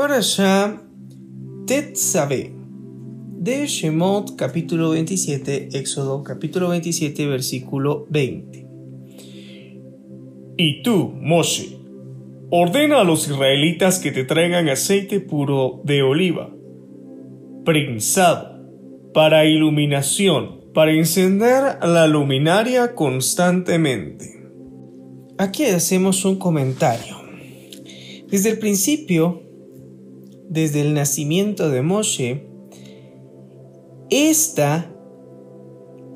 para 0.00 0.16
allá 0.16 0.80
Tetzabe 1.66 2.54
de 3.36 3.66
Shemot 3.66 4.34
capítulo 4.34 4.92
27, 4.92 5.68
Éxodo 5.74 6.24
capítulo 6.24 6.70
27, 6.70 7.26
versículo 7.26 8.06
20. 8.08 8.66
Y 10.56 10.82
tú, 10.82 11.12
Moshe, 11.20 11.76
ordena 12.48 13.02
a 13.02 13.04
los 13.04 13.28
israelitas 13.28 13.98
que 13.98 14.10
te 14.10 14.24
traigan 14.24 14.70
aceite 14.70 15.20
puro 15.20 15.82
de 15.84 16.02
oliva, 16.02 16.48
prensado, 17.66 18.58
para 19.12 19.44
iluminación, 19.44 20.62
para 20.72 20.94
encender 20.94 21.76
la 21.82 22.06
luminaria 22.06 22.94
constantemente. 22.94 24.48
Aquí 25.36 25.66
hacemos 25.66 26.24
un 26.24 26.36
comentario. 26.36 27.18
Desde 28.30 28.48
el 28.48 28.58
principio, 28.58 29.49
desde 30.50 30.80
el 30.80 30.94
nacimiento 30.94 31.70
de 31.70 31.80
Moshe, 31.80 32.44
esta 34.10 34.92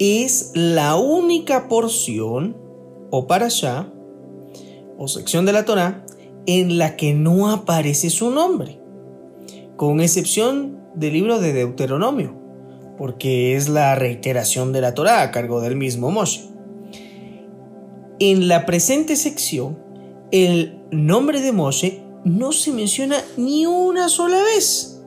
es 0.00 0.50
la 0.54 0.96
única 0.96 1.68
porción 1.68 2.56
o 3.10 3.28
para 3.28 3.46
allá 3.46 3.92
o 4.98 5.06
sección 5.06 5.46
de 5.46 5.52
la 5.52 5.64
Torá 5.64 6.04
en 6.46 6.78
la 6.78 6.96
que 6.96 7.14
no 7.14 7.48
aparece 7.48 8.10
su 8.10 8.32
nombre, 8.32 8.80
con 9.76 10.00
excepción 10.00 10.80
del 10.96 11.12
libro 11.12 11.38
de 11.38 11.52
Deuteronomio, 11.52 12.36
porque 12.98 13.54
es 13.54 13.68
la 13.68 13.94
reiteración 13.94 14.72
de 14.72 14.80
la 14.80 14.94
Torá 14.94 15.22
a 15.22 15.30
cargo 15.30 15.60
del 15.60 15.76
mismo 15.76 16.10
Moshe. 16.10 16.42
En 18.18 18.48
la 18.48 18.66
presente 18.66 19.14
sección, 19.14 19.78
el 20.32 20.80
nombre 20.90 21.40
de 21.40 21.52
Moshe 21.52 22.03
no 22.24 22.52
se 22.52 22.72
menciona 22.72 23.22
ni 23.36 23.66
una 23.66 24.08
sola 24.08 24.42
vez. 24.42 25.02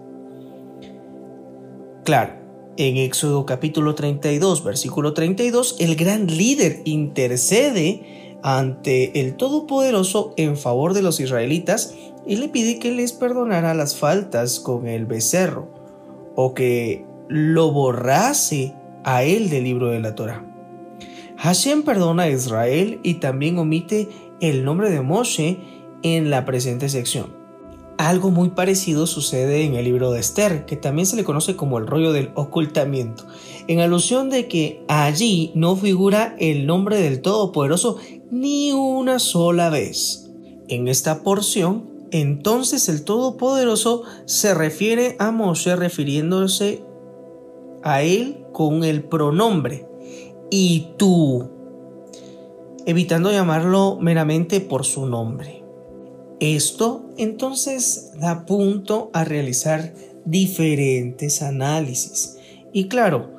Claro, 2.03 2.33
en 2.77 2.97
Éxodo 2.97 3.45
capítulo 3.45 3.95
32, 3.95 4.63
versículo 4.63 5.13
32, 5.13 5.77
el 5.79 5.95
gran 5.95 6.27
líder 6.27 6.81
intercede 6.85 8.37
ante 8.43 9.19
el 9.19 9.35
Todopoderoso 9.35 10.33
en 10.37 10.57
favor 10.57 10.93
de 10.93 11.01
los 11.01 11.19
israelitas 11.19 11.95
y 12.25 12.37
le 12.37 12.49
pide 12.49 12.79
que 12.79 12.91
les 12.91 13.13
perdonara 13.13 13.73
las 13.73 13.95
faltas 13.95 14.59
con 14.59 14.87
el 14.87 15.05
becerro 15.05 15.69
o 16.35 16.53
que 16.53 17.05
lo 17.27 17.71
borrase 17.71 18.73
a 19.03 19.23
él 19.23 19.49
del 19.49 19.63
libro 19.63 19.87
de 19.89 19.99
la 19.99 20.15
Torah. 20.15 20.45
Hashem 21.37 21.83
perdona 21.83 22.23
a 22.23 22.29
Israel 22.29 22.99
y 23.03 23.15
también 23.15 23.57
omite 23.57 24.07
el 24.39 24.63
nombre 24.63 24.89
de 24.89 25.01
Moshe 25.01 25.57
en 26.15 26.29
la 26.29 26.45
presente 26.45 26.89
sección. 26.89 27.35
Algo 27.97 28.29
muy 28.29 28.49
parecido 28.49 29.07
sucede 29.07 29.63
en 29.63 29.73
el 29.73 29.85
libro 29.85 30.11
de 30.11 30.19
Esther, 30.19 30.65
que 30.65 30.75
también 30.75 31.07
se 31.07 31.15
le 31.15 31.23
conoce 31.23 31.55
como 31.55 31.79
el 31.79 31.87
rollo 31.87 32.11
del 32.11 32.29
ocultamiento, 32.35 33.25
en 33.67 33.79
alusión 33.79 34.29
de 34.29 34.47
que 34.47 34.83
allí 34.87 35.51
no 35.55 35.75
figura 35.75 36.35
el 36.37 36.67
nombre 36.67 37.01
del 37.01 37.21
Todopoderoso 37.21 37.97
ni 38.29 38.71
una 38.71 39.17
sola 39.17 39.71
vez. 39.71 40.29
En 40.67 40.87
esta 40.87 41.23
porción, 41.23 41.89
entonces 42.11 42.87
el 42.87 43.03
Todopoderoso 43.03 44.03
se 44.25 44.53
refiere 44.53 45.15
a 45.17 45.31
Moshe 45.31 45.75
refiriéndose 45.75 46.83
a 47.83 48.03
él 48.03 48.45
con 48.53 48.83
el 48.83 49.03
pronombre 49.03 49.87
y 50.51 50.89
tú, 50.97 51.49
evitando 52.85 53.31
llamarlo 53.31 53.97
meramente 53.99 54.61
por 54.61 54.85
su 54.85 55.07
nombre. 55.07 55.56
Esto 56.39 57.09
entonces 57.17 58.11
da 58.19 58.45
punto 58.45 59.09
a 59.13 59.23
realizar 59.23 59.93
diferentes 60.25 61.41
análisis. 61.41 62.37
Y 62.71 62.87
claro, 62.89 63.33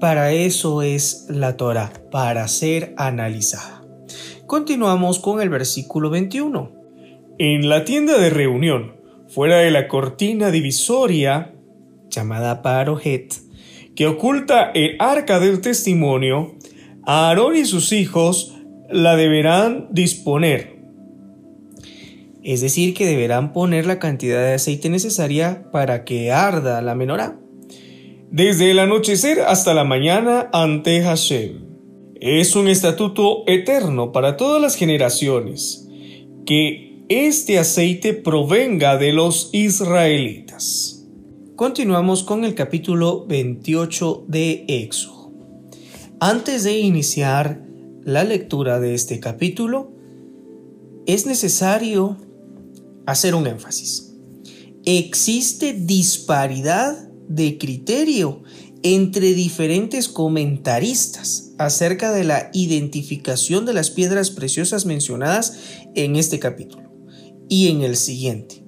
para 0.00 0.32
eso 0.32 0.82
es 0.82 1.26
la 1.28 1.56
Torah, 1.56 1.92
para 2.10 2.48
ser 2.48 2.94
analizada. 2.96 3.84
Continuamos 4.46 5.20
con 5.20 5.40
el 5.40 5.50
versículo 5.50 6.10
21. 6.10 6.72
En 7.38 7.68
la 7.68 7.84
tienda 7.84 8.18
de 8.18 8.30
reunión, 8.30 8.96
fuera 9.28 9.58
de 9.58 9.70
la 9.70 9.86
cortina 9.86 10.50
divisoria, 10.50 11.54
llamada 12.10 12.60
Parojet, 12.60 13.34
que 13.94 14.08
oculta 14.08 14.72
el 14.72 14.96
arca 14.98 15.38
del 15.38 15.60
testimonio, 15.60 16.56
Aarón 17.04 17.54
y 17.54 17.64
sus 17.66 17.92
hijos 17.92 18.56
la 18.90 19.14
deberán 19.14 19.88
disponer 19.92 20.75
es 22.46 22.60
decir, 22.60 22.94
que 22.94 23.06
deberán 23.06 23.52
poner 23.52 23.86
la 23.86 23.98
cantidad 23.98 24.38
de 24.38 24.54
aceite 24.54 24.88
necesaria 24.88 25.68
para 25.72 26.04
que 26.04 26.30
arda 26.30 26.80
la 26.80 26.94
menorá. 26.94 27.40
Desde 28.30 28.70
el 28.70 28.78
anochecer 28.78 29.40
hasta 29.40 29.74
la 29.74 29.82
mañana 29.82 30.48
ante 30.52 31.02
Hashem. 31.02 31.64
Es 32.20 32.54
un 32.54 32.68
estatuto 32.68 33.42
eterno 33.48 34.12
para 34.12 34.36
todas 34.36 34.62
las 34.62 34.76
generaciones, 34.76 35.88
que 36.46 37.02
este 37.08 37.58
aceite 37.58 38.14
provenga 38.14 38.96
de 38.96 39.12
los 39.12 39.50
israelitas. 39.52 41.04
Continuamos 41.56 42.22
con 42.22 42.44
el 42.44 42.54
capítulo 42.54 43.26
28 43.26 44.24
de 44.28 44.64
Éxodo. 44.68 45.32
Antes 46.20 46.62
de 46.62 46.78
iniciar 46.78 47.60
la 48.04 48.22
lectura 48.22 48.78
de 48.78 48.94
este 48.94 49.18
capítulo, 49.18 49.90
es 51.06 51.26
necesario 51.26 52.18
hacer 53.06 53.34
un 53.34 53.46
énfasis. 53.46 54.12
Existe 54.84 55.72
disparidad 55.72 57.08
de 57.28 57.58
criterio 57.58 58.42
entre 58.82 59.34
diferentes 59.34 60.08
comentaristas 60.08 61.54
acerca 61.58 62.12
de 62.12 62.24
la 62.24 62.50
identificación 62.52 63.64
de 63.66 63.74
las 63.74 63.90
piedras 63.90 64.30
preciosas 64.30 64.86
mencionadas 64.86 65.58
en 65.94 66.16
este 66.16 66.38
capítulo 66.38 66.92
y 67.48 67.68
en 67.68 67.82
el 67.82 67.96
siguiente. 67.96 68.64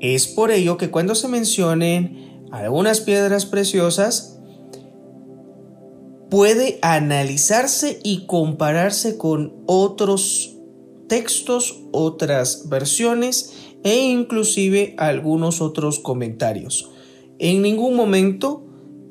Es 0.00 0.26
por 0.26 0.50
ello 0.50 0.76
que 0.76 0.90
cuando 0.90 1.14
se 1.14 1.28
mencionen 1.28 2.46
algunas 2.50 3.00
piedras 3.00 3.46
preciosas, 3.46 4.38
puede 6.30 6.78
analizarse 6.80 8.00
y 8.02 8.26
compararse 8.26 9.18
con 9.18 9.62
otros 9.66 10.56
textos, 11.08 11.82
otras 11.92 12.68
versiones 12.68 13.52
e 13.84 13.96
inclusive 13.96 14.94
algunos 14.98 15.60
otros 15.60 15.98
comentarios. 15.98 16.90
En 17.38 17.62
ningún 17.62 17.96
momento 17.96 18.66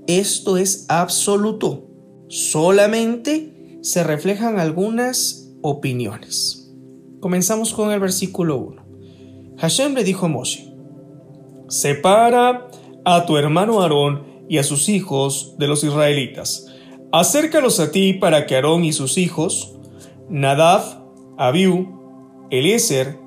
esto 0.07 0.57
es 0.57 0.85
absoluto, 0.89 1.87
solamente 2.29 3.77
se 3.81 4.03
reflejan 4.03 4.59
algunas 4.59 5.51
opiniones. 5.61 6.73
Comenzamos 7.19 7.73
con 7.73 7.91
el 7.91 7.99
versículo 7.99 8.57
1. 8.57 8.85
Hashem 9.57 9.93
le 9.93 10.03
dijo 10.03 10.25
a 10.25 10.29
Moshe, 10.29 10.73
Separa 11.67 12.69
a 13.05 13.25
tu 13.25 13.37
hermano 13.37 13.81
Aarón 13.81 14.23
y 14.49 14.57
a 14.57 14.63
sus 14.63 14.89
hijos 14.89 15.55
de 15.59 15.67
los 15.67 15.83
israelitas. 15.83 16.65
Acércalos 17.11 17.79
a 17.79 17.91
ti 17.91 18.13
para 18.13 18.45
que 18.45 18.55
Aarón 18.55 18.85
y 18.85 18.93
sus 18.93 19.17
hijos, 19.17 19.75
Nadab, 20.29 20.81
Abiú, 21.37 21.99
Eliezer 22.49 23.18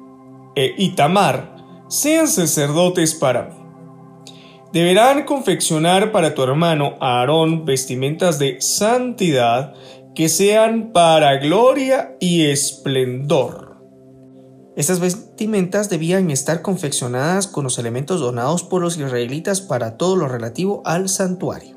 e 0.54 0.74
Itamar 0.78 1.84
sean 1.88 2.28
sacerdotes 2.28 3.14
para 3.14 3.44
mí. 3.44 3.62
Deberán 4.72 5.24
confeccionar 5.24 6.12
para 6.12 6.34
tu 6.34 6.42
hermano 6.42 6.94
Aarón 7.00 7.66
vestimentas 7.66 8.38
de 8.38 8.60
santidad 8.62 9.74
que 10.14 10.28
sean 10.30 10.92
para 10.92 11.36
gloria 11.36 12.16
y 12.20 12.46
esplendor. 12.46 13.72
Estas 14.74 15.00
vestimentas 15.00 15.90
debían 15.90 16.30
estar 16.30 16.62
confeccionadas 16.62 17.46
con 17.46 17.64
los 17.64 17.78
elementos 17.78 18.20
donados 18.20 18.62
por 18.62 18.80
los 18.80 18.96
israelitas 18.96 19.60
para 19.60 19.98
todo 19.98 20.16
lo 20.16 20.28
relativo 20.28 20.80
al 20.86 21.10
santuario. 21.10 21.76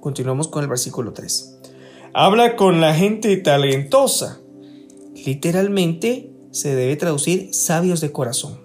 Continuamos 0.00 0.48
con 0.48 0.64
el 0.64 0.68
versículo 0.68 1.12
3. 1.12 1.60
Habla 2.12 2.56
con 2.56 2.80
la 2.80 2.94
gente 2.94 3.36
talentosa. 3.36 4.40
Literalmente 5.24 6.29
se 6.50 6.74
debe 6.74 6.96
traducir 6.96 7.54
sabios 7.54 8.00
de 8.00 8.12
corazón. 8.12 8.60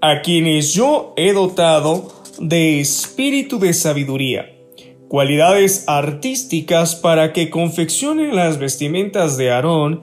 A 0.00 0.22
quienes 0.22 0.74
yo 0.74 1.14
he 1.16 1.32
dotado 1.32 2.12
de 2.40 2.80
espíritu 2.80 3.58
de 3.58 3.72
sabiduría, 3.72 4.46
cualidades 5.08 5.84
artísticas 5.88 6.96
para 6.96 7.32
que 7.32 7.50
confeccionen 7.50 8.34
las 8.34 8.58
vestimentas 8.58 9.36
de 9.36 9.50
Aarón 9.50 10.02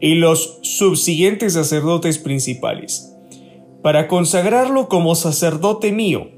y 0.00 0.14
los 0.14 0.60
subsiguientes 0.62 1.54
sacerdotes 1.54 2.18
principales, 2.18 3.12
para 3.82 4.08
consagrarlo 4.08 4.88
como 4.88 5.14
sacerdote 5.14 5.92
mío. 5.92 6.30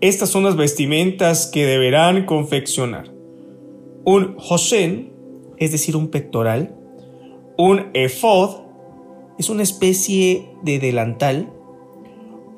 Estas 0.00 0.30
son 0.30 0.44
las 0.44 0.56
vestimentas 0.56 1.46
que 1.46 1.66
deberán 1.66 2.24
confeccionar. 2.24 3.12
Un 4.04 4.36
Hoshen, 4.38 5.12
es 5.58 5.72
decir, 5.72 5.96
un 5.96 6.08
pectoral, 6.08 6.74
un 7.58 7.90
efod, 7.92 8.69
es 9.40 9.48
una 9.48 9.62
especie 9.62 10.50
de 10.60 10.78
delantal, 10.78 11.50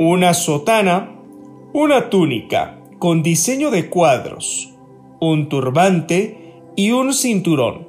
una 0.01 0.35
sotana, 0.35 1.17
una 1.73 2.11
túnica 2.11 2.81
con 2.99 3.23
diseño 3.23 3.71
de 3.71 3.89
cuadros, 3.89 4.75
un 5.21 5.49
turbante 5.49 6.61
y 6.75 6.91
un 6.91 7.15
cinturón. 7.15 7.87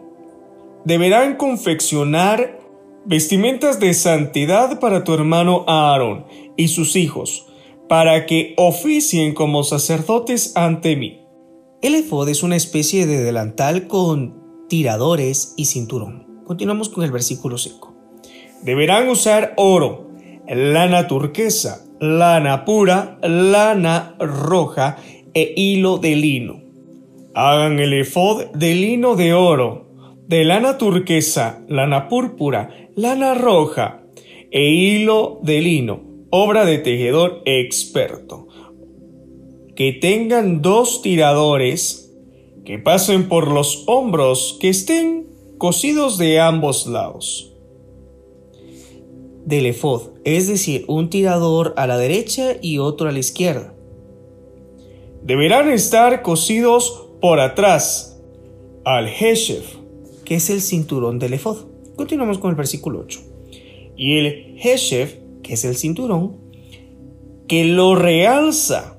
Deberán 0.86 1.38
confeccionar 1.38 2.60
vestimentas 3.04 3.80
de 3.80 3.96
santidad 3.96 4.80
para 4.80 5.04
tu 5.04 5.16
hermano 5.16 5.66
Aarón 5.68 6.28
y 6.56 6.68
sus 6.68 6.96
hijos, 6.96 7.48
para 7.90 8.28
que 8.28 8.54
oficien 8.58 9.34
como 9.34 9.64
sacerdotes 9.64 10.56
ante 10.56 10.96
mí. 10.96 11.20
El 11.82 11.96
efod 11.96 12.30
es 12.30 12.44
una 12.44 12.58
especie 12.58 13.08
de 13.08 13.24
delantal 13.24 13.88
con 13.88 14.68
tiradores 14.70 15.56
y 15.58 15.66
cinturón. 15.66 16.44
Continuamos 16.46 16.90
con 16.90 17.04
el 17.04 17.12
versículo 17.12 17.58
5. 17.58 17.93
Deberán 18.64 19.10
usar 19.10 19.54
oro, 19.58 20.08
lana 20.48 21.06
turquesa, 21.10 21.86
lana 22.00 22.64
pura, 22.64 23.20
lana 23.22 24.16
roja 24.20 24.96
e 25.34 25.54
hilo 25.58 25.98
de 25.98 26.16
lino. 26.16 26.62
Hagan 27.36 27.80
el 27.80 27.92
efod 27.92 28.46
de 28.56 28.74
lino 28.74 29.18
de 29.18 29.34
oro, 29.34 29.88
de 30.30 30.46
lana 30.46 30.78
turquesa, 30.78 31.62
lana 31.68 32.08
púrpura, 32.08 32.70
lana 32.96 33.34
roja 33.34 34.00
e 34.50 34.70
hilo 34.70 35.42
de 35.44 35.60
lino, 35.60 36.00
obra 36.30 36.64
de 36.64 36.78
tejedor 36.78 37.42
experto. 37.44 38.48
Que 39.76 39.92
tengan 39.92 40.62
dos 40.62 41.02
tiradores 41.02 42.16
que 42.64 42.80
pasen 42.80 43.28
por 43.28 43.52
los 43.52 43.84
hombros, 43.88 44.58
que 44.62 44.70
estén 44.70 45.28
cosidos 45.58 46.18
de 46.18 46.40
ambos 46.40 46.88
lados 46.88 47.53
del 49.46 49.66
efod, 49.66 50.12
es 50.24 50.48
decir, 50.48 50.86
un 50.88 51.10
tirador 51.10 51.74
a 51.78 51.88
la 51.88 51.98
derecha 51.98 52.54
y 52.62 52.78
otro 52.78 53.10
a 53.10 53.12
la 53.12 53.20
izquierda. 53.20 53.74
Deberán 55.22 55.70
estar 55.70 56.22
cosidos 56.22 57.08
por 57.22 57.40
atrás 57.40 58.22
al 58.86 59.08
Heshef, 59.08 59.76
que 60.26 60.36
es 60.36 60.50
el 60.50 60.62
cinturón 60.62 61.20
del 61.20 61.34
efod. 61.34 61.66
Continuamos 61.96 62.38
con 62.40 62.50
el 62.50 62.56
versículo 62.56 63.00
8. 63.00 63.20
Y 63.96 64.18
el 64.18 64.58
Heshef, 64.62 65.16
que 65.42 65.54
es 65.54 65.66
el 65.66 65.76
cinturón, 65.76 66.38
que 67.48 67.66
lo 67.66 67.96
realza, 67.96 68.98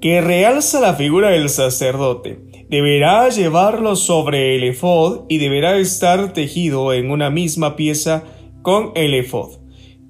que 0.00 0.20
realza 0.20 0.80
la 0.80 0.94
figura 0.94 1.30
del 1.30 1.48
sacerdote, 1.48 2.40
deberá 2.68 3.28
llevarlo 3.28 3.96
sobre 3.96 4.56
el 4.56 4.64
efod 4.64 5.24
y 5.28 5.38
deberá 5.38 5.76
estar 5.76 6.32
tejido 6.32 6.92
en 6.92 7.10
una 7.10 7.30
misma 7.30 7.76
pieza 7.76 8.24
con 8.62 8.92
el 8.94 9.14
efod 9.14 9.59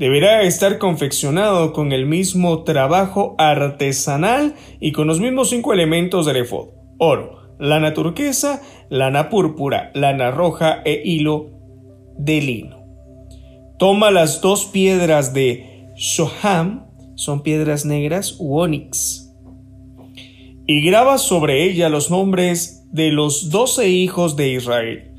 deberá 0.00 0.44
estar 0.44 0.79
confeccionado 0.79 1.75
con 1.75 1.93
el 1.93 2.06
mismo 2.06 2.64
trabajo 2.64 3.35
artesanal 3.37 4.55
y 4.81 4.93
con 4.93 5.06
los 5.06 5.20
mismos 5.20 5.50
cinco 5.50 5.75
elementos 5.75 6.25
del 6.25 6.38
efod: 6.38 6.70
oro, 6.99 7.55
lana 7.58 7.93
turquesa, 7.93 8.62
lana 8.88 9.29
púrpura, 9.29 9.91
lana 9.94 10.31
roja 10.31 10.81
e 10.87 11.02
hilo 11.05 11.50
de 12.17 12.41
lino. 12.41 12.82
Toma 13.79 14.11
las 14.11 14.41
dos 14.41 14.64
piedras 14.64 15.35
de 15.35 15.91
Shoham, 15.97 16.87
son 17.14 17.43
piedras 17.43 17.85
negras 17.85 18.37
u 18.38 18.58
onix, 18.58 19.31
y 20.67 20.81
graba 20.81 21.19
sobre 21.19 21.64
ella 21.64 21.91
los 21.91 22.11
nombres 22.11 22.88
de 22.91 23.11
los 23.11 23.50
doce 23.50 23.91
hijos 23.91 24.35
de 24.35 24.49
Israel, 24.49 25.12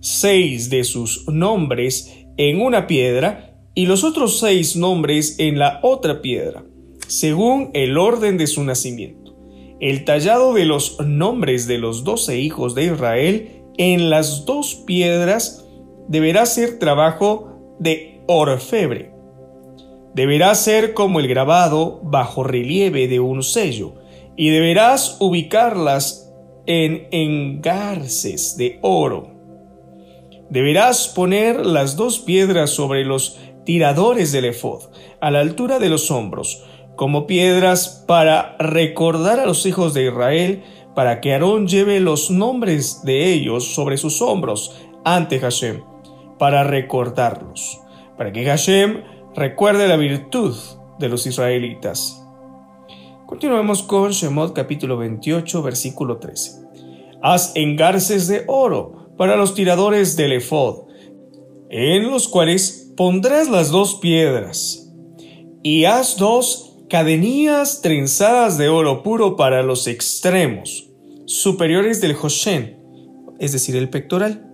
seis 0.00 0.68
de 0.68 0.84
sus 0.84 1.26
nombres 1.26 2.14
en 2.36 2.60
una 2.60 2.86
piedra 2.86 3.55
y 3.76 3.84
los 3.84 4.04
otros 4.04 4.40
seis 4.40 4.74
nombres 4.74 5.36
en 5.38 5.58
la 5.58 5.80
otra 5.82 6.22
piedra, 6.22 6.64
según 7.08 7.70
el 7.74 7.98
orden 7.98 8.38
de 8.38 8.46
su 8.46 8.64
nacimiento. 8.64 9.36
El 9.80 10.06
tallado 10.06 10.54
de 10.54 10.64
los 10.64 10.98
nombres 10.98 11.66
de 11.66 11.76
los 11.76 12.02
doce 12.02 12.40
hijos 12.40 12.74
de 12.74 12.86
Israel 12.86 13.62
en 13.76 14.08
las 14.08 14.46
dos 14.46 14.76
piedras 14.86 15.66
deberá 16.08 16.46
ser 16.46 16.78
trabajo 16.78 17.76
de 17.78 18.22
orfebre. 18.26 19.12
Deberá 20.14 20.54
ser 20.54 20.94
como 20.94 21.20
el 21.20 21.28
grabado 21.28 22.00
bajo 22.02 22.44
relieve 22.44 23.08
de 23.08 23.20
un 23.20 23.42
sello, 23.42 23.96
y 24.36 24.48
deberás 24.48 25.18
ubicarlas 25.20 26.32
en 26.64 27.08
engarces 27.10 28.56
de 28.56 28.78
oro. 28.80 29.36
Deberás 30.48 31.08
poner 31.08 31.66
las 31.66 31.96
dos 31.96 32.20
piedras 32.20 32.70
sobre 32.70 33.04
los 33.04 33.38
tiradores 33.66 34.32
del 34.32 34.46
efod, 34.46 34.84
a 35.20 35.30
la 35.30 35.40
altura 35.40 35.78
de 35.78 35.90
los 35.90 36.10
hombros, 36.10 36.64
como 36.94 37.26
piedras 37.26 38.04
para 38.06 38.56
recordar 38.58 39.40
a 39.40 39.44
los 39.44 39.66
hijos 39.66 39.92
de 39.92 40.06
Israel, 40.06 40.62
para 40.94 41.20
que 41.20 41.34
Aarón 41.34 41.66
lleve 41.66 42.00
los 42.00 42.30
nombres 42.30 43.02
de 43.02 43.30
ellos 43.34 43.74
sobre 43.74 43.98
sus 43.98 44.22
hombros 44.22 44.80
ante 45.04 45.40
Hashem, 45.40 45.82
para 46.38 46.64
recordarlos, 46.64 47.80
para 48.16 48.32
que 48.32 48.46
Hashem 48.46 49.02
recuerde 49.34 49.88
la 49.88 49.96
virtud 49.96 50.56
de 50.98 51.08
los 51.10 51.26
israelitas. 51.26 52.24
Continuemos 53.26 53.82
con 53.82 54.12
Shemot 54.12 54.54
capítulo 54.54 54.96
28, 54.96 55.62
versículo 55.62 56.18
13. 56.18 56.64
Haz 57.20 57.52
engarces 57.56 58.28
de 58.28 58.44
oro 58.46 59.08
para 59.18 59.36
los 59.36 59.54
tiradores 59.54 60.16
del 60.16 60.32
efod, 60.32 60.86
en 61.68 62.08
los 62.08 62.28
cuales 62.28 62.85
pondrás 62.96 63.48
las 63.48 63.70
dos 63.70 63.96
piedras, 63.96 64.90
y 65.62 65.84
haz 65.84 66.16
dos 66.16 66.76
cadenillas 66.88 67.82
trenzadas 67.82 68.56
de 68.58 68.68
oro 68.68 69.02
puro 69.02 69.36
para 69.36 69.62
los 69.62 69.86
extremos 69.86 70.88
superiores 71.26 72.00
del 72.00 72.16
Hoshen, 72.20 72.78
es 73.38 73.52
decir, 73.52 73.76
el 73.76 73.90
pectoral. 73.90 74.48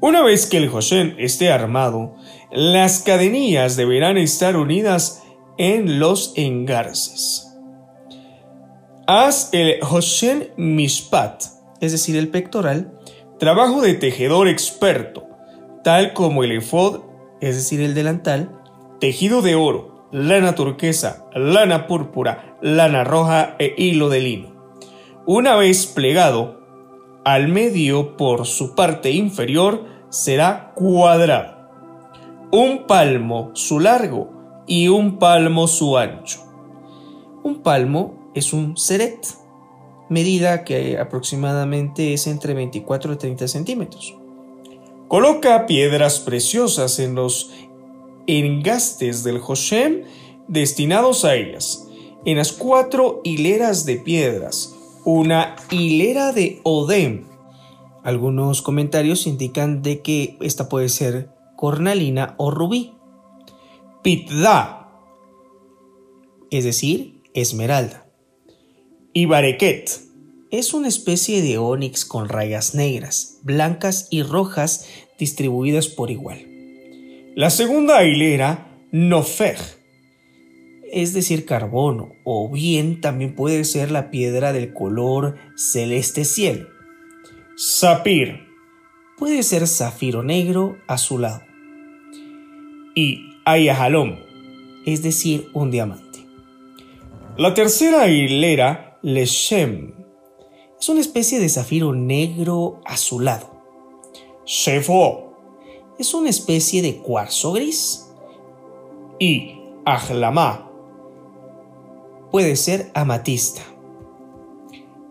Una 0.00 0.22
vez 0.22 0.46
que 0.46 0.58
el 0.58 0.68
Hoshen 0.68 1.14
esté 1.18 1.50
armado, 1.50 2.16
las 2.50 3.00
cadenillas 3.00 3.76
deberán 3.76 4.18
estar 4.18 4.56
unidas 4.56 5.22
en 5.56 5.98
los 5.98 6.32
engarces. 6.36 7.48
Haz 9.06 9.50
el 9.52 9.78
Hoshen 9.82 10.50
Mishpat, 10.56 11.44
es 11.80 11.92
decir, 11.92 12.16
el 12.16 12.28
pectoral, 12.28 12.92
trabajo 13.38 13.80
de 13.80 13.94
tejedor 13.94 14.48
experto, 14.48 15.26
tal 15.84 16.12
como 16.12 16.42
el 16.42 16.52
efod, 16.52 17.05
es 17.40 17.56
decir, 17.56 17.80
el 17.80 17.94
delantal, 17.94 18.60
tejido 19.00 19.42
de 19.42 19.54
oro, 19.54 20.08
lana 20.12 20.54
turquesa, 20.54 21.26
lana 21.34 21.86
púrpura, 21.86 22.56
lana 22.62 23.04
roja 23.04 23.56
e 23.58 23.74
hilo 23.76 24.08
de 24.08 24.20
lino. 24.20 24.48
Una 25.26 25.56
vez 25.56 25.86
plegado, 25.86 26.60
al 27.24 27.48
medio 27.48 28.16
por 28.16 28.46
su 28.46 28.74
parte 28.74 29.10
inferior 29.10 29.84
será 30.08 30.72
cuadrado, 30.74 31.68
un 32.52 32.86
palmo 32.86 33.50
su 33.54 33.80
largo 33.80 34.30
y 34.66 34.88
un 34.88 35.18
palmo 35.18 35.66
su 35.66 35.98
ancho. 35.98 36.42
Un 37.42 37.62
palmo 37.62 38.30
es 38.34 38.52
un 38.52 38.76
seret, 38.76 39.26
medida 40.08 40.64
que 40.64 40.98
aproximadamente 40.98 42.12
es 42.12 42.26
entre 42.26 42.54
24 42.54 43.12
y 43.12 43.16
30 43.16 43.48
centímetros. 43.48 44.15
Coloca 45.08 45.66
piedras 45.66 46.18
preciosas 46.18 46.98
en 46.98 47.14
los 47.14 47.52
engastes 48.26 49.22
del 49.22 49.40
Hoshem 49.46 50.02
destinados 50.48 51.24
a 51.24 51.36
ellas, 51.36 51.86
en 52.24 52.38
las 52.38 52.50
cuatro 52.50 53.20
hileras 53.22 53.86
de 53.86 53.98
piedras, 53.98 54.74
una 55.04 55.54
hilera 55.70 56.32
de 56.32 56.60
Odem. 56.64 57.24
Algunos 58.02 58.62
comentarios 58.62 59.28
indican 59.28 59.82
de 59.82 60.00
que 60.02 60.36
esta 60.40 60.68
puede 60.68 60.88
ser 60.88 61.30
cornalina 61.54 62.34
o 62.36 62.50
rubí. 62.50 62.94
Pitda, 64.02 64.88
es 66.50 66.64
decir, 66.64 67.22
esmeralda. 67.32 68.06
Y 69.12 69.26
Bareket, 69.26 70.05
es 70.50 70.74
una 70.74 70.88
especie 70.88 71.42
de 71.42 71.58
onix 71.58 72.04
con 72.04 72.28
rayas 72.28 72.74
negras, 72.74 73.38
blancas 73.42 74.08
y 74.10 74.22
rojas 74.22 74.86
distribuidas 75.18 75.88
por 75.88 76.10
igual. 76.10 76.46
La 77.34 77.50
segunda 77.50 78.04
hilera, 78.04 78.68
Nofeg, 78.92 79.58
es 80.90 81.12
decir, 81.12 81.44
carbono, 81.44 82.12
o 82.24 82.50
bien 82.50 83.00
también 83.00 83.34
puede 83.34 83.64
ser 83.64 83.90
la 83.90 84.10
piedra 84.10 84.52
del 84.52 84.72
color 84.72 85.36
celeste 85.56 86.24
cielo. 86.24 86.68
Sapir, 87.56 88.46
puede 89.18 89.42
ser 89.42 89.66
zafiro 89.66 90.22
negro 90.22 90.78
azulado. 90.86 91.42
Y 92.94 93.20
Ayahalom, 93.44 94.16
es 94.86 95.02
decir, 95.02 95.48
un 95.52 95.70
diamante. 95.70 96.20
La 97.36 97.52
tercera 97.52 98.08
hilera, 98.08 98.98
Leshem, 99.02 99.95
es 100.80 100.88
una 100.88 101.00
especie 101.00 101.38
de 101.40 101.48
zafiro 101.48 101.92
negro 101.94 102.80
azulado. 102.84 103.50
Shefo 104.44 105.32
es 105.98 106.14
una 106.14 106.30
especie 106.30 106.82
de 106.82 106.98
cuarzo 106.98 107.52
gris. 107.52 108.02
Y 109.18 109.58
Ajlamá 109.84 110.70
puede 112.30 112.56
ser 112.56 112.90
amatista. 112.94 113.62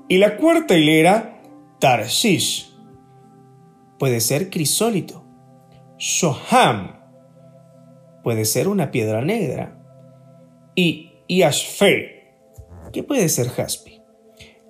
Y 0.07 0.19
la 0.19 0.37
cuarta 0.37 0.77
hilera, 0.77 1.41
Tarshish. 1.79 2.71
Puede 3.97 4.19
ser 4.19 4.49
crisólito. 4.49 5.23
Shoham. 5.97 6.99
Puede 8.23 8.45
ser 8.45 8.67
una 8.67 8.91
piedra 8.91 9.21
negra. 9.23 9.81
Y 10.75 11.13
Yashfe. 11.27 12.35
¿Qué 12.93 13.01
puede 13.01 13.29
ser 13.29 13.49
jaspe? 13.49 13.94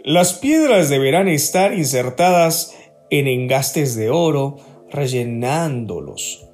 Las 0.07 0.35
piedras 0.35 0.89
deberán 0.89 1.27
estar 1.27 1.73
insertadas 1.73 2.75
en 3.09 3.25
engastes 3.25 3.95
de 3.95 4.11
oro, 4.11 4.57
rellenándolos. 4.91 6.45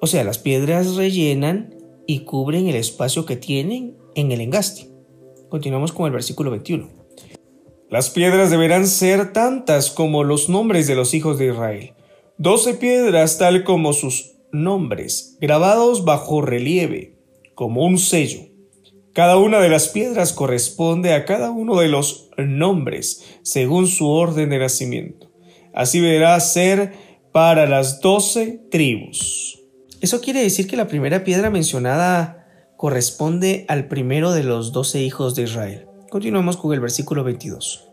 O 0.00 0.06
sea, 0.06 0.24
las 0.24 0.38
piedras 0.38 0.96
rellenan 0.96 1.74
y 2.06 2.20
cubren 2.20 2.68
el 2.68 2.76
espacio 2.76 3.26
que 3.26 3.36
tienen 3.36 3.98
en 4.14 4.32
el 4.32 4.40
engaste. 4.40 4.88
Continuamos 5.50 5.92
con 5.92 6.06
el 6.06 6.12
versículo 6.12 6.50
21. 6.50 6.88
Las 7.90 8.08
piedras 8.08 8.48
deberán 8.48 8.86
ser 8.86 9.34
tantas 9.34 9.90
como 9.90 10.24
los 10.24 10.48
nombres 10.48 10.86
de 10.86 10.94
los 10.94 11.12
hijos 11.12 11.36
de 11.38 11.48
Israel. 11.48 11.92
Doce 12.38 12.72
piedras 12.72 13.36
tal 13.36 13.62
como 13.62 13.92
sus 13.92 14.36
nombres, 14.52 15.36
grabados 15.38 16.06
bajo 16.06 16.40
relieve, 16.40 17.18
como 17.54 17.84
un 17.84 17.98
sello. 17.98 18.49
Cada 19.12 19.38
una 19.38 19.58
de 19.58 19.68
las 19.68 19.88
piedras 19.88 20.32
corresponde 20.32 21.14
a 21.14 21.24
cada 21.24 21.50
uno 21.50 21.80
de 21.80 21.88
los 21.88 22.30
nombres, 22.36 23.24
según 23.42 23.88
su 23.88 24.08
orden 24.08 24.50
de 24.50 24.58
nacimiento. 24.58 25.30
Así 25.74 26.00
deberá 26.00 26.38
ser 26.38 26.92
para 27.32 27.66
las 27.66 28.00
doce 28.00 28.60
tribus. 28.70 29.60
Eso 30.00 30.20
quiere 30.20 30.42
decir 30.42 30.66
que 30.66 30.76
la 30.76 30.86
primera 30.86 31.24
piedra 31.24 31.50
mencionada 31.50 32.46
corresponde 32.76 33.66
al 33.68 33.88
primero 33.88 34.32
de 34.32 34.44
los 34.44 34.72
doce 34.72 35.02
hijos 35.02 35.34
de 35.34 35.42
Israel. 35.42 35.86
Continuamos 36.08 36.56
con 36.56 36.72
el 36.72 36.80
versículo 36.80 37.24
22. 37.24 37.88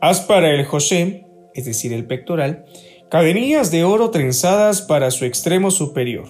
Haz 0.00 0.20
para 0.20 0.50
el 0.50 0.64
José, 0.64 1.26
es 1.54 1.64
decir, 1.64 1.92
el 1.92 2.06
pectoral, 2.06 2.64
cadenillas 3.10 3.70
de 3.70 3.84
oro 3.84 4.10
trenzadas 4.10 4.82
para 4.82 5.10
su 5.10 5.24
extremo 5.24 5.70
superior. 5.70 6.28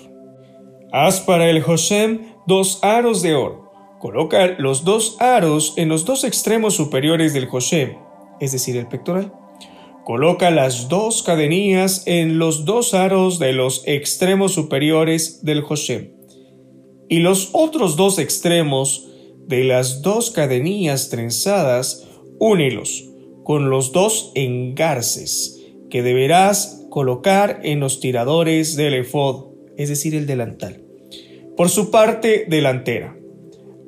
Haz 0.92 1.20
para 1.20 1.48
el 1.50 1.62
José 1.62 2.20
dos 2.46 2.78
aros 2.82 3.22
de 3.22 3.34
oro. 3.34 3.61
Coloca 4.02 4.56
los 4.58 4.82
dos 4.82 5.14
aros 5.20 5.74
en 5.76 5.88
los 5.88 6.04
dos 6.04 6.24
extremos 6.24 6.74
superiores 6.74 7.32
del 7.34 7.46
José, 7.46 7.98
es 8.40 8.50
decir, 8.50 8.76
el 8.76 8.88
pectoral. 8.88 9.32
Coloca 10.04 10.50
las 10.50 10.88
dos 10.88 11.22
cadenillas 11.22 12.02
en 12.06 12.40
los 12.40 12.64
dos 12.64 12.94
aros 12.94 13.38
de 13.38 13.52
los 13.52 13.84
extremos 13.86 14.54
superiores 14.54 15.44
del 15.44 15.60
José. 15.60 16.16
Y 17.08 17.20
los 17.20 17.50
otros 17.52 17.94
dos 17.94 18.18
extremos 18.18 19.08
de 19.46 19.62
las 19.62 20.02
dos 20.02 20.32
cadenillas 20.32 21.08
trenzadas, 21.08 22.04
únelos 22.40 23.08
con 23.44 23.70
los 23.70 23.92
dos 23.92 24.32
engarces 24.34 25.62
que 25.90 26.02
deberás 26.02 26.84
colocar 26.90 27.60
en 27.62 27.78
los 27.78 28.00
tiradores 28.00 28.74
del 28.74 28.94
efod, 28.94 29.52
es 29.76 29.90
decir, 29.90 30.16
el 30.16 30.26
delantal. 30.26 30.82
Por 31.56 31.68
su 31.68 31.92
parte 31.92 32.46
delantera, 32.48 33.16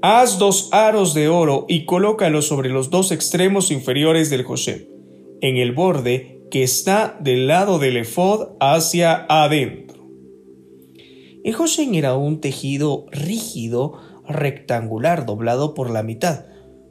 haz 0.06 0.38
dos 0.38 0.68
aros 0.70 1.14
de 1.14 1.30
oro 1.30 1.64
y 1.66 1.86
colócalos 1.86 2.46
sobre 2.46 2.68
los 2.68 2.90
dos 2.90 3.10
extremos 3.10 3.70
inferiores 3.70 4.28
del 4.28 4.42
José, 4.42 4.90
en 5.40 5.56
el 5.56 5.72
borde 5.72 6.42
que 6.50 6.62
está 6.62 7.16
del 7.22 7.46
lado 7.46 7.78
del 7.78 7.96
efod 7.96 8.48
hacia 8.60 9.24
adentro. 9.30 10.06
El 11.42 11.54
José 11.54 11.88
era 11.94 12.16
un 12.16 12.42
tejido 12.42 13.06
rígido 13.12 13.94
rectangular 14.28 15.24
doblado 15.24 15.72
por 15.72 15.88
la 15.88 16.02
mitad, 16.02 16.44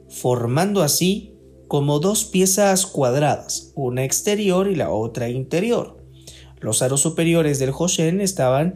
formando 0.08 0.82
así 0.82 1.36
como 1.68 2.00
dos 2.00 2.24
piezas 2.24 2.84
cuadradas, 2.84 3.70
una 3.76 4.02
exterior 4.02 4.68
y 4.68 4.74
la 4.74 4.90
otra 4.90 5.28
interior. 5.28 6.04
Los 6.58 6.82
aros 6.82 7.02
superiores 7.02 7.60
del 7.60 7.70
Hoshen 7.78 8.20
estaban 8.20 8.74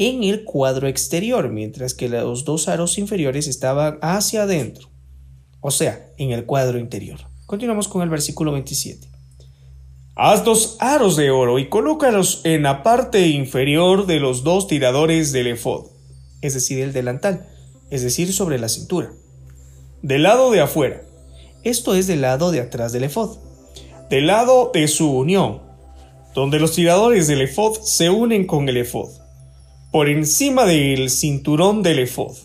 en 0.00 0.24
el 0.24 0.44
cuadro 0.44 0.88
exterior, 0.88 1.50
mientras 1.50 1.94
que 1.94 2.08
los 2.08 2.44
dos 2.44 2.68
aros 2.68 2.96
inferiores 2.96 3.46
estaban 3.46 3.98
hacia 4.00 4.44
adentro, 4.44 4.88
o 5.60 5.70
sea, 5.70 6.10
en 6.16 6.30
el 6.30 6.46
cuadro 6.46 6.78
interior. 6.78 7.20
Continuamos 7.46 7.86
con 7.86 8.02
el 8.02 8.08
versículo 8.08 8.50
27. 8.52 9.08
Haz 10.16 10.44
dos 10.44 10.76
aros 10.80 11.16
de 11.16 11.30
oro 11.30 11.58
y 11.58 11.68
colócalos 11.68 12.40
en 12.44 12.62
la 12.62 12.82
parte 12.82 13.28
inferior 13.28 14.06
de 14.06 14.20
los 14.20 14.42
dos 14.42 14.66
tiradores 14.66 15.32
del 15.32 15.48
efod, 15.48 15.86
es 16.40 16.54
decir, 16.54 16.80
el 16.80 16.92
delantal 16.92 17.46
es 17.90 18.02
decir, 18.02 18.32
sobre 18.32 18.58
la 18.58 18.68
cintura. 18.68 19.12
Del 20.02 20.22
lado 20.22 20.50
de 20.50 20.60
afuera. 20.60 21.02
Esto 21.62 21.94
es 21.94 22.06
del 22.06 22.22
lado 22.22 22.52
de 22.52 22.60
atrás 22.60 22.92
del 22.92 23.04
efod. 23.04 23.38
Del 24.08 24.28
lado 24.28 24.70
de 24.72 24.88
su 24.88 25.10
unión, 25.10 25.60
donde 26.34 26.58
los 26.58 26.72
tiradores 26.72 27.26
del 27.26 27.42
efod 27.42 27.78
se 27.82 28.08
unen 28.08 28.46
con 28.46 28.68
el 28.68 28.78
efod. 28.78 29.10
Por 29.90 30.08
encima 30.08 30.66
del 30.66 31.10
cinturón 31.10 31.82
del 31.82 31.98
efod, 31.98 32.36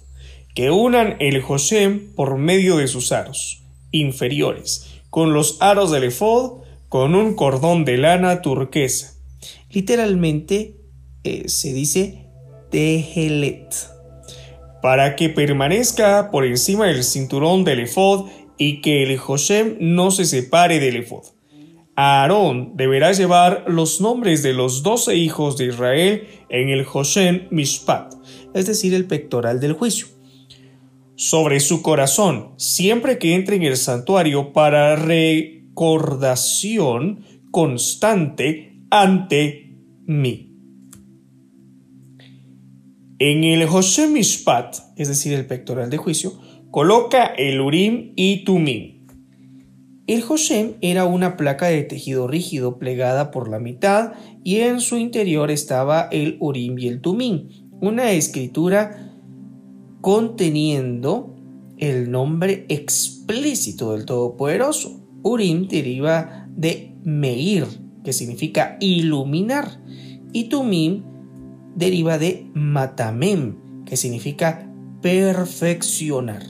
que 0.55 0.71
unan 0.71 1.17
el 1.19 1.41
Joshem 1.41 2.13
por 2.15 2.37
medio 2.37 2.77
de 2.77 2.87
sus 2.87 3.11
aros 3.11 3.61
inferiores, 3.91 4.87
con 5.09 5.33
los 5.33 5.57
aros 5.61 5.91
del 5.91 6.05
efod, 6.05 6.63
con 6.89 7.13
un 7.13 7.35
cordón 7.35 7.85
de 7.85 7.97
lana 7.97 8.41
turquesa. 8.41 9.13
Literalmente 9.69 10.75
eh, 11.23 11.47
se 11.49 11.73
dice 11.73 12.25
tehelet 12.71 13.73
para 14.81 15.15
que 15.15 15.29
permanezca 15.29 16.29
por 16.31 16.45
encima 16.45 16.87
del 16.87 17.03
cinturón 17.03 17.63
del 17.63 17.81
efod 17.81 18.29
y 18.57 18.81
que 18.81 19.03
el 19.03 19.17
Joshem 19.17 19.77
no 19.79 20.11
se 20.11 20.25
separe 20.25 20.79
del 20.79 20.97
efod. 20.97 21.34
Aarón 21.95 22.75
deberá 22.75 23.13
llevar 23.13 23.63
los 23.67 24.01
nombres 24.01 24.43
de 24.43 24.53
los 24.53 24.83
doce 24.83 25.15
hijos 25.15 25.57
de 25.57 25.67
Israel 25.67 26.27
en 26.49 26.67
el 26.69 26.83
Joshem 26.83 27.47
Mishpat, 27.51 28.15
es 28.53 28.65
decir, 28.65 28.93
el 28.93 29.05
pectoral 29.05 29.61
del 29.61 29.71
juicio, 29.73 30.07
sobre 31.15 31.61
su 31.61 31.81
corazón 31.81 32.49
siempre 32.57 33.17
que 33.17 33.33
entre 33.33 33.55
en 33.55 33.63
el 33.63 33.77
santuario 33.77 34.51
para 34.51 34.97
recordación 34.97 37.23
constante 37.51 38.73
ante 38.89 39.77
mí. 40.05 40.51
En 43.17 43.45
el 43.45 43.65
José 43.65 44.09
Mishpat, 44.09 44.75
es 44.97 45.07
decir, 45.07 45.31
el 45.31 45.45
pectoral 45.45 45.89
de 45.89 45.95
juicio, 45.95 46.33
coloca 46.69 47.25
el 47.25 47.61
Urim 47.61 48.11
y 48.17 48.43
Tumim. 48.43 48.94
El 50.07 50.24
Hoshem 50.27 50.74
era 50.81 51.05
una 51.05 51.35
placa 51.35 51.65
de 51.65 51.81
tejido 51.81 52.27
rígido 52.27 52.77
plegada 52.77 53.31
por 53.31 53.50
la 53.50 53.59
mitad 53.59 54.13
y 54.43 54.57
en 54.57 54.79
su 54.79 54.97
interior 54.97 55.50
estaba 55.50 56.07
el 56.12 56.38
Urim 56.39 56.77
y 56.77 56.88
el 56.88 57.01
Tumim, 57.01 57.50
una 57.81 58.12
escritura 58.12 59.15
conteniendo 60.01 61.35
el 61.77 62.12
nombre 62.12 62.65
explícito 62.69 63.93
del 63.93 64.05
Todopoderoso. 64.05 65.01
Urim 65.24 65.67
deriva 65.67 66.47
de 66.55 66.95
Meir, 67.03 67.65
que 68.03 68.13
significa 68.13 68.77
iluminar, 68.79 69.81
y 70.31 70.50
Tumim 70.50 71.03
deriva 71.75 72.19
de 72.19 72.47
matamem, 72.53 73.83
que 73.85 73.97
significa 73.97 74.71
perfeccionar, 75.01 76.43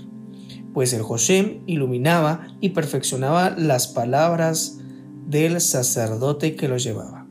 pues 0.76 0.92
el 0.92 1.04
Joshem 1.04 1.62
iluminaba 1.68 2.50
y 2.60 2.70
perfeccionaba 2.70 3.52
las 3.52 3.88
palabras 3.88 4.80
del 5.26 5.62
sacerdote 5.62 6.58
que 6.58 6.68
lo 6.68 6.76
llevaba. 6.76 7.26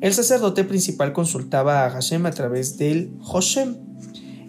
El 0.00 0.12
sacerdote 0.12 0.64
principal 0.64 1.12
consultaba 1.12 1.86
a 1.86 1.90
Hashem 1.90 2.26
a 2.26 2.32
través 2.32 2.78
del 2.78 3.12
Joshem 3.20 3.76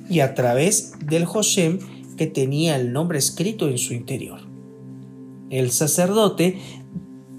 y 0.10 0.22
a 0.22 0.34
través 0.34 0.94
del 1.06 1.26
Joshem 1.26 1.78
que 2.18 2.26
tenía 2.26 2.78
el 2.78 2.94
nombre 2.94 3.20
escrito 3.20 3.70
en 3.70 3.78
su 3.78 3.94
interior. 3.94 4.40
El 5.52 5.70
sacerdote 5.70 6.60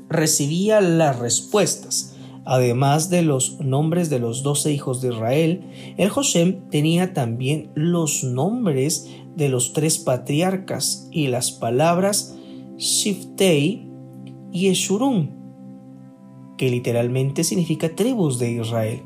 recibía 0.09 0.81
las 0.81 1.19
respuestas, 1.19 2.13
Además 2.45 3.09
de 3.09 3.23
los 3.23 3.61
nombres 3.61 4.11
de 4.11 4.19
los 4.19 4.43
doce 4.43 4.73
hijos 4.73 5.01
de 5.01 5.11
Israel, 5.11 5.61
el 5.97 6.09
Joshem 6.09 6.69
tenía 6.71 7.15
también 7.15 7.71
los 7.77 8.25
nombres 8.25 9.09
de 9.37 9.49
los 9.49 9.73
tres 9.73 9.99
patriarcas 9.99 11.09
y 11.11 11.29
las 11.29 11.51
palabras 11.51 12.37
Shiftei 12.77 13.89
y 14.53 14.69
Eshurun, 14.69 15.31
que 16.57 16.71
literalmente 16.71 17.45
significa 17.45 17.95
tribus 17.95 18.39
de 18.39 18.53
Israel, 18.53 19.03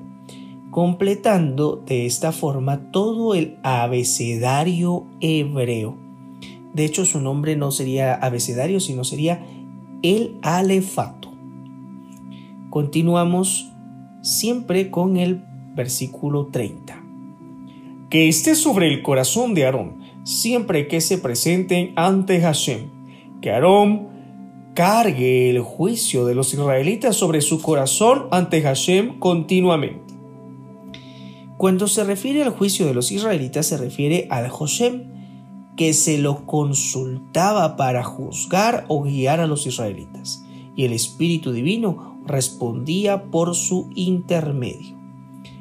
completando 0.70 1.76
de 1.86 2.06
esta 2.06 2.32
forma 2.32 2.90
todo 2.90 3.34
el 3.34 3.58
abecedario 3.62 5.06
hebreo. 5.20 5.96
De 6.74 6.84
hecho, 6.84 7.04
su 7.04 7.20
nombre 7.20 7.56
no 7.56 7.70
sería 7.70 8.14
abecedario, 8.14 8.80
sino 8.80 9.04
sería 9.04 9.46
el 10.02 10.36
alefato. 10.42 11.32
Continuamos 12.70 13.72
siempre 14.22 14.90
con 14.90 15.16
el 15.16 15.42
versículo 15.74 16.46
30. 16.46 17.02
Que 18.10 18.28
esté 18.28 18.54
sobre 18.54 18.88
el 18.88 19.02
corazón 19.02 19.54
de 19.54 19.64
Aarón, 19.64 20.05
siempre 20.26 20.88
que 20.88 21.00
se 21.00 21.18
presenten 21.18 21.92
ante 21.94 22.40
Hashem, 22.40 22.90
que 23.40 23.52
Aarón 23.52 24.08
cargue 24.74 25.48
el 25.48 25.60
juicio 25.60 26.26
de 26.26 26.34
los 26.34 26.52
israelitas 26.52 27.14
sobre 27.14 27.40
su 27.40 27.62
corazón 27.62 28.26
ante 28.32 28.60
Hashem 28.60 29.20
continuamente. 29.20 30.14
Cuando 31.56 31.86
se 31.86 32.02
refiere 32.02 32.42
al 32.42 32.50
juicio 32.50 32.86
de 32.86 32.92
los 32.92 33.12
israelitas 33.12 33.66
se 33.66 33.78
refiere 33.78 34.26
al 34.28 34.50
Hashem, 34.50 35.04
que 35.76 35.92
se 35.94 36.18
lo 36.18 36.44
consultaba 36.44 37.76
para 37.76 38.02
juzgar 38.02 38.84
o 38.88 39.04
guiar 39.04 39.38
a 39.38 39.46
los 39.46 39.66
israelitas, 39.68 40.44
y 40.74 40.84
el 40.84 40.92
Espíritu 40.92 41.52
Divino 41.52 42.20
respondía 42.26 43.30
por 43.30 43.54
su 43.54 43.90
intermedio. 43.94 44.96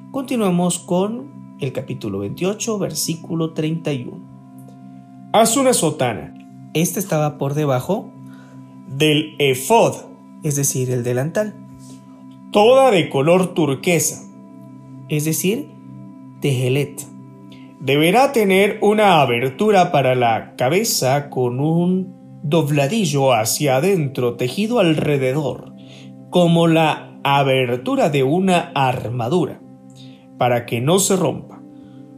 Continuamos 0.09 0.79
con 0.79 1.55
el 1.59 1.71
capítulo 1.71 2.19
28, 2.19 2.79
versículo 2.79 3.53
31. 3.53 4.34
Haz 5.37 5.57
una 5.57 5.73
sotana. 5.73 6.33
Este 6.73 6.97
estaba 6.97 7.37
por 7.37 7.55
debajo 7.55 8.09
del 8.87 9.35
efod, 9.37 9.93
es 10.43 10.55
decir, 10.55 10.89
el 10.91 11.03
delantal. 11.03 11.53
Toda 12.53 12.89
de 12.89 13.09
color 13.09 13.53
turquesa, 13.53 14.23
es 15.09 15.25
decir, 15.25 15.67
tejelet. 16.39 17.01
Deberá 17.81 18.31
tener 18.31 18.79
una 18.81 19.19
abertura 19.19 19.91
para 19.91 20.15
la 20.15 20.55
cabeza 20.55 21.29
con 21.29 21.59
un 21.59 22.39
dobladillo 22.41 23.33
hacia 23.33 23.75
adentro 23.75 24.37
tejido 24.37 24.79
alrededor, 24.79 25.73
como 26.29 26.67
la 26.67 27.19
abertura 27.25 28.09
de 28.09 28.23
una 28.23 28.71
armadura, 28.73 29.59
para 30.37 30.65
que 30.65 30.79
no 30.79 30.97
se 30.97 31.17
rompa. 31.17 31.61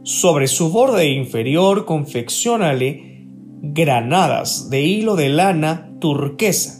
Sobre 0.04 0.46
su 0.46 0.70
borde 0.70 1.08
inferior 1.08 1.84
confeccionale 1.84 3.07
granadas 3.60 4.70
de 4.70 4.82
hilo 4.82 5.16
de 5.16 5.28
lana 5.28 5.90
turquesa, 6.00 6.78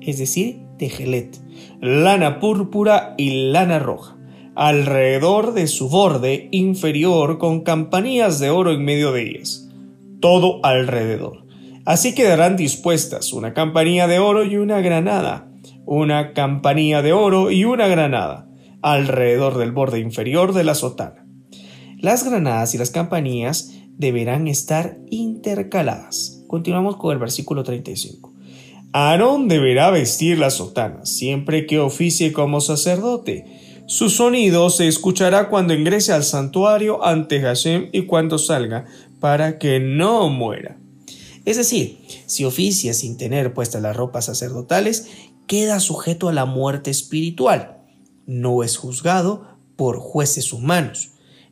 es 0.00 0.18
decir, 0.18 0.60
tejelet, 0.78 1.38
lana 1.80 2.40
púrpura 2.40 3.14
y 3.18 3.50
lana 3.50 3.78
roja, 3.78 4.16
alrededor 4.54 5.52
de 5.54 5.66
su 5.66 5.88
borde 5.88 6.48
inferior 6.50 7.38
con 7.38 7.62
campanillas 7.62 8.38
de 8.38 8.50
oro 8.50 8.72
en 8.72 8.84
medio 8.84 9.12
de 9.12 9.22
ellas, 9.22 9.68
todo 10.20 10.60
alrededor. 10.64 11.46
Así 11.86 12.14
quedarán 12.14 12.56
dispuestas 12.56 13.32
una 13.32 13.54
campanilla 13.54 14.06
de 14.06 14.18
oro 14.18 14.44
y 14.44 14.56
una 14.56 14.80
granada, 14.80 15.48
una 15.86 16.34
campanilla 16.34 17.02
de 17.02 17.12
oro 17.12 17.50
y 17.50 17.64
una 17.64 17.88
granada, 17.88 18.48
alrededor 18.82 19.58
del 19.58 19.72
borde 19.72 19.98
inferior 19.98 20.52
de 20.52 20.64
la 20.64 20.74
sotana. 20.74 21.26
Las 21.98 22.24
granadas 22.24 22.74
y 22.74 22.78
las 22.78 22.90
campanillas 22.90 23.79
deberán 24.00 24.48
estar 24.48 24.96
intercaladas. 25.10 26.42
Continuamos 26.46 26.96
con 26.96 27.12
el 27.12 27.18
versículo 27.18 27.62
35. 27.62 28.32
Aarón 28.92 29.46
deberá 29.46 29.90
vestir 29.90 30.38
la 30.38 30.48
sotana 30.48 31.04
siempre 31.04 31.66
que 31.66 31.78
oficie 31.78 32.32
como 32.32 32.62
sacerdote. 32.62 33.44
Su 33.86 34.08
sonido 34.08 34.70
se 34.70 34.88
escuchará 34.88 35.50
cuando 35.50 35.74
ingrese 35.74 36.14
al 36.14 36.24
santuario 36.24 37.04
ante 37.04 37.42
Hashem 37.42 37.90
y 37.92 38.06
cuando 38.06 38.38
salga, 38.38 38.86
para 39.20 39.58
que 39.58 39.80
no 39.80 40.30
muera. 40.30 40.78
Es 41.44 41.58
decir, 41.58 41.98
si 42.24 42.46
oficia 42.46 42.94
sin 42.94 43.18
tener 43.18 43.52
puestas 43.52 43.82
las 43.82 43.94
ropas 43.94 44.24
sacerdotales, 44.24 45.08
queda 45.46 45.78
sujeto 45.78 46.30
a 46.30 46.32
la 46.32 46.46
muerte 46.46 46.90
espiritual. 46.90 47.82
No 48.26 48.64
es 48.64 48.78
juzgado 48.78 49.58
por 49.76 49.98
jueces 49.98 50.54
humanos. 50.54 51.10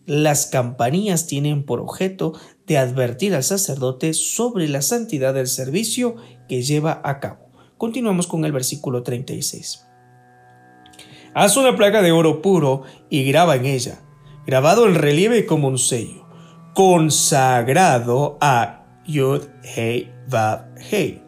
Las 0.08 0.46
campanillas 0.46 1.26
tienen 1.26 1.64
por 1.66 1.80
objeto 1.80 2.32
de 2.66 2.78
advertir 2.78 3.34
al 3.34 3.44
sacerdote 3.44 4.14
sobre 4.14 4.66
la 4.66 4.80
santidad 4.80 5.34
del 5.34 5.48
servicio 5.48 6.16
que 6.48 6.62
lleva 6.62 7.02
a 7.04 7.20
cabo. 7.20 7.50
Continuamos 7.76 8.26
con 8.26 8.46
el 8.46 8.52
versículo 8.52 9.02
36. 9.02 9.86
Haz 11.34 11.58
una 11.58 11.76
placa 11.76 12.00
de 12.00 12.12
oro 12.12 12.40
puro 12.40 12.84
y 13.10 13.22
graba 13.24 13.56
en 13.56 13.66
ella, 13.66 14.00
grabado 14.46 14.86
en 14.86 14.94
relieve 14.94 15.44
como 15.44 15.68
un 15.68 15.76
sello, 15.76 16.26
consagrado 16.72 18.38
a 18.40 18.86
Yud 19.06 19.42
Hei 19.62 20.10
Vav 20.26 20.70
Hei. 20.90 21.22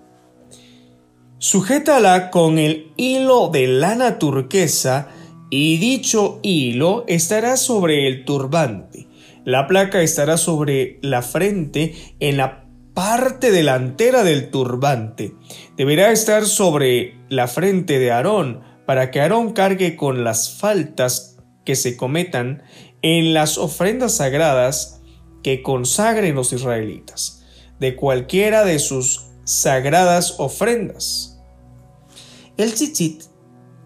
Sujétala 1.37 2.31
con 2.31 2.59
el 2.59 2.95
hilo 2.97 3.49
de 3.49 3.67
lana 3.67 4.19
turquesa 4.19 5.09
y 5.51 5.79
dicho 5.79 6.39
hilo 6.43 7.05
estará 7.09 7.57
sobre 7.57 8.07
el 8.07 8.25
turbante. 8.25 9.09
La 9.45 9.67
placa 9.67 10.01
estará 10.01 10.37
sobre 10.37 10.99
la 11.03 11.23
frente 11.23 11.95
en 12.21 12.37
la 12.37 12.65
parte 12.95 13.51
delantera 13.51 14.23
del 14.23 14.51
turbante. 14.51 15.35
Deberá 15.77 16.13
estar 16.13 16.47
sobre 16.47 17.17
la 17.29 17.49
frente 17.49 17.99
de 17.99 18.13
Aarón 18.13 18.61
para 18.87 19.11
que 19.11 19.21
Aarón 19.21 19.53
cargue 19.53 19.97
con 19.97 20.25
las 20.25 20.57
faltas 20.59 21.39
que 21.65 21.77
se 21.77 21.97
cometan 21.97 22.63
en 23.03 23.35
las 23.35 23.59
ofrendas 23.59 24.17
sagradas 24.17 25.01
que 25.43 25.63
consagren 25.63 26.35
los 26.35 26.53
israelitas, 26.53 27.45
de 27.79 27.97
cualquiera 27.97 28.65
de 28.65 28.79
sus 28.79 29.27
sagradas 29.45 30.35
ofrendas. 30.39 31.41
El 32.57 32.75
tzitzit, 32.75 33.23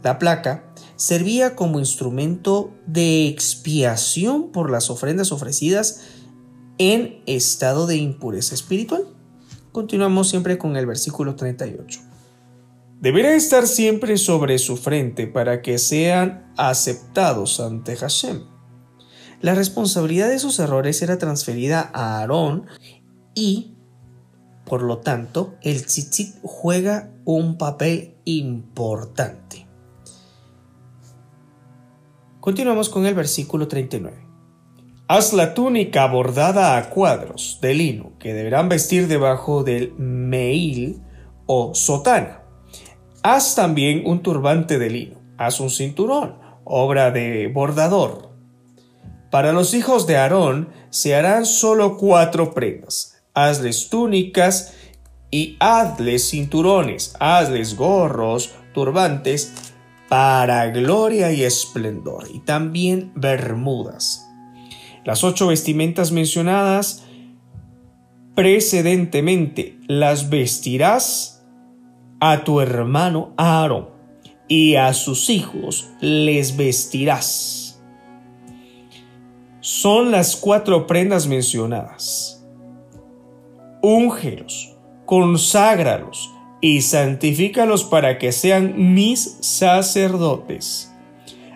la 0.03 0.18
placa, 0.18 0.73
servía 0.96 1.57
como 1.57 1.78
instrumento 1.78 2.72
de 2.87 3.28
expiación 3.28 4.52
por 4.52 4.70
las 4.70 4.90
ofrendas 4.90 5.33
ofrecidas 5.33 6.02
en 6.78 7.22
estado 7.26 7.87
de 7.87 7.96
impureza 7.96 8.54
espiritual. 8.54 9.04
Continuamos 9.72 10.28
siempre 10.28 10.59
con 10.59 10.76
el 10.76 10.87
versículo 10.87 11.35
38. 11.35 12.00
Deberá 13.00 13.35
estar 13.35 13.66
siempre 13.66 14.16
sobre 14.16 14.59
su 14.59 14.76
frente 14.76 15.26
para 15.26 15.62
que 15.62 15.78
sean 15.78 16.52
aceptados 16.57 17.61
ante 17.61 17.96
Hashem. 17.96 18.44
La 19.40 19.54
responsabilidad 19.54 20.28
de 20.28 20.38
sus 20.38 20.59
errores 20.59 21.02
era 21.02 21.18
transferida 21.18 21.90
a 21.92 22.20
Aarón 22.20 22.66
y, 23.35 23.76
por 24.64 24.83
lo 24.83 24.98
tanto, 24.98 25.54
el 25.61 25.85
tzitzit 25.85 26.37
juega 26.42 27.12
un 27.24 27.59
papel 27.59 28.16
importante. 28.24 29.63
Continuamos 32.44 32.90
con 32.90 33.07
el 33.07 33.14
versículo 33.14 33.68
39. 33.68 34.18
Haz 35.09 35.33
la 35.33 35.54
túnica 35.54 36.07
bordada 36.09 36.76
a 36.76 36.90
cuadros 36.90 37.59
de 37.62 37.72
lino 37.72 38.18
que 38.18 38.35
deberán 38.35 38.68
vestir 38.68 39.09
debajo 39.09 39.64
del 39.64 39.94
meil 39.94 41.00
o 41.46 41.74
sotana. 41.74 42.42
Haz 43.22 43.54
también 43.54 44.02
un 44.04 44.22
turbante 44.22 44.78
de 44.78 44.90
lino. 44.90 45.22
Haz 45.38 45.59
un 45.59 45.70
cinturón, 45.70 46.38
obra 46.64 47.11
de 47.11 47.48
bordador. 47.48 48.28
Para 49.30 49.54
los 49.54 49.72
hijos 49.72 50.07
de 50.07 50.18
Aarón 50.18 50.68
se 50.90 51.14
harán 51.14 51.46
solo 51.46 51.96
cuatro 51.96 52.52
prendas. 52.52 53.22
Hazles 53.33 53.88
túnicas 53.88 54.74
y 55.30 55.57
hazles 55.61 56.28
cinturones, 56.28 57.16
hazles 57.20 57.74
gorros, 57.74 58.54
turbantes, 58.74 59.63
para 60.14 60.68
gloria 60.70 61.33
y 61.33 61.42
esplendor, 61.42 62.29
y 62.33 62.38
también 62.38 63.11
bermudas. 63.16 64.31
Las 65.05 65.24
ocho 65.24 65.48
vestimentas 65.48 66.12
mencionadas 66.12 67.03
precedentemente 68.37 69.77
las 69.88 70.31
vestirás 70.31 71.44
a 72.20 72.44
tu 72.44 72.61
hermano 72.61 73.35
Aarón 73.37 73.88
y 74.46 74.77
a 74.77 74.94
sus 74.94 75.31
hijos 75.31 75.90
les 76.00 76.57
vestirás. 76.57 77.83
Son 79.59 80.12
las 80.12 80.37
cuatro 80.37 80.87
prendas 80.87 81.27
mencionadas. 81.27 82.46
Úngelos, 83.83 84.77
conságralos 85.07 86.34
y 86.64 86.81
santifícalos 86.81 87.85
para 87.85 88.16
que 88.16 88.33
sean 88.33 88.94
mis 88.94 89.37
sacerdotes 89.42 90.90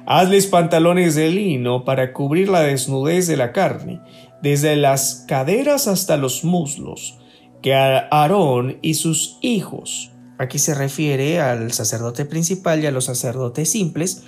Hazles 0.05 0.47
pantalones 0.47 1.15
de 1.15 1.31
lino 1.31 1.87
para 1.87 2.13
cubrir 2.13 2.51
la 2.51 2.61
desnudez 2.61 3.27
de 3.27 3.39
la 3.39 3.53
carne, 3.53 4.03
desde 4.43 4.77
las 4.77 5.25
caderas 5.27 5.89
hasta 5.89 6.19
los 6.19 6.45
muslos, 6.45 7.19
que 7.63 7.75
Aarón 7.75 8.79
y 8.83 8.95
sus 8.95 9.39
hijos. 9.41 10.13
Aquí 10.37 10.59
se 10.59 10.75
refiere 10.75 11.41
al 11.41 11.73
sacerdote 11.73 12.27
principal 12.27 12.83
y 12.83 12.87
a 12.87 12.91
los 12.91 13.07
sacerdotes 13.07 13.71
simples. 13.71 14.25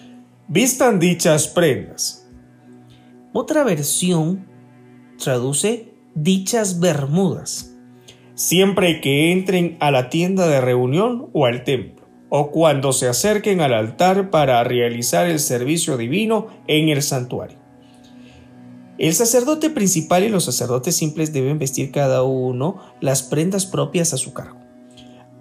Vistan 0.48 0.98
dichas 0.98 1.48
prendas. 1.48 2.26
Otra 3.34 3.64
versión 3.64 4.46
traduce 5.18 5.94
dichas 6.14 6.80
bermudas. 6.80 7.69
Siempre 8.40 9.02
que 9.02 9.32
entren 9.32 9.76
a 9.80 9.90
la 9.90 10.08
tienda 10.08 10.48
de 10.48 10.62
reunión 10.62 11.28
o 11.34 11.44
al 11.44 11.62
templo 11.62 12.06
o 12.30 12.50
cuando 12.50 12.94
se 12.94 13.06
acerquen 13.06 13.60
al 13.60 13.74
altar 13.74 14.30
para 14.30 14.64
realizar 14.64 15.28
el 15.28 15.38
servicio 15.40 15.98
divino 15.98 16.46
en 16.66 16.88
el 16.88 17.02
santuario. 17.02 17.58
El 18.96 19.12
sacerdote 19.12 19.68
principal 19.68 20.24
y 20.24 20.30
los 20.30 20.46
sacerdotes 20.46 20.96
simples 20.96 21.34
deben 21.34 21.58
vestir 21.58 21.90
cada 21.90 22.22
uno 22.22 22.78
las 23.02 23.22
prendas 23.22 23.66
propias 23.66 24.14
a 24.14 24.16
su 24.16 24.32
cargo. 24.32 24.58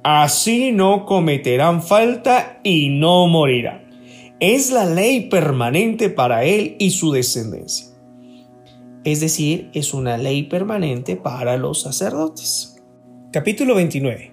Así 0.03 0.73
no 0.73 1.05
cometerán 1.05 1.81
falta 1.81 2.59
y 2.65 2.89
no 2.89 3.27
morirán. 3.27 4.35
Es 4.41 4.71
la 4.71 4.85
ley 4.85 5.29
permanente 5.29 6.09
para 6.09 6.43
él 6.43 6.75
y 6.79 6.89
su 6.89 7.13
descendencia. 7.13 7.87
Es 9.05 9.21
decir, 9.21 9.69
es 9.73 9.93
una 9.93 10.17
ley 10.17 10.43
permanente 10.43 11.15
para 11.15 11.55
los 11.55 11.83
sacerdotes. 11.83 12.68
Capítulo 13.31 13.75
29. 13.75 14.31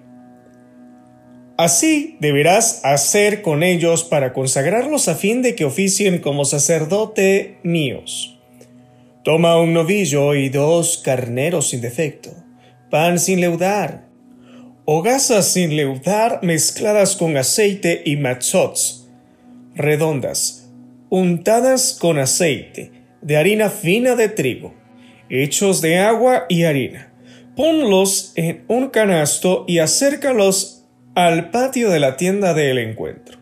Así 1.55 2.17
deberás 2.19 2.81
hacer 2.83 3.43
con 3.43 3.61
ellos 3.61 4.03
para 4.03 4.33
consagrarlos 4.33 5.07
a 5.07 5.13
fin 5.13 5.43
de 5.43 5.53
que 5.53 5.65
oficien 5.65 6.17
como 6.17 6.45
sacerdote 6.45 7.59
míos. 7.61 8.39
Toma 9.23 9.61
un 9.61 9.73
novillo 9.73 10.33
y 10.33 10.49
dos 10.49 10.97
carneros 10.97 11.69
sin 11.69 11.81
defecto, 11.81 12.31
pan 12.89 13.19
sin 13.19 13.39
leudar, 13.39 14.07
hogazas 14.85 15.45
sin 15.45 15.75
leudar 15.75 16.39
mezcladas 16.41 17.15
con 17.15 17.37
aceite 17.37 18.01
y 18.03 18.15
machots, 18.15 19.07
redondas, 19.75 20.71
untadas 21.09 21.95
con 22.01 22.17
aceite, 22.17 22.91
de 23.21 23.37
harina 23.37 23.69
fina 23.69 24.15
de 24.15 24.29
trigo, 24.29 24.73
hechos 25.29 25.81
de 25.81 25.99
agua 25.99 26.47
y 26.49 26.63
harina. 26.63 27.13
Ponlos 27.57 28.33
en 28.35 28.65
un 28.67 28.89
canasto 28.89 29.65
y 29.67 29.79
acércalos 29.79 30.83
al 31.15 31.49
patio 31.49 31.89
de 31.89 31.99
la 31.99 32.15
tienda 32.15 32.53
del 32.53 32.77
encuentro, 32.77 33.39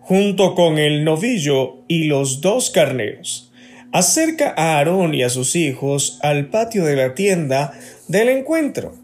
junto 0.00 0.54
con 0.54 0.78
el 0.78 1.02
novillo 1.02 1.82
y 1.88 2.04
los 2.04 2.40
dos 2.40 2.70
carneros. 2.70 3.52
Acerca 3.90 4.54
a 4.56 4.78
Aarón 4.78 5.12
y 5.12 5.24
a 5.24 5.28
sus 5.28 5.56
hijos 5.56 6.20
al 6.22 6.50
patio 6.50 6.84
de 6.84 6.94
la 6.94 7.16
tienda 7.16 7.72
del 8.06 8.28
encuentro. 8.28 8.94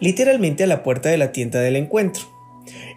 Literalmente 0.00 0.64
a 0.64 0.66
la 0.66 0.82
puerta 0.82 1.10
de 1.10 1.18
la 1.18 1.32
tienda 1.32 1.60
del 1.60 1.76
encuentro. 1.76 2.22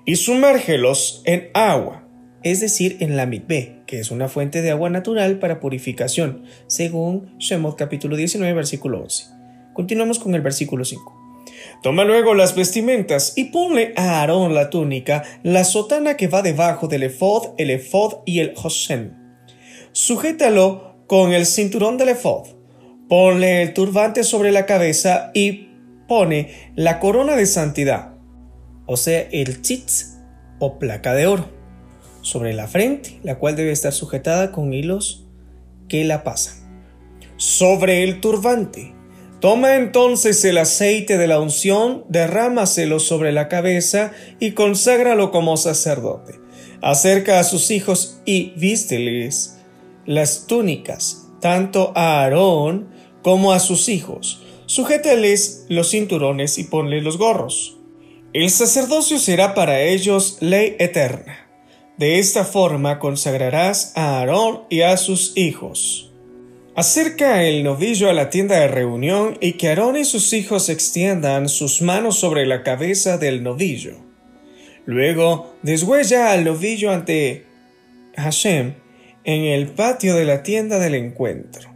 Y 0.06 0.16
sumérgelos 0.16 1.22
en 1.26 1.50
agua. 1.54 2.08
Es 2.44 2.62
decir, 2.62 2.96
en 3.02 3.18
la 3.18 3.26
mitbe, 3.26 3.82
que 3.88 4.00
es 4.00 4.10
una 4.10 4.30
fuente 4.30 4.62
de 4.62 4.72
agua 4.72 4.90
natural 4.90 5.38
para 5.38 5.60
purificación, 5.60 6.46
según 6.68 7.36
Shemot 7.40 7.76
capítulo 7.78 8.16
19, 8.16 8.54
versículo 8.54 9.02
11. 9.02 9.35
Continuamos 9.76 10.20
con 10.20 10.34
el 10.36 10.42
versículo 10.42 10.86
5. 10.86 11.26
Toma 11.84 12.06
luego 12.06 12.34
las 12.34 12.56
vestimentas 12.56 13.34
y 13.36 13.46
ponle 13.46 13.94
a 13.98 14.22
Aarón 14.22 14.56
la 14.56 14.70
túnica, 14.70 15.24
la 15.44 15.66
sotana 15.66 16.16
que 16.16 16.30
va 16.30 16.42
debajo 16.42 16.88
del 16.88 17.04
efod, 17.04 17.50
el 17.58 17.70
efod 17.70 18.20
y 18.26 18.40
el 18.40 18.56
josén. 18.56 19.18
Sujétalo 19.92 20.96
con 21.08 21.34
el 21.34 21.46
cinturón 21.46 21.98
del 21.98 22.10
efod. 22.10 22.48
Ponle 23.10 23.64
el 23.64 23.74
turbante 23.74 24.24
sobre 24.24 24.54
la 24.54 24.66
cabeza 24.66 25.32
y 25.34 25.68
pone 26.08 26.72
la 26.76 27.02
corona 27.02 27.36
de 27.36 27.46
santidad, 27.46 28.14
o 28.86 28.96
sea, 28.96 29.28
el 29.32 29.62
tzitz 29.62 30.20
o 30.60 30.80
placa 30.80 31.14
de 31.14 31.28
oro, 31.28 31.50
sobre 32.22 32.54
la 32.54 32.68
frente, 32.68 33.20
la 33.24 33.40
cual 33.40 33.58
debe 33.58 33.72
estar 33.72 33.92
sujetada 33.92 34.54
con 34.54 34.74
hilos 34.74 35.28
que 35.90 36.06
la 36.06 36.24
pasan. 36.24 36.56
Sobre 37.36 38.04
el 38.04 38.22
turbante 38.22 38.95
Toma 39.46 39.76
entonces 39.76 40.44
el 40.44 40.58
aceite 40.58 41.20
de 41.20 41.28
la 41.28 41.40
unción, 41.40 42.04
derrámaselo 42.10 43.00
sobre 43.00 43.32
la 43.32 43.48
cabeza 43.48 44.12
y 44.40 44.54
conságralo 44.54 45.30
como 45.30 45.56
sacerdote. 45.56 46.40
Acerca 46.82 47.40
a 47.40 47.44
sus 47.44 47.70
hijos 47.70 48.20
y 48.26 48.54
vísteles 48.58 49.60
las 50.08 50.48
túnicas, 50.48 51.28
tanto 51.42 51.92
a 51.94 52.24
Aarón 52.24 52.90
como 53.22 53.54
a 53.54 53.60
sus 53.60 53.88
hijos. 53.88 54.42
Sujétales 54.66 55.68
los 55.70 55.92
cinturones 55.92 56.58
y 56.58 56.64
ponle 56.64 57.02
los 57.02 57.20
gorros. 57.20 57.78
El 58.34 58.50
sacerdocio 58.50 59.20
será 59.20 59.54
para 59.54 59.80
ellos 59.80 60.38
ley 60.40 60.76
eterna. 60.80 61.48
De 62.00 62.18
esta 62.18 62.46
forma 62.46 62.98
consagrarás 62.98 63.94
a 63.96 64.18
Aarón 64.18 64.62
y 64.72 64.82
a 64.82 64.98
sus 64.98 65.38
hijos. 65.38 66.15
Acerca 66.76 67.42
el 67.44 67.64
novillo 67.64 68.10
a 68.10 68.14
la 68.14 68.30
tienda 68.30 68.60
de 68.60 68.68
reunión 68.68 69.38
y 69.40 69.54
que 69.54 69.70
Aarón 69.70 69.96
y 69.96 70.04
sus 70.04 70.34
hijos 70.34 70.68
extiendan 70.68 71.48
sus 71.48 71.82
manos 71.82 72.20
sobre 72.20 72.46
la 72.46 72.64
cabeza 72.64 73.18
del 73.18 73.44
novillo. 73.44 73.96
Luego 74.86 75.56
deshuella 75.64 76.34
al 76.34 76.44
novillo 76.44 76.92
ante 76.92 77.46
Hashem 78.18 78.74
en 79.24 79.44
el 79.44 79.70
patio 79.70 80.16
de 80.16 80.26
la 80.26 80.44
tienda 80.44 80.78
del 80.78 80.96
encuentro, 80.96 81.74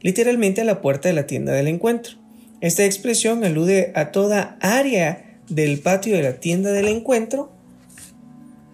literalmente 0.00 0.62
a 0.62 0.64
la 0.64 0.80
puerta 0.80 1.10
de 1.10 1.14
la 1.14 1.26
tienda 1.26 1.52
del 1.52 1.68
encuentro. 1.68 2.14
Esta 2.62 2.86
expresión 2.86 3.44
alude 3.44 3.92
a 3.94 4.10
toda 4.10 4.56
área 4.62 5.38
del 5.50 5.80
patio 5.80 6.16
de 6.16 6.22
la 6.22 6.40
tienda 6.40 6.72
del 6.72 6.88
encuentro. 6.88 7.52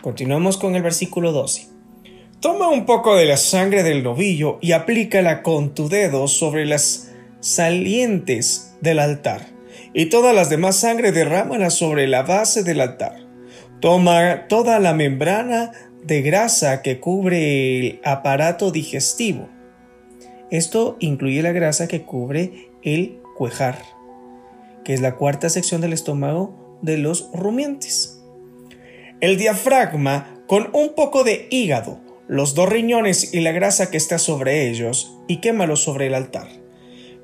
Continuamos 0.00 0.58
con 0.58 0.76
el 0.76 0.82
versículo 0.82 1.32
12. 1.32 1.75
Toma 2.40 2.68
un 2.68 2.84
poco 2.84 3.16
de 3.16 3.24
la 3.24 3.38
sangre 3.38 3.82
del 3.82 4.02
novillo 4.02 4.58
y 4.60 4.72
aplícala 4.72 5.42
con 5.42 5.74
tu 5.74 5.88
dedo 5.88 6.28
sobre 6.28 6.66
las 6.66 7.10
salientes 7.40 8.76
del 8.82 8.98
altar, 8.98 9.46
y 9.94 10.06
todas 10.06 10.34
las 10.34 10.50
demás 10.50 10.76
sangre 10.76 11.12
derrámala 11.12 11.70
sobre 11.70 12.06
la 12.06 12.24
base 12.24 12.62
del 12.62 12.82
altar. 12.82 13.26
Toma 13.80 14.48
toda 14.48 14.78
la 14.80 14.92
membrana 14.92 15.72
de 16.04 16.20
grasa 16.20 16.82
que 16.82 17.00
cubre 17.00 17.78
el 17.78 18.00
aparato 18.04 18.70
digestivo. 18.70 19.48
Esto 20.50 20.98
incluye 21.00 21.40
la 21.40 21.52
grasa 21.52 21.88
que 21.88 22.02
cubre 22.02 22.70
el 22.82 23.18
cuejar, 23.38 23.78
que 24.84 24.92
es 24.92 25.00
la 25.00 25.16
cuarta 25.16 25.48
sección 25.48 25.80
del 25.80 25.94
estómago 25.94 26.78
de 26.82 26.98
los 26.98 27.30
rumiantes. 27.32 28.22
El 29.22 29.38
diafragma 29.38 30.34
con 30.46 30.68
un 30.74 30.94
poco 30.94 31.24
de 31.24 31.48
hígado 31.50 32.05
los 32.28 32.54
dos 32.54 32.68
riñones 32.68 33.32
y 33.34 33.40
la 33.40 33.52
grasa 33.52 33.90
que 33.90 33.96
está 33.96 34.18
sobre 34.18 34.68
ellos, 34.68 35.16
y 35.28 35.38
quémalos 35.38 35.82
sobre 35.82 36.06
el 36.06 36.14
altar. 36.14 36.48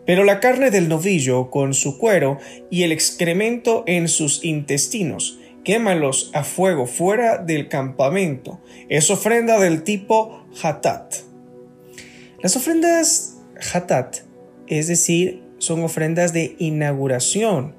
Pero 0.07 0.25
la 0.25 0.41
carne 0.41 0.71
del 0.71 0.89
novillo 0.89 1.51
con 1.51 1.75
su 1.75 1.99
cuero 1.99 2.39
y 2.71 2.83
el 2.83 2.93
excremento 2.93 3.85
en 3.87 4.09
sus 4.09 4.45
intestinos, 4.45 5.39
quémalos 5.65 6.31
a 6.35 6.45
fuego 6.45 6.87
fuera 6.87 7.39
del 7.39 7.69
campamento. 7.69 8.61
Es 8.89 9.11
ofrenda 9.11 9.61
del 9.61 9.85
tipo 9.85 10.45
hatat. 10.63 11.15
Las 12.43 12.57
ofrendas 12.57 13.39
hatat, 13.73 14.19
es 14.67 14.89
decir, 14.89 15.43
son 15.59 15.85
ofrendas 15.85 16.33
de 16.33 16.57
inauguración, 16.59 17.75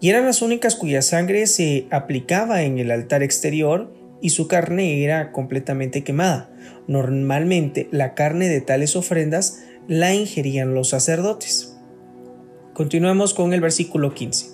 y 0.00 0.08
eran 0.08 0.24
las 0.24 0.40
únicas 0.40 0.76
cuya 0.76 1.02
sangre 1.02 1.46
se 1.46 1.86
aplicaba 1.90 2.62
en 2.62 2.78
el 2.78 2.90
altar 2.90 3.22
exterior 3.22 3.92
y 4.20 4.30
su 4.30 4.48
carne 4.48 5.02
era 5.02 5.32
completamente 5.32 6.04
quemada. 6.04 6.50
Normalmente 6.86 7.88
la 7.90 8.14
carne 8.14 8.48
de 8.48 8.60
tales 8.60 8.96
ofrendas 8.96 9.62
la 9.88 10.14
ingerían 10.14 10.74
los 10.74 10.88
sacerdotes. 10.88 11.76
Continuamos 12.74 13.34
con 13.34 13.52
el 13.52 13.60
versículo 13.60 14.14
15. 14.14 14.46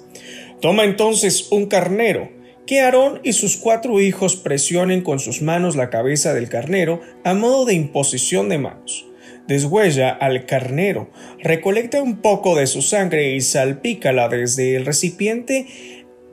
Toma 0.61 0.85
entonces 0.85 1.49
un 1.51 1.67
carnero, 1.67 2.31
que 2.67 2.81
Aarón 2.81 3.21
y 3.23 3.33
sus 3.33 3.57
cuatro 3.57 4.01
hijos 4.01 4.37
presionen 4.37 5.03
con 5.03 5.21
sus 5.21 5.43
manos 5.43 5.77
la 5.77 5.91
cabeza 5.91 6.35
del 6.35 6.49
carnero 6.49 7.01
a 7.25 7.35
modo 7.35 7.65
de 7.65 7.75
imposición 7.75 8.49
de 8.49 8.59
manos. 8.59 9.07
Deshuella 9.47 10.11
al 10.11 10.45
carnero, 10.47 11.11
recolecta 11.41 12.03
un 12.03 12.17
poco 12.17 12.57
de 12.57 12.67
su 12.67 12.83
sangre 12.83 13.35
y 13.35 13.41
salpícala 13.41 14.29
desde 14.29 14.75
el 14.75 14.85
recipiente 14.85 15.67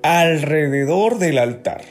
alrededor 0.01 1.19
del 1.19 1.37
altar. 1.37 1.83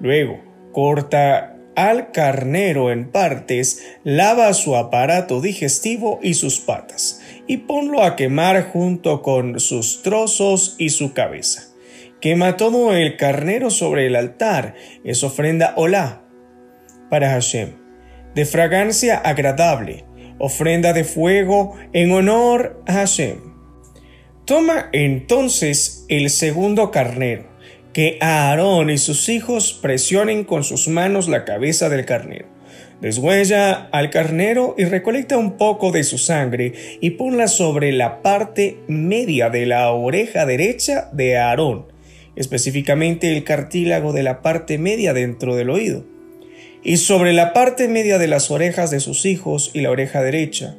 Luego, 0.00 0.40
corta 0.74 1.56
al 1.76 2.12
carnero 2.12 2.92
en 2.92 3.10
partes, 3.10 3.82
lava 4.04 4.52
su 4.52 4.76
aparato 4.76 5.40
digestivo 5.40 6.20
y 6.22 6.34
sus 6.34 6.60
patas, 6.60 7.22
y 7.46 7.58
ponlo 7.58 8.02
a 8.02 8.16
quemar 8.16 8.70
junto 8.70 9.22
con 9.22 9.58
sus 9.60 10.02
trozos 10.02 10.74
y 10.78 10.90
su 10.90 11.14
cabeza. 11.14 11.74
Quema 12.20 12.56
todo 12.56 12.94
el 12.94 13.16
carnero 13.16 13.70
sobre 13.70 14.06
el 14.06 14.16
altar, 14.16 14.74
es 15.04 15.24
ofrenda 15.24 15.72
olá 15.76 16.22
para 17.10 17.30
Hashem, 17.30 17.72
de 18.34 18.44
fragancia 18.44 19.16
agradable, 19.16 20.04
ofrenda 20.38 20.92
de 20.92 21.04
fuego 21.04 21.76
en 21.92 22.12
honor 22.12 22.82
a 22.86 22.94
Hashem. 22.94 23.54
Toma 24.44 24.88
entonces 24.92 26.04
el 26.08 26.28
segundo 26.30 26.90
carnero, 26.90 27.53
que 27.94 28.18
Aarón 28.20 28.90
y 28.90 28.98
sus 28.98 29.30
hijos 29.30 29.72
presionen 29.72 30.44
con 30.44 30.64
sus 30.64 30.88
manos 30.88 31.28
la 31.28 31.44
cabeza 31.44 31.88
del 31.88 32.04
carnero. 32.04 32.46
Deshuella 33.00 33.88
al 33.92 34.10
carnero 34.10 34.74
y 34.76 34.84
recolecta 34.84 35.38
un 35.38 35.56
poco 35.56 35.92
de 35.92 36.04
su 36.04 36.18
sangre 36.18 36.72
y 37.00 37.10
ponla 37.10 37.48
sobre 37.48 37.92
la 37.92 38.20
parte 38.20 38.78
media 38.88 39.48
de 39.48 39.66
la 39.66 39.90
oreja 39.90 40.44
derecha 40.44 41.08
de 41.12 41.38
Aarón, 41.38 41.86
específicamente 42.34 43.34
el 43.34 43.44
cartílago 43.44 44.12
de 44.12 44.24
la 44.24 44.42
parte 44.42 44.76
media 44.76 45.12
dentro 45.12 45.54
del 45.54 45.70
oído, 45.70 46.04
y 46.82 46.96
sobre 46.96 47.32
la 47.32 47.52
parte 47.52 47.88
media 47.88 48.18
de 48.18 48.26
las 48.26 48.50
orejas 48.50 48.90
de 48.90 49.00
sus 49.00 49.24
hijos 49.24 49.70
y 49.72 49.82
la 49.82 49.90
oreja 49.90 50.20
derecha, 50.20 50.76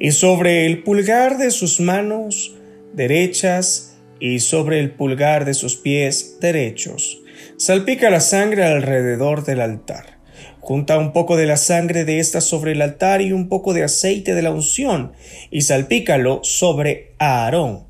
y 0.00 0.10
sobre 0.10 0.66
el 0.66 0.82
pulgar 0.82 1.38
de 1.38 1.50
sus 1.52 1.78
manos 1.78 2.56
derechas 2.92 3.85
y 4.20 4.40
sobre 4.40 4.80
el 4.80 4.90
pulgar 4.92 5.44
de 5.44 5.54
sus 5.54 5.76
pies 5.76 6.38
derechos. 6.40 7.20
Salpica 7.56 8.10
la 8.10 8.20
sangre 8.20 8.64
alrededor 8.64 9.44
del 9.44 9.60
altar. 9.60 10.18
Junta 10.60 10.98
un 10.98 11.12
poco 11.12 11.36
de 11.36 11.46
la 11.46 11.56
sangre 11.56 12.04
de 12.04 12.18
ésta 12.18 12.40
sobre 12.40 12.72
el 12.72 12.82
altar 12.82 13.22
y 13.22 13.32
un 13.32 13.48
poco 13.48 13.72
de 13.72 13.84
aceite 13.84 14.34
de 14.34 14.42
la 14.42 14.50
unción, 14.50 15.12
y 15.50 15.60
salpícalo 15.60 16.40
sobre 16.42 17.12
Aarón, 17.18 17.84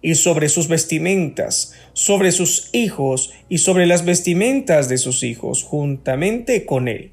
y 0.00 0.14
sobre 0.14 0.48
sus 0.48 0.68
vestimentas, 0.68 1.74
sobre 1.92 2.32
sus 2.32 2.70
hijos, 2.72 3.34
y 3.50 3.58
sobre 3.58 3.86
las 3.86 4.04
vestimentas 4.04 4.88
de 4.88 4.96
sus 4.96 5.22
hijos, 5.22 5.62
juntamente 5.62 6.64
con 6.64 6.88
él. 6.88 7.12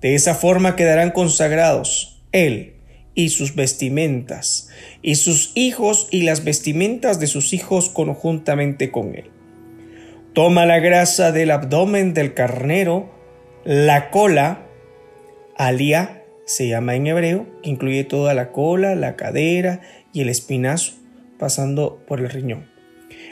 De 0.00 0.14
esa 0.14 0.34
forma 0.34 0.74
quedarán 0.74 1.10
consagrados 1.10 2.22
él 2.32 2.77
y 3.18 3.30
sus 3.30 3.56
vestimentas, 3.56 4.68
y 5.02 5.16
sus 5.16 5.50
hijos 5.56 6.06
y 6.12 6.22
las 6.22 6.44
vestimentas 6.44 7.18
de 7.18 7.26
sus 7.26 7.52
hijos 7.52 7.88
conjuntamente 7.88 8.92
con 8.92 9.16
él. 9.16 9.24
Toma 10.34 10.66
la 10.66 10.78
grasa 10.78 11.32
del 11.32 11.50
abdomen 11.50 12.14
del 12.14 12.32
carnero, 12.32 13.10
la 13.64 14.10
cola, 14.10 14.68
alia 15.56 16.22
se 16.44 16.68
llama 16.68 16.94
en 16.94 17.08
hebreo, 17.08 17.46
que 17.60 17.70
incluye 17.70 18.04
toda 18.04 18.34
la 18.34 18.52
cola, 18.52 18.94
la 18.94 19.16
cadera 19.16 19.80
y 20.12 20.20
el 20.20 20.28
espinazo, 20.28 20.92
pasando 21.40 22.04
por 22.06 22.20
el 22.20 22.30
riñón. 22.30 22.70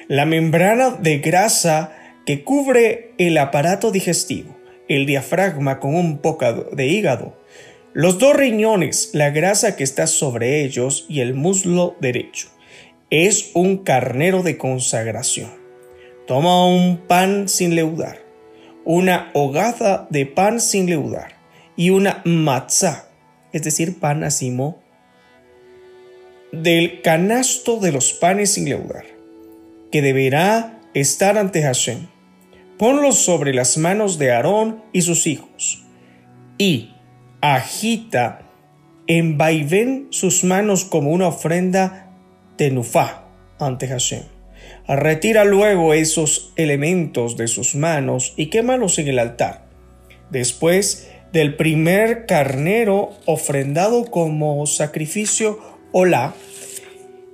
La 0.08 0.26
membrana 0.26 0.96
de 1.00 1.18
grasa 1.18 1.92
que 2.26 2.42
cubre 2.42 3.12
el 3.18 3.38
aparato 3.38 3.92
digestivo, 3.92 4.56
el 4.88 5.06
diafragma 5.06 5.78
con 5.78 5.94
un 5.94 6.18
poco 6.18 6.52
de 6.72 6.88
hígado, 6.88 7.38
los 7.96 8.18
dos 8.18 8.36
riñones, 8.36 9.08
la 9.14 9.30
grasa 9.30 9.74
que 9.74 9.82
está 9.82 10.06
sobre 10.06 10.62
ellos 10.62 11.06
y 11.08 11.20
el 11.20 11.32
muslo 11.32 11.96
derecho. 11.98 12.48
Es 13.08 13.52
un 13.54 13.78
carnero 13.78 14.42
de 14.42 14.58
consagración. 14.58 15.50
Toma 16.26 16.66
un 16.66 16.98
pan 16.98 17.48
sin 17.48 17.74
leudar, 17.74 18.18
una 18.84 19.30
hogada 19.32 20.06
de 20.10 20.26
pan 20.26 20.60
sin 20.60 20.90
leudar 20.90 21.38
y 21.74 21.88
una 21.88 22.20
matzá, 22.26 23.08
es 23.54 23.62
decir, 23.62 23.98
pan 23.98 24.24
asimo, 24.24 24.78
del 26.52 27.00
canasto 27.00 27.80
de 27.80 27.92
los 27.92 28.12
panes 28.12 28.52
sin 28.52 28.68
leudar, 28.68 29.06
que 29.90 30.02
deberá 30.02 30.82
estar 30.92 31.38
ante 31.38 31.62
Hashem. 31.62 32.08
Ponlos 32.76 33.16
sobre 33.16 33.54
las 33.54 33.78
manos 33.78 34.18
de 34.18 34.32
Aarón 34.32 34.84
y 34.92 35.00
sus 35.00 35.26
hijos, 35.26 35.82
y 36.58 36.90
agita 37.40 38.42
en 39.06 39.38
vaivén 39.38 40.08
sus 40.10 40.44
manos 40.44 40.84
como 40.84 41.10
una 41.10 41.28
ofrenda 41.28 42.10
tenufá 42.56 43.24
ante 43.58 43.88
Hashem. 43.88 44.22
Retira 44.88 45.44
luego 45.44 45.94
esos 45.94 46.52
elementos 46.56 47.36
de 47.36 47.48
sus 47.48 47.74
manos 47.74 48.34
y 48.36 48.46
quémalos 48.46 48.98
en 48.98 49.08
el 49.08 49.18
altar. 49.18 49.66
Después 50.30 51.10
del 51.32 51.56
primer 51.56 52.26
carnero 52.26 53.10
ofrendado 53.26 54.04
como 54.06 54.66
sacrificio 54.66 55.58
hola 55.92 56.34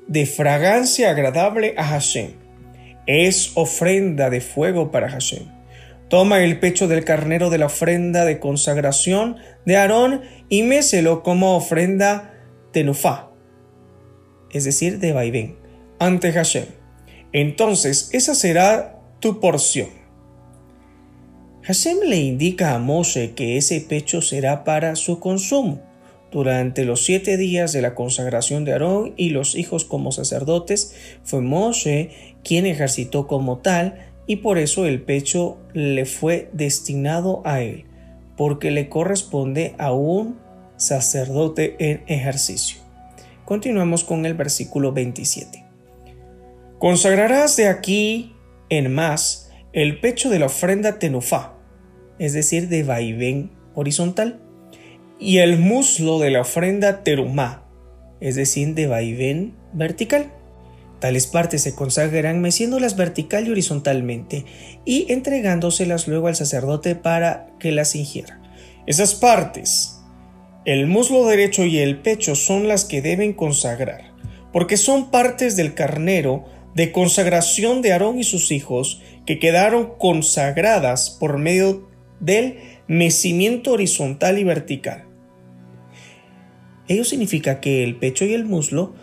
de 0.08 0.26
fragancia 0.26 1.10
agradable 1.10 1.74
a 1.76 1.84
Hashem. 1.84 2.32
Es 3.06 3.52
ofrenda 3.54 4.30
de 4.30 4.40
fuego 4.40 4.90
para 4.90 5.08
Hashem. 5.08 5.51
Toma 6.12 6.44
el 6.44 6.60
pecho 6.60 6.88
del 6.88 7.06
carnero 7.06 7.48
de 7.48 7.56
la 7.56 7.64
ofrenda 7.64 8.26
de 8.26 8.38
consagración 8.38 9.36
de 9.64 9.78
Aarón 9.78 10.20
y 10.50 10.62
méselo 10.62 11.22
como 11.22 11.56
ofrenda 11.56 12.34
tenufá, 12.70 13.30
es 14.50 14.64
decir, 14.64 14.98
de 14.98 15.14
vaivén, 15.14 15.56
ante 15.98 16.30
Hashem. 16.30 16.66
Entonces, 17.32 18.10
esa 18.12 18.34
será 18.34 19.00
tu 19.20 19.40
porción. 19.40 19.88
Hashem 21.62 22.00
le 22.06 22.18
indica 22.18 22.74
a 22.74 22.78
Moshe 22.78 23.32
que 23.32 23.56
ese 23.56 23.80
pecho 23.80 24.20
será 24.20 24.64
para 24.64 24.96
su 24.96 25.18
consumo 25.18 25.80
durante 26.30 26.84
los 26.84 27.06
siete 27.06 27.38
días 27.38 27.72
de 27.72 27.80
la 27.80 27.94
consagración 27.94 28.66
de 28.66 28.72
Aarón 28.72 29.14
y 29.16 29.30
los 29.30 29.54
hijos 29.54 29.86
como 29.86 30.12
sacerdotes. 30.12 30.94
Fue 31.24 31.40
Moshe 31.40 32.36
quien 32.44 32.66
ejercitó 32.66 33.26
como 33.26 33.58
tal 33.60 34.11
y 34.32 34.36
por 34.36 34.56
eso 34.56 34.86
el 34.86 35.02
pecho 35.02 35.58
le 35.74 36.06
fue 36.06 36.48
destinado 36.54 37.42
a 37.44 37.60
él, 37.60 37.84
porque 38.34 38.70
le 38.70 38.88
corresponde 38.88 39.74
a 39.76 39.92
un 39.92 40.38
sacerdote 40.78 41.76
en 41.78 42.02
ejercicio. 42.06 42.80
Continuamos 43.44 44.04
con 44.04 44.24
el 44.24 44.32
versículo 44.32 44.94
27. 44.94 45.66
Consagrarás 46.78 47.58
de 47.58 47.68
aquí 47.68 48.34
en 48.70 48.94
más 48.94 49.50
el 49.74 50.00
pecho 50.00 50.30
de 50.30 50.38
la 50.38 50.46
ofrenda 50.46 50.98
tenufá, 50.98 51.58
es 52.18 52.32
decir, 52.32 52.70
de 52.70 52.84
vaivén 52.84 53.50
horizontal, 53.74 54.40
y 55.18 55.38
el 55.38 55.58
muslo 55.58 56.20
de 56.20 56.30
la 56.30 56.40
ofrenda 56.40 57.04
terumá, 57.04 57.68
es 58.20 58.36
decir, 58.36 58.72
de 58.72 58.86
vaivén 58.86 59.54
vertical. 59.74 60.32
Tales 61.02 61.26
partes 61.26 61.62
se 61.62 61.74
consagran 61.74 62.40
meciéndolas 62.40 62.94
vertical 62.94 63.48
y 63.48 63.50
horizontalmente 63.50 64.44
y 64.84 65.10
entregándoselas 65.12 66.06
luego 66.06 66.28
al 66.28 66.36
sacerdote 66.36 66.94
para 66.94 67.48
que 67.58 67.72
las 67.72 67.96
ingiera. 67.96 68.40
Esas 68.86 69.16
partes, 69.16 70.00
el 70.64 70.86
muslo 70.86 71.26
derecho 71.26 71.64
y 71.64 71.78
el 71.78 71.98
pecho 71.98 72.36
son 72.36 72.68
las 72.68 72.84
que 72.84 73.02
deben 73.02 73.32
consagrar, 73.32 74.12
porque 74.52 74.76
son 74.76 75.10
partes 75.10 75.56
del 75.56 75.74
carnero 75.74 76.44
de 76.76 76.92
consagración 76.92 77.82
de 77.82 77.90
Aarón 77.90 78.20
y 78.20 78.22
sus 78.22 78.52
hijos 78.52 79.02
que 79.26 79.40
quedaron 79.40 79.94
consagradas 79.98 81.10
por 81.10 81.36
medio 81.36 81.90
del 82.20 82.60
mecimiento 82.86 83.72
horizontal 83.72 84.38
y 84.38 84.44
vertical. 84.44 85.06
Ello 86.86 87.02
significa 87.02 87.58
que 87.58 87.82
el 87.82 87.96
pecho 87.96 88.24
y 88.24 88.34
el 88.34 88.44
muslo 88.44 88.94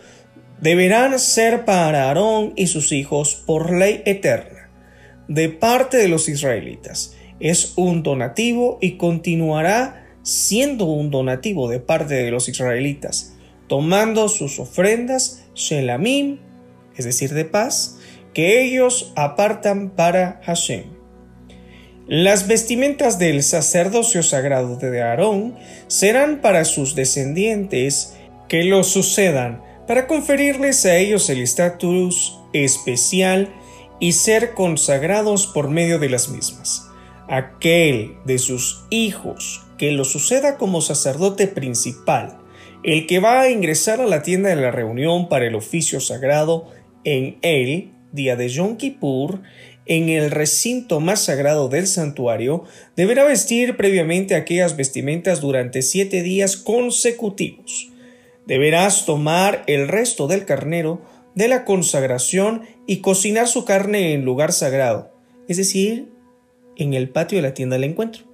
deberán 0.60 1.18
ser 1.18 1.64
para 1.64 2.08
Aarón 2.08 2.52
y 2.56 2.66
sus 2.66 2.92
hijos 2.92 3.34
por 3.46 3.72
ley 3.72 4.02
eterna, 4.04 4.70
de 5.28 5.48
parte 5.48 5.96
de 5.96 6.08
los 6.08 6.28
israelitas. 6.28 7.16
Es 7.40 7.74
un 7.76 8.02
donativo 8.02 8.78
y 8.80 8.92
continuará 8.92 10.06
siendo 10.22 10.84
un 10.84 11.10
donativo 11.10 11.68
de 11.68 11.80
parte 11.80 12.14
de 12.14 12.30
los 12.30 12.48
israelitas, 12.48 13.36
tomando 13.68 14.28
sus 14.28 14.58
ofrendas 14.58 15.44
shelamim, 15.54 16.38
es 16.96 17.06
decir, 17.06 17.32
de 17.32 17.46
paz, 17.46 17.98
que 18.34 18.62
ellos 18.62 19.12
apartan 19.16 19.90
para 19.90 20.40
Hashem. 20.44 20.84
Las 22.06 22.48
vestimentas 22.48 23.18
del 23.18 23.42
sacerdocio 23.42 24.22
sagrado 24.22 24.76
de 24.76 25.00
Aarón 25.00 25.56
serán 25.86 26.40
para 26.40 26.64
sus 26.64 26.94
descendientes 26.94 28.16
que 28.48 28.64
lo 28.64 28.82
sucedan 28.82 29.62
para 29.90 30.06
conferirles 30.06 30.86
a 30.86 30.98
ellos 30.98 31.28
el 31.30 31.40
estatus 31.40 32.38
especial 32.52 33.52
y 33.98 34.12
ser 34.12 34.54
consagrados 34.54 35.48
por 35.48 35.68
medio 35.68 35.98
de 35.98 36.08
las 36.08 36.28
mismas. 36.28 36.88
Aquel 37.28 38.14
de 38.24 38.38
sus 38.38 38.84
hijos 38.90 39.66
que 39.78 39.90
lo 39.90 40.04
suceda 40.04 40.58
como 40.58 40.80
sacerdote 40.80 41.48
principal, 41.48 42.38
el 42.84 43.08
que 43.08 43.18
va 43.18 43.40
a 43.40 43.50
ingresar 43.50 44.00
a 44.00 44.06
la 44.06 44.22
tienda 44.22 44.50
de 44.50 44.62
la 44.62 44.70
reunión 44.70 45.28
para 45.28 45.48
el 45.48 45.56
oficio 45.56 45.98
sagrado 45.98 46.68
en 47.02 47.38
él, 47.42 47.90
día 48.12 48.36
de 48.36 48.48
Yom 48.48 48.76
Kippur, 48.76 49.42
en 49.86 50.08
el 50.08 50.30
recinto 50.30 51.00
más 51.00 51.24
sagrado 51.24 51.68
del 51.68 51.88
santuario, 51.88 52.62
deberá 52.94 53.24
vestir 53.24 53.76
previamente 53.76 54.36
aquellas 54.36 54.76
vestimentas 54.76 55.40
durante 55.40 55.82
siete 55.82 56.22
días 56.22 56.56
consecutivos 56.56 57.90
deberás 58.50 59.06
tomar 59.06 59.62
el 59.68 59.86
resto 59.86 60.26
del 60.26 60.44
carnero 60.44 61.00
de 61.36 61.46
la 61.46 61.64
consagración 61.64 62.62
y 62.84 62.96
cocinar 62.96 63.46
su 63.46 63.64
carne 63.64 64.12
en 64.12 64.24
lugar 64.24 64.52
sagrado, 64.52 65.14
es 65.46 65.56
decir, 65.56 66.08
en 66.76 66.94
el 66.94 67.10
patio 67.10 67.38
de 67.38 67.42
la 67.42 67.54
tienda 67.54 67.76
del 67.76 67.84
encuentro. 67.84 68.24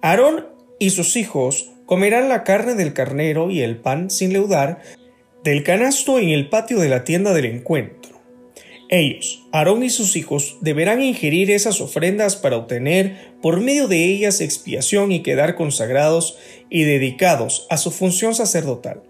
Aarón 0.00 0.46
y 0.78 0.88
sus 0.88 1.16
hijos 1.16 1.70
comerán 1.84 2.30
la 2.30 2.44
carne 2.44 2.76
del 2.76 2.94
carnero 2.94 3.50
y 3.50 3.60
el 3.60 3.76
pan 3.76 4.08
sin 4.08 4.32
leudar 4.32 4.80
del 5.44 5.64
canasto 5.64 6.18
en 6.18 6.30
el 6.30 6.48
patio 6.48 6.78
de 6.78 6.88
la 6.88 7.04
tienda 7.04 7.34
del 7.34 7.44
encuentro. 7.44 8.22
Ellos, 8.88 9.42
Aarón 9.52 9.82
y 9.82 9.90
sus 9.90 10.16
hijos, 10.16 10.56
deberán 10.62 11.02
ingerir 11.02 11.50
esas 11.50 11.82
ofrendas 11.82 12.36
para 12.36 12.56
obtener 12.56 13.34
por 13.42 13.60
medio 13.60 13.86
de 13.86 14.02
ellas 14.02 14.40
expiación 14.40 15.12
y 15.12 15.20
quedar 15.20 15.56
consagrados 15.56 16.38
y 16.70 16.84
dedicados 16.84 17.66
a 17.68 17.76
su 17.76 17.90
función 17.90 18.34
sacerdotal. 18.34 19.02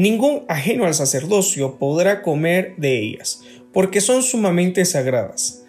Ningún 0.00 0.46
ajeno 0.48 0.86
al 0.86 0.94
sacerdocio 0.94 1.78
podrá 1.78 2.22
comer 2.22 2.72
de 2.78 2.98
ellas, 2.98 3.42
porque 3.70 4.00
son 4.00 4.22
sumamente 4.22 4.86
sagradas. 4.86 5.66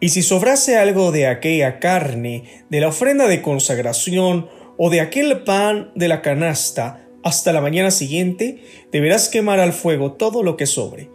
Y 0.00 0.08
si 0.08 0.22
sobrase 0.22 0.78
algo 0.78 1.12
de 1.12 1.26
aquella 1.26 1.80
carne, 1.80 2.64
de 2.70 2.80
la 2.80 2.88
ofrenda 2.88 3.28
de 3.28 3.42
consagración 3.42 4.48
o 4.78 4.88
de 4.88 5.02
aquel 5.02 5.42
pan 5.42 5.92
de 5.94 6.08
la 6.08 6.22
canasta, 6.22 7.06
hasta 7.22 7.52
la 7.52 7.60
mañana 7.60 7.90
siguiente 7.90 8.62
deberás 8.90 9.28
quemar 9.28 9.60
al 9.60 9.74
fuego 9.74 10.12
todo 10.12 10.42
lo 10.42 10.56
que 10.56 10.64
sobre. 10.64 11.10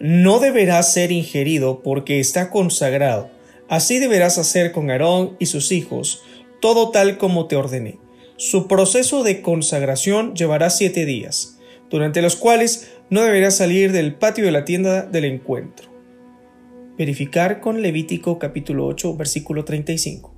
No 0.00 0.40
deberá 0.40 0.82
ser 0.82 1.12
ingerido 1.12 1.84
porque 1.84 2.18
está 2.18 2.50
consagrado. 2.50 3.30
Así 3.68 4.00
deberás 4.00 4.38
hacer 4.38 4.72
con 4.72 4.90
Aarón 4.90 5.36
y 5.38 5.46
sus 5.46 5.70
hijos, 5.70 6.24
todo 6.60 6.90
tal 6.90 7.16
como 7.16 7.46
te 7.46 7.54
ordené. 7.54 8.00
Su 8.36 8.66
proceso 8.66 9.22
de 9.22 9.40
consagración 9.40 10.34
llevará 10.34 10.68
siete 10.70 11.06
días, 11.06 11.57
durante 11.90 12.22
los 12.22 12.36
cuales 12.36 12.90
no 13.10 13.22
deberá 13.22 13.50
salir 13.50 13.92
del 13.92 14.14
patio 14.14 14.44
de 14.44 14.52
la 14.52 14.64
tienda 14.64 15.02
del 15.02 15.24
encuentro. 15.24 15.88
Verificar 16.98 17.60
con 17.60 17.80
Levítico 17.80 18.38
capítulo 18.38 18.86
8 18.86 19.16
versículo 19.16 19.64
35. 19.64 20.34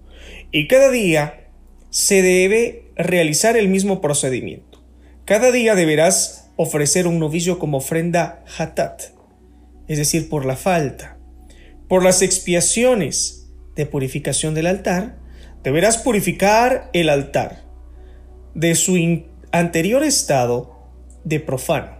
Y 0.53 0.69
cada 0.69 0.91
día 0.91 1.49
se 1.91 2.23
debe 2.23 2.93
realizar 2.97 3.57
el 3.57 3.69
mismo 3.69 4.01
procedimiento. 4.01 4.85
Cada 5.25 5.51
día 5.51 5.75
deberás 5.75 6.51
ofrecer 6.57 7.07
un 7.07 7.19
novillo 7.19 7.59
como 7.59 7.79
ofrenda 7.79 8.45
hatat, 8.59 9.03
es 9.89 9.99
decir, 9.99 10.29
por 10.29 10.45
la 10.45 10.57
falta. 10.57 11.19
Por 11.89 12.05
las 12.05 12.23
expiaciones 12.23 13.49
de 13.75 13.87
purificación 13.87 14.55
del 14.55 14.67
altar, 14.67 15.19
deberás 15.65 15.99
purificar 15.99 16.91
el 16.93 17.09
altar 17.09 17.65
de 18.55 18.75
su 18.75 18.97
anterior 19.53 20.05
estado 20.05 20.80
de 21.25 21.41
profano, 21.41 21.99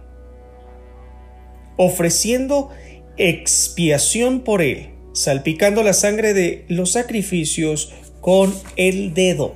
ofreciendo 1.77 2.69
expiación 3.17 4.41
por 4.41 4.61
él, 4.61 4.91
salpicando 5.13 5.83
la 5.83 5.93
sangre 5.93 6.33
de 6.33 6.65
los 6.69 6.91
sacrificios 6.91 7.93
con 8.21 8.53
el 8.75 9.13
dedo 9.13 9.55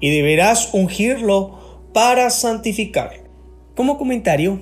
y 0.00 0.10
deberás 0.10 0.70
ungirlo 0.72 1.58
para 1.92 2.30
santificar. 2.30 3.24
Como 3.74 3.98
comentario, 3.98 4.60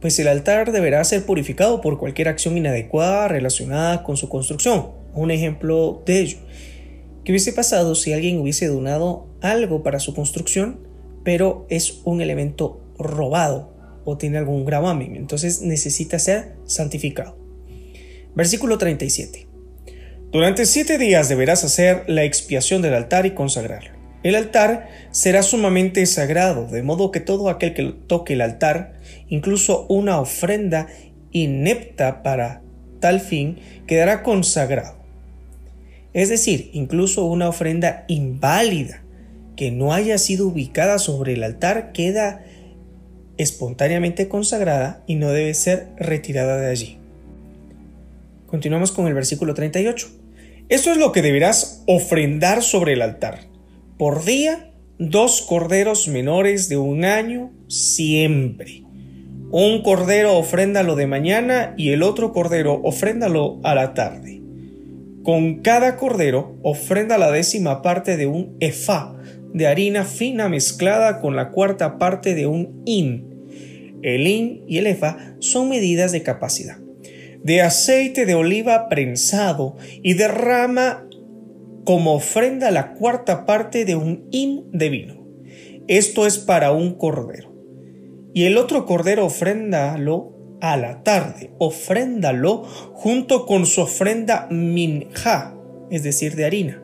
pues 0.00 0.18
el 0.18 0.28
altar 0.28 0.72
deberá 0.72 1.02
ser 1.04 1.24
purificado 1.26 1.80
por 1.80 1.98
cualquier 1.98 2.28
acción 2.28 2.56
inadecuada 2.56 3.28
relacionada 3.28 4.04
con 4.04 4.16
su 4.16 4.28
construcción. 4.28 4.90
Un 5.14 5.30
ejemplo 5.30 6.02
de 6.06 6.20
ello. 6.20 6.38
¿Qué 7.24 7.32
hubiese 7.32 7.52
pasado 7.52 7.94
si 7.94 8.12
alguien 8.12 8.38
hubiese 8.38 8.68
donado 8.68 9.26
algo 9.40 9.82
para 9.82 9.98
su 9.98 10.14
construcción, 10.14 10.80
pero 11.24 11.66
es 11.68 12.00
un 12.04 12.20
elemento 12.20 12.80
robado 12.98 13.74
o 14.04 14.18
tiene 14.18 14.38
algún 14.38 14.64
gravamen? 14.64 15.16
Entonces 15.16 15.62
necesita 15.62 16.18
ser 16.18 16.56
santificado. 16.64 17.38
Versículo 18.34 18.78
37. 18.78 19.48
Durante 20.30 20.66
siete 20.66 20.98
días 20.98 21.28
deberás 21.28 21.64
hacer 21.64 22.04
la 22.06 22.24
expiación 22.24 22.82
del 22.82 22.94
altar 22.94 23.24
y 23.24 23.30
consagrarlo. 23.30 23.98
El 24.22 24.34
altar 24.34 24.88
será 25.10 25.42
sumamente 25.42 26.04
sagrado, 26.06 26.66
de 26.66 26.82
modo 26.82 27.10
que 27.10 27.20
todo 27.20 27.48
aquel 27.48 27.72
que 27.72 27.94
toque 28.06 28.34
el 28.34 28.40
altar, 28.40 28.94
incluso 29.28 29.86
una 29.88 30.20
ofrenda 30.20 30.88
inepta 31.30 32.22
para 32.22 32.62
tal 33.00 33.20
fin, 33.20 33.58
quedará 33.86 34.22
consagrado. 34.22 34.98
Es 36.12 36.28
decir, 36.28 36.70
incluso 36.72 37.24
una 37.26 37.48
ofrenda 37.48 38.04
inválida 38.08 39.02
que 39.56 39.70
no 39.70 39.92
haya 39.92 40.18
sido 40.18 40.48
ubicada 40.48 40.98
sobre 40.98 41.34
el 41.34 41.44
altar 41.44 41.92
queda 41.92 42.44
espontáneamente 43.38 44.28
consagrada 44.28 45.02
y 45.06 45.14
no 45.14 45.30
debe 45.30 45.54
ser 45.54 45.88
retirada 45.96 46.58
de 46.58 46.70
allí. 46.70 46.98
Continuamos 48.46 48.92
con 48.92 49.06
el 49.06 49.14
versículo 49.14 49.54
38. 49.54 50.08
Esto 50.68 50.90
es 50.90 50.98
lo 50.98 51.12
que 51.12 51.22
deberás 51.22 51.82
ofrendar 51.86 52.62
sobre 52.62 52.92
el 52.92 53.02
altar 53.02 53.48
por 53.96 54.24
día 54.24 54.70
dos 54.98 55.42
corderos 55.42 56.08
menores 56.08 56.68
de 56.68 56.76
un 56.76 57.04
año 57.04 57.50
siempre. 57.68 58.82
Un 59.50 59.82
cordero 59.82 60.36
ofréndalo 60.36 60.94
de 60.94 61.06
mañana 61.06 61.74
y 61.76 61.90
el 61.90 62.02
otro 62.02 62.32
cordero 62.32 62.80
ofréndalo 62.82 63.60
a 63.64 63.74
la 63.74 63.94
tarde. 63.94 64.42
Con 65.22 65.62
cada 65.62 65.96
cordero 65.96 66.56
ofrenda 66.62 67.18
la 67.18 67.30
décima 67.30 67.82
parte 67.82 68.16
de 68.16 68.26
un 68.26 68.56
efá 68.60 69.14
de 69.52 69.66
harina 69.66 70.04
fina 70.04 70.48
mezclada 70.48 71.20
con 71.20 71.34
la 71.34 71.50
cuarta 71.50 71.98
parte 71.98 72.34
de 72.34 72.46
un 72.46 72.82
in. 72.84 73.27
El 74.02 74.26
in 74.26 74.64
y 74.66 74.78
el 74.78 74.86
efá 74.86 75.36
son 75.40 75.68
medidas 75.68 76.12
de 76.12 76.22
capacidad. 76.22 76.78
De 77.42 77.62
aceite 77.62 78.26
de 78.26 78.34
oliva 78.34 78.88
prensado 78.88 79.76
y 80.02 80.14
derrama 80.14 81.06
como 81.84 82.14
ofrenda 82.14 82.70
la 82.70 82.92
cuarta 82.94 83.46
parte 83.46 83.84
de 83.84 83.96
un 83.96 84.28
hin 84.30 84.66
de 84.72 84.88
vino. 84.88 85.26
Esto 85.86 86.26
es 86.26 86.38
para 86.38 86.72
un 86.72 86.94
cordero. 86.94 87.54
Y 88.34 88.44
el 88.44 88.58
otro 88.58 88.84
cordero 88.84 89.24
ofréndalo 89.24 90.38
a 90.60 90.76
la 90.76 91.02
tarde, 91.02 91.50
ofréndalo 91.58 92.64
junto 92.92 93.46
con 93.46 93.64
su 93.66 93.82
ofrenda 93.82 94.48
minja, 94.50 95.54
es 95.90 96.02
decir, 96.02 96.36
de 96.36 96.44
harina, 96.44 96.82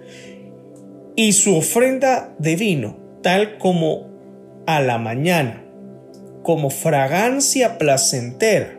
y 1.17 1.33
su 1.33 1.57
ofrenda 1.57 2.35
de 2.39 2.57
vino, 2.57 2.97
tal 3.23 3.59
como 3.59 4.09
a 4.67 4.81
la 4.81 4.99
mañana, 4.99 5.64
como 6.45 6.71
fragancia 6.71 7.77
placentera 7.79 8.79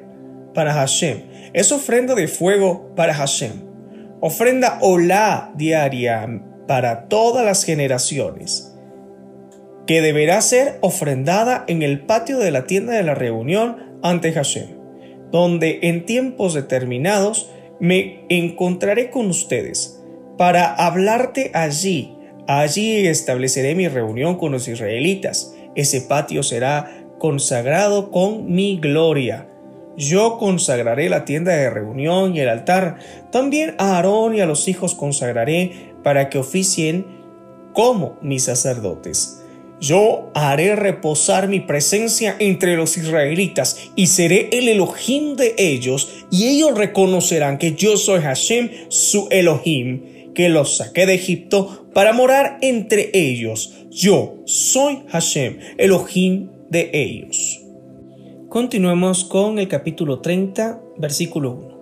para 0.54 0.72
Hashem. 0.72 1.24
Es 1.52 1.74
ofrenda 1.74 2.16
de 2.16 2.30
fuego 2.30 2.96
para 2.96 3.14
Hashem 3.14 3.66
ofrenda 4.26 4.80
olá 4.82 5.52
diaria 5.56 6.42
para 6.68 7.08
todas 7.08 7.46
las 7.46 7.64
generaciones, 7.64 8.76
que 9.86 10.02
deberá 10.02 10.42
ser 10.42 10.80
ofrendada 10.82 11.64
en 11.68 11.84
el 11.84 12.02
patio 12.02 12.40
de 12.40 12.50
la 12.50 12.66
tienda 12.66 12.94
de 12.94 13.04
la 13.04 13.14
reunión 13.14 14.00
ante 14.02 14.32
Hashem, 14.32 14.68
donde 15.32 15.80
en 15.84 16.08
tiempos 16.08 16.56
determinados 16.56 17.52
me 17.80 18.26
encontraré 18.30 19.12
con 19.12 19.28
ustedes 19.28 20.02
para 20.40 20.74
hablarte 20.74 21.52
allí. 21.54 22.18
Allí 22.48 23.06
estableceré 23.06 23.76
mi 23.76 23.88
reunión 23.88 24.38
con 24.38 24.52
los 24.52 24.68
israelitas. 24.68 25.54
Ese 25.76 26.02
patio 26.02 26.42
será 26.42 27.05
consagrado 27.20 28.12
con 28.12 28.54
mi 28.54 28.78
gloria 28.78 29.48
yo 29.98 30.38
consagraré 30.38 31.10
la 31.10 31.26
tienda 31.26 31.54
de 31.54 31.70
reunión 31.70 32.36
y 32.36 32.42
el 32.42 32.50
altar. 32.50 32.98
También 33.32 33.76
a 33.78 33.96
Aarón 33.96 34.36
y 34.36 34.42
a 34.42 34.46
los 34.46 34.68
hijos 34.68 34.94
consagraré 34.94 35.94
para 36.04 36.30
que 36.30 36.38
oficien 36.38 37.06
como 37.74 38.18
mis 38.22 38.44
sacerdotes. 38.44 39.42
Yo 39.80 40.32
haré 40.34 40.76
reposar 40.76 41.48
mi 41.48 41.60
presencia 41.60 42.36
entre 42.40 42.78
los 42.78 42.98
israelitas 42.98 43.78
y 43.96 44.08
seré 44.08 44.50
el 44.54 44.70
Elohim 44.70 45.36
de 45.36 45.54
ellos, 45.58 46.26
y 46.32 46.48
ellos 46.48 46.78
reconocerán 46.78 47.58
que 47.58 47.74
yo 47.74 47.98
soy 47.98 48.22
Hashem, 48.22 48.70
su 48.88 49.28
Elohim, 49.32 50.34
que 50.34 50.48
los 50.48 50.78
saqué 50.78 51.06
de 51.06 51.16
Egipto 51.16 51.88
para 51.94 52.14
morar 52.14 52.58
entre 52.62 53.12
ellos. 53.14 53.74
Yo 53.90 54.38
soy 54.46 55.04
Hashem, 55.10 55.60
Elohim 55.78 56.50
de 56.70 56.90
ellos. 56.94 57.62
Continuemos 58.50 59.24
con 59.24 59.60
el 59.60 59.68
capítulo 59.68 60.20
30, 60.20 60.82
versículo 60.98 61.52
1. 61.52 61.76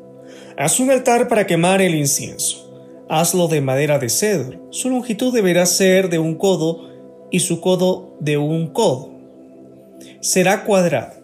Haz 0.57 0.79
un 0.79 0.91
altar 0.91 1.27
para 1.27 1.45
quemar 1.45 1.81
el 1.81 1.95
incienso. 1.95 3.05
Hazlo 3.09 3.47
de 3.47 3.61
madera 3.61 3.99
de 3.99 4.09
cedro. 4.09 4.67
Su 4.71 4.89
longitud 4.89 5.33
deberá 5.33 5.65
ser 5.65 6.09
de 6.09 6.19
un 6.19 6.35
codo 6.35 6.89
y 7.31 7.39
su 7.39 7.61
codo 7.61 8.17
de 8.19 8.37
un 8.37 8.67
codo. 8.67 9.11
Será 10.21 10.63
cuadrado. 10.63 11.21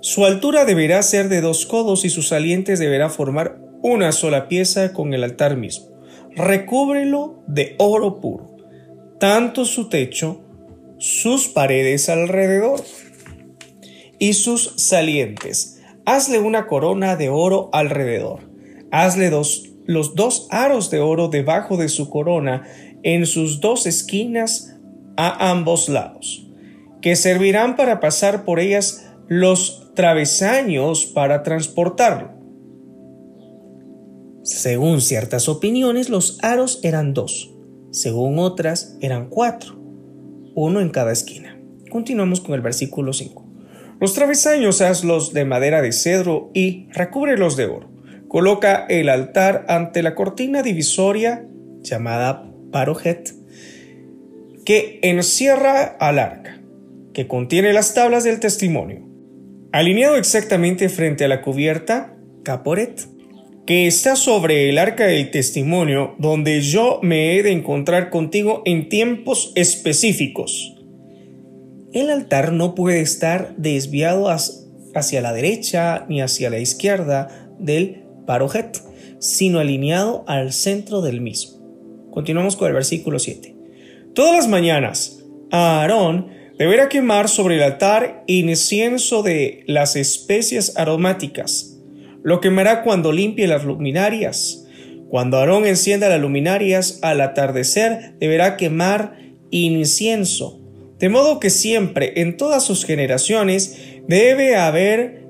Su 0.00 0.24
altura 0.26 0.64
deberá 0.64 1.02
ser 1.02 1.28
de 1.28 1.40
dos 1.40 1.66
codos 1.66 2.04
y 2.04 2.10
sus 2.10 2.28
salientes 2.28 2.78
deberá 2.78 3.10
formar 3.10 3.58
una 3.82 4.12
sola 4.12 4.48
pieza 4.48 4.92
con 4.92 5.14
el 5.14 5.24
altar 5.24 5.56
mismo. 5.56 5.86
Recúbrelo 6.36 7.42
de 7.46 7.74
oro 7.78 8.20
puro, 8.20 8.56
tanto 9.18 9.64
su 9.64 9.88
techo, 9.88 10.40
sus 10.98 11.48
paredes 11.48 12.08
alrededor 12.08 12.82
y 14.18 14.34
sus 14.34 14.74
salientes. 14.76 15.80
Hazle 16.06 16.38
una 16.38 16.66
corona 16.66 17.16
de 17.16 17.28
oro 17.28 17.70
alrededor. 17.72 18.40
Hazle 18.90 19.30
los 19.30 20.14
dos 20.14 20.46
aros 20.50 20.90
de 20.90 21.00
oro 21.00 21.28
debajo 21.28 21.76
de 21.76 21.88
su 21.88 22.10
corona 22.10 22.62
en 23.02 23.26
sus 23.26 23.60
dos 23.60 23.86
esquinas 23.86 24.76
a 25.16 25.50
ambos 25.50 25.88
lados, 25.88 26.46
que 27.00 27.16
servirán 27.16 27.76
para 27.76 28.00
pasar 28.00 28.44
por 28.44 28.60
ellas 28.60 29.06
los 29.28 29.92
travesaños 29.94 31.06
para 31.06 31.42
transportarlo. 31.42 32.32
Según 34.42 35.00
ciertas 35.00 35.48
opiniones, 35.48 36.08
los 36.08 36.38
aros 36.42 36.80
eran 36.82 37.14
dos, 37.14 37.50
según 37.90 38.38
otras 38.38 38.96
eran 39.00 39.28
cuatro, 39.28 39.83
uno 40.54 40.80
en 40.80 40.90
cada 40.90 41.12
esquina. 41.12 41.58
Continuamos 41.90 42.40
con 42.40 42.54
el 42.54 42.60
versículo 42.60 43.12
5. 43.12 43.44
Los 44.00 44.14
travesaños 44.14 44.80
hazlos 44.80 45.32
de 45.32 45.44
madera 45.44 45.80
de 45.80 45.92
cedro 45.92 46.50
y 46.54 46.88
recúbrelos 46.92 47.56
de 47.56 47.66
oro. 47.66 47.90
Coloca 48.28 48.86
el 48.88 49.08
altar 49.08 49.64
ante 49.68 50.02
la 50.02 50.14
cortina 50.14 50.62
divisoria 50.62 51.46
llamada 51.82 52.50
parojet 52.72 53.32
que 54.64 54.98
encierra 55.02 55.84
al 55.84 56.18
arca. 56.18 56.60
que 57.12 57.28
contiene 57.28 57.72
las 57.72 57.94
tablas 57.94 58.24
del 58.24 58.40
testimonio. 58.40 59.08
Alineado 59.70 60.16
exactamente 60.16 60.88
frente 60.88 61.24
a 61.24 61.28
la 61.28 61.42
cubierta, 61.42 62.16
caporet, 62.42 63.06
que 63.66 63.86
está 63.86 64.14
sobre 64.14 64.68
el 64.68 64.78
arca 64.78 65.06
del 65.06 65.30
testimonio, 65.30 66.14
donde 66.18 66.60
yo 66.60 67.00
me 67.02 67.36
he 67.36 67.42
de 67.42 67.52
encontrar 67.52 68.10
contigo 68.10 68.62
en 68.66 68.88
tiempos 68.88 69.52
específicos. 69.54 70.74
El 71.92 72.10
altar 72.10 72.52
no 72.52 72.74
puede 72.74 73.00
estar 73.00 73.54
desviado 73.56 74.28
hacia 74.28 75.20
la 75.22 75.32
derecha 75.32 76.04
ni 76.08 76.20
hacia 76.20 76.50
la 76.50 76.58
izquierda 76.58 77.48
del 77.58 78.04
parojet, 78.26 78.82
sino 79.18 79.60
alineado 79.60 80.24
al 80.26 80.52
centro 80.52 81.00
del 81.00 81.20
mismo. 81.20 82.10
Continuamos 82.10 82.56
con 82.56 82.68
el 82.68 82.74
versículo 82.74 83.18
7. 83.18 83.56
Todas 84.14 84.36
las 84.36 84.48
mañanas, 84.48 85.24
Aarón 85.50 86.28
deberá 86.58 86.88
quemar 86.88 87.28
sobre 87.28 87.56
el 87.56 87.62
altar 87.62 88.24
incienso 88.26 89.22
de 89.22 89.64
las 89.66 89.96
especias 89.96 90.76
aromáticas. 90.76 91.73
Lo 92.24 92.40
quemará 92.40 92.82
cuando 92.82 93.12
limpie 93.12 93.46
las 93.46 93.64
luminarias. 93.64 94.66
Cuando 95.10 95.36
Aarón 95.36 95.66
encienda 95.66 96.08
las 96.08 96.22
luminarias 96.22 96.98
al 97.02 97.20
atardecer, 97.20 98.14
deberá 98.18 98.56
quemar 98.56 99.18
incienso. 99.50 100.58
De 100.98 101.10
modo 101.10 101.38
que 101.38 101.50
siempre, 101.50 102.22
en 102.22 102.38
todas 102.38 102.64
sus 102.64 102.86
generaciones, 102.86 103.78
debe 104.08 104.56
haber 104.56 105.26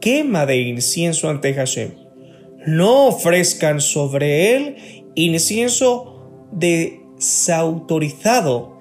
quema 0.00 0.46
de 0.46 0.62
incienso 0.62 1.28
ante 1.28 1.52
Hashem. 1.52 1.90
No 2.66 3.08
ofrezcan 3.08 3.82
sobre 3.82 4.56
él 4.56 4.76
incienso 5.14 6.30
desautorizado 6.52 8.78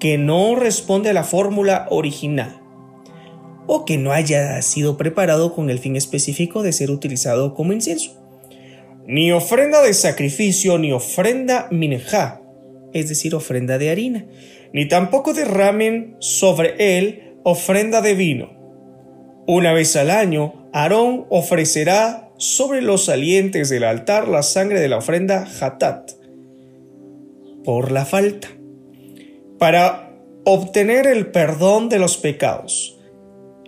que 0.00 0.18
no 0.18 0.54
responde 0.54 1.08
a 1.08 1.14
la 1.14 1.24
fórmula 1.24 1.86
original 1.88 2.57
o 3.68 3.84
que 3.84 3.98
no 3.98 4.12
haya 4.12 4.60
sido 4.62 4.96
preparado 4.96 5.54
con 5.54 5.70
el 5.70 5.78
fin 5.78 5.94
específico 5.94 6.62
de 6.64 6.72
ser 6.72 6.90
utilizado 6.90 7.54
como 7.54 7.72
incienso. 7.72 8.20
Ni 9.06 9.30
ofrenda 9.30 9.82
de 9.82 9.94
sacrificio 9.94 10.78
ni 10.78 10.90
ofrenda 10.90 11.68
minja, 11.70 12.40
es 12.92 13.08
decir, 13.08 13.34
ofrenda 13.34 13.78
de 13.78 13.90
harina, 13.90 14.26
ni 14.72 14.88
tampoco 14.88 15.34
derramen 15.34 16.16
sobre 16.18 16.98
él 16.98 17.36
ofrenda 17.44 18.00
de 18.00 18.14
vino. 18.14 18.50
Una 19.46 19.72
vez 19.72 19.94
al 19.96 20.10
año, 20.10 20.68
Aarón 20.72 21.26
ofrecerá 21.28 22.30
sobre 22.38 22.82
los 22.82 23.04
salientes 23.04 23.68
del 23.68 23.84
altar 23.84 24.28
la 24.28 24.42
sangre 24.42 24.80
de 24.80 24.88
la 24.88 24.98
ofrenda 24.98 25.46
hatat, 25.60 26.12
por 27.64 27.92
la 27.92 28.06
falta 28.06 28.48
para 29.58 30.14
obtener 30.44 31.06
el 31.06 31.26
perdón 31.26 31.88
de 31.88 31.98
los 31.98 32.16
pecados. 32.16 32.97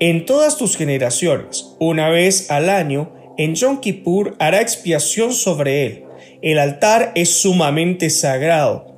En 0.03 0.24
todas 0.24 0.57
tus 0.57 0.78
generaciones, 0.78 1.76
una 1.78 2.09
vez 2.09 2.51
al 2.51 2.70
año, 2.70 3.12
en 3.36 3.55
Yom 3.55 3.80
Kippur 3.80 4.34
hará 4.38 4.62
expiación 4.62 5.34
sobre 5.34 5.84
él. 5.84 6.05
El 6.40 6.59
altar 6.59 7.12
es 7.14 7.28
sumamente 7.28 8.09
sagrado, 8.09 8.96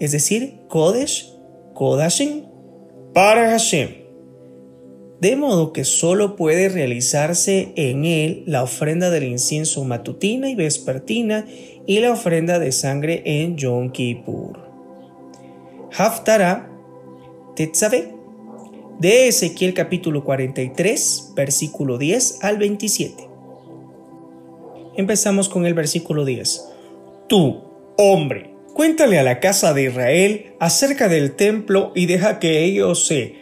es 0.00 0.10
decir, 0.10 0.62
Kodesh, 0.66 1.32
Kodashim, 1.74 2.46
para 3.14 3.50
Hashem. 3.50 3.90
De 5.20 5.36
modo 5.36 5.72
que 5.72 5.84
solo 5.84 6.34
puede 6.34 6.68
realizarse 6.68 7.72
en 7.76 8.04
él 8.04 8.42
la 8.44 8.64
ofrenda 8.64 9.08
del 9.08 9.22
incienso 9.22 9.84
matutina 9.84 10.50
y 10.50 10.56
vespertina 10.56 11.46
y 11.86 12.00
la 12.00 12.10
ofrenda 12.10 12.58
de 12.58 12.72
sangre 12.72 13.22
en 13.24 13.56
Yom 13.56 13.92
Kippur. 13.92 14.68
Haftara 15.96 16.68
Tetzabe 17.54 18.11
de 18.98 19.28
Ezequiel 19.28 19.74
capítulo 19.74 20.24
43, 20.24 21.32
versículo 21.34 21.98
10 21.98 22.38
al 22.42 22.58
27. 22.58 23.28
Empezamos 24.96 25.48
con 25.48 25.66
el 25.66 25.74
versículo 25.74 26.24
10. 26.24 26.68
Tú, 27.28 27.62
hombre, 27.96 28.54
cuéntale 28.74 29.18
a 29.18 29.22
la 29.22 29.40
casa 29.40 29.74
de 29.74 29.84
Israel 29.84 30.54
acerca 30.60 31.08
del 31.08 31.32
templo 31.32 31.92
y 31.94 32.06
deja 32.06 32.38
que 32.38 32.64
ellos 32.64 33.06
se 33.06 33.36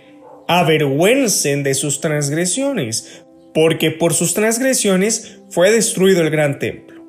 avergüencen 0.49 1.63
de 1.63 1.75
sus 1.75 2.01
transgresiones, 2.01 3.25
porque 3.53 3.91
por 3.91 4.15
sus 4.15 4.35
transgresiones 4.35 5.39
fue 5.51 5.71
destruido 5.71 6.23
el 6.23 6.31
gran 6.31 6.59
templo. 6.59 7.05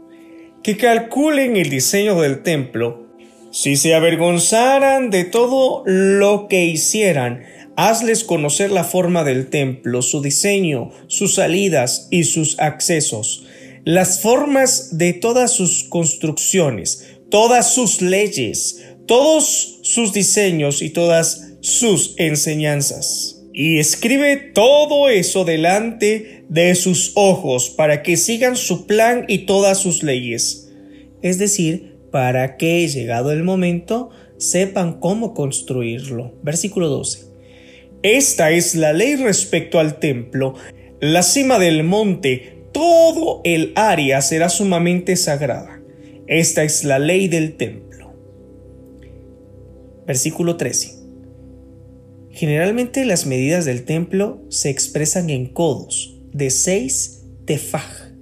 Que 0.63 0.77
calculen 0.77 1.55
el 1.55 1.69
diseño 1.69 2.19
del 2.21 2.43
templo 2.43 3.07
si 3.51 3.75
se 3.75 3.93
avergonzaran 3.93 5.09
de 5.09 5.25
todo 5.25 5.83
lo 5.85 6.47
que 6.47 6.65
hicieran, 6.65 7.43
hazles 7.89 8.23
conocer 8.23 8.71
la 8.71 8.83
forma 8.83 9.23
del 9.23 9.49
templo, 9.49 10.01
su 10.01 10.21
diseño, 10.21 10.91
sus 11.07 11.35
salidas 11.35 12.07
y 12.11 12.25
sus 12.25 12.59
accesos, 12.59 13.45
las 13.85 14.21
formas 14.21 14.97
de 14.97 15.13
todas 15.13 15.51
sus 15.51 15.85
construcciones, 15.85 17.07
todas 17.29 17.73
sus 17.73 18.01
leyes, 18.01 18.83
todos 19.07 19.79
sus 19.81 20.13
diseños 20.13 20.81
y 20.81 20.91
todas 20.91 21.53
sus 21.61 22.13
enseñanzas. 22.17 23.41
Y 23.53 23.79
escribe 23.79 24.37
todo 24.37 25.09
eso 25.09 25.43
delante 25.43 26.45
de 26.49 26.75
sus 26.75 27.13
ojos 27.15 27.69
para 27.69 28.03
que 28.03 28.15
sigan 28.15 28.55
su 28.55 28.85
plan 28.85 29.25
y 29.27 29.39
todas 29.39 29.79
sus 29.79 30.03
leyes. 30.03 30.69
Es 31.21 31.39
decir, 31.39 31.97
para 32.11 32.57
que, 32.57 32.87
llegado 32.87 33.31
el 33.31 33.43
momento, 33.43 34.09
sepan 34.37 34.99
cómo 34.99 35.33
construirlo. 35.33 36.33
Versículo 36.43 36.87
12. 36.87 37.30
Esta 38.03 38.51
es 38.51 38.75
la 38.75 38.93
ley 38.93 39.15
respecto 39.15 39.79
al 39.79 39.99
templo. 39.99 40.55
La 40.99 41.21
cima 41.21 41.59
del 41.59 41.83
monte, 41.83 42.65
todo 42.71 43.41
el 43.43 43.73
área 43.75 44.21
será 44.21 44.49
sumamente 44.49 45.15
sagrada. 45.15 45.81
Esta 46.25 46.63
es 46.63 46.83
la 46.83 46.97
ley 46.97 47.27
del 47.27 47.57
templo. 47.57 48.13
Versículo 50.07 50.57
13. 50.57 51.01
Generalmente 52.31 53.05
las 53.05 53.25
medidas 53.27 53.65
del 53.65 53.83
templo 53.83 54.41
se 54.49 54.69
expresan 54.69 55.29
en 55.29 55.47
codos 55.47 56.17
de 56.33 56.49
6 56.49 57.25
tefaj. 57.45 58.13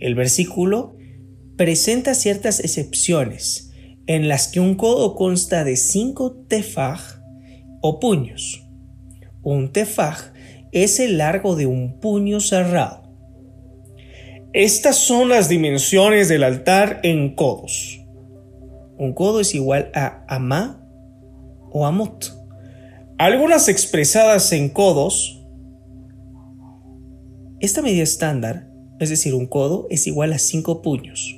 El 0.00 0.14
versículo 0.16 0.96
presenta 1.56 2.14
ciertas 2.14 2.60
excepciones 2.60 3.72
en 4.06 4.28
las 4.28 4.48
que 4.48 4.60
un 4.60 4.74
codo 4.74 5.14
consta 5.14 5.64
de 5.64 5.76
cinco 5.76 6.32
tefaj 6.48 7.20
o 7.80 8.00
puños. 8.00 8.67
Un 9.50 9.72
tefaj 9.72 10.34
es 10.72 11.00
el 11.00 11.16
largo 11.16 11.56
de 11.56 11.64
un 11.64 12.00
puño 12.00 12.38
cerrado. 12.38 13.14
Estas 14.52 14.96
son 14.96 15.30
las 15.30 15.48
dimensiones 15.48 16.28
del 16.28 16.44
altar 16.44 17.00
en 17.02 17.34
codos. 17.34 18.04
Un 18.98 19.14
codo 19.14 19.40
es 19.40 19.54
igual 19.54 19.90
a 19.94 20.22
amá 20.28 20.86
o 21.70 21.86
amot. 21.86 22.30
Algunas 23.16 23.70
expresadas 23.70 24.52
en 24.52 24.68
codos. 24.68 25.42
Esta 27.58 27.80
medida 27.80 28.02
estándar, 28.02 28.68
es 29.00 29.08
decir, 29.08 29.32
un 29.32 29.46
codo, 29.46 29.86
es 29.88 30.06
igual 30.06 30.34
a 30.34 30.38
cinco 30.38 30.82
puños 30.82 31.36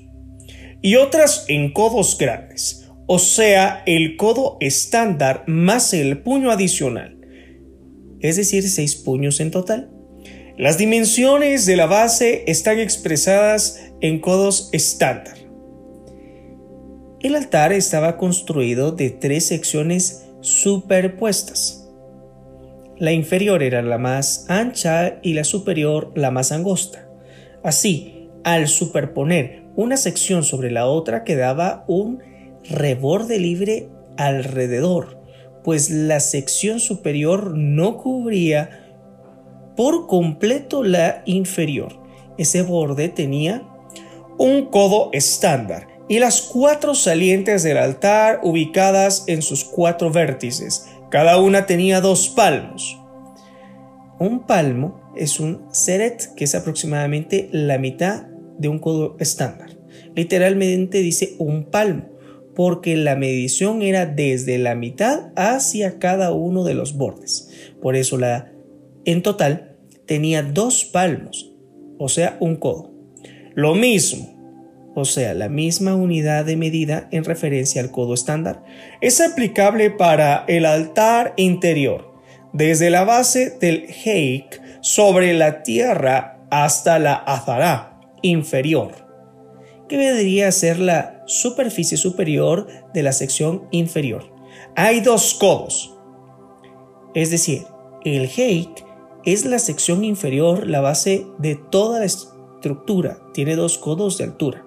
y 0.82 0.96
otras 0.96 1.44
en 1.46 1.72
codos 1.72 2.18
grandes, 2.18 2.90
o 3.06 3.20
sea, 3.20 3.84
el 3.86 4.16
codo 4.16 4.56
estándar 4.58 5.44
más 5.46 5.94
el 5.94 6.22
puño 6.22 6.50
adicional, 6.50 7.19
es 8.20 8.36
decir, 8.36 8.68
seis 8.68 8.96
puños 8.96 9.40
en 9.40 9.50
total. 9.50 9.90
Las 10.56 10.76
dimensiones 10.76 11.64
de 11.66 11.76
la 11.76 11.86
base 11.86 12.44
están 12.46 12.78
expresadas 12.78 13.80
en 14.00 14.20
codos 14.20 14.68
estándar. 14.72 15.38
El 17.20 17.34
altar 17.34 17.72
estaba 17.72 18.16
construido 18.16 18.92
de 18.92 19.10
tres 19.10 19.46
secciones 19.46 20.26
superpuestas. 20.40 21.88
La 22.98 23.12
inferior 23.12 23.62
era 23.62 23.82
la 23.82 23.98
más 23.98 24.46
ancha 24.48 25.18
y 25.22 25.34
la 25.34 25.44
superior 25.44 26.12
la 26.14 26.30
más 26.30 26.52
angosta. 26.52 27.08
Así, 27.62 28.28
al 28.44 28.68
superponer 28.68 29.64
una 29.76 29.96
sección 29.96 30.44
sobre 30.44 30.70
la 30.70 30.86
otra 30.86 31.24
quedaba 31.24 31.84
un 31.88 32.20
reborde 32.68 33.38
libre 33.38 33.88
alrededor, 34.16 35.19
pues 35.64 35.90
la 35.90 36.20
sección 36.20 36.80
superior 36.80 37.56
no 37.56 37.98
cubría 37.98 38.86
por 39.76 40.06
completo 40.06 40.82
la 40.82 41.22
inferior. 41.26 42.00
Ese 42.38 42.62
borde 42.62 43.08
tenía 43.08 43.62
un 44.38 44.66
codo 44.66 45.10
estándar 45.12 45.88
y 46.08 46.18
las 46.18 46.42
cuatro 46.42 46.94
salientes 46.94 47.62
del 47.62 47.76
altar 47.76 48.40
ubicadas 48.42 49.24
en 49.26 49.42
sus 49.42 49.64
cuatro 49.64 50.10
vértices. 50.10 50.86
Cada 51.10 51.38
una 51.38 51.66
tenía 51.66 52.00
dos 52.00 52.28
palmos. 52.28 52.98
Un 54.18 54.46
palmo 54.46 55.00
es 55.16 55.40
un 55.40 55.66
seret, 55.72 56.34
que 56.34 56.44
es 56.44 56.54
aproximadamente 56.54 57.48
la 57.52 57.78
mitad 57.78 58.26
de 58.58 58.68
un 58.68 58.78
codo 58.78 59.16
estándar. 59.18 59.70
Literalmente 60.14 60.98
dice 60.98 61.36
un 61.38 61.64
palmo, 61.64 62.04
porque 62.54 62.96
la 62.96 63.16
medición 63.16 63.82
era 63.82 64.06
desde 64.06 64.58
la 64.58 64.74
mitad 64.74 65.32
hacia 65.36 65.98
cada 65.98 66.32
uno 66.32 66.64
de 66.64 66.74
los 66.74 66.96
bordes. 66.96 67.50
Por 67.80 67.96
eso 67.96 68.18
la 68.18 68.52
en 69.04 69.22
total 69.22 69.76
tenía 70.06 70.42
dos 70.42 70.84
palmos, 70.84 71.52
o 71.98 72.08
sea, 72.08 72.36
un 72.40 72.56
codo. 72.56 72.92
Lo 73.54 73.74
mismo, 73.74 74.92
o 74.94 75.04
sea, 75.04 75.34
la 75.34 75.48
misma 75.48 75.94
unidad 75.94 76.44
de 76.44 76.56
medida 76.56 77.08
en 77.10 77.24
referencia 77.24 77.80
al 77.80 77.90
codo 77.90 78.14
estándar, 78.14 78.62
es 79.00 79.20
aplicable 79.20 79.90
para 79.90 80.44
el 80.48 80.66
altar 80.66 81.34
interior, 81.36 82.12
desde 82.52 82.90
la 82.90 83.04
base 83.04 83.56
del 83.60 83.86
Heik 84.04 84.60
sobre 84.80 85.32
la 85.32 85.62
tierra 85.62 86.40
hasta 86.50 86.98
la 86.98 87.14
Azará 87.14 88.00
inferior, 88.22 88.92
que 89.88 89.96
vendría 89.96 90.52
ser 90.52 90.78
la 90.78 91.19
superficie 91.30 91.96
superior 91.96 92.66
de 92.92 93.04
la 93.04 93.12
sección 93.12 93.68
inferior. 93.70 94.24
Hay 94.74 95.00
dos 95.00 95.34
codos, 95.34 95.94
es 97.14 97.30
decir, 97.30 97.66
el 98.04 98.28
Heik 98.28 98.84
es 99.24 99.44
la 99.44 99.60
sección 99.60 100.04
inferior, 100.04 100.66
la 100.66 100.80
base 100.80 101.26
de 101.38 101.54
toda 101.54 102.00
la 102.00 102.06
estructura, 102.06 103.20
tiene 103.32 103.54
dos 103.54 103.78
codos 103.78 104.18
de 104.18 104.24
altura. 104.24 104.64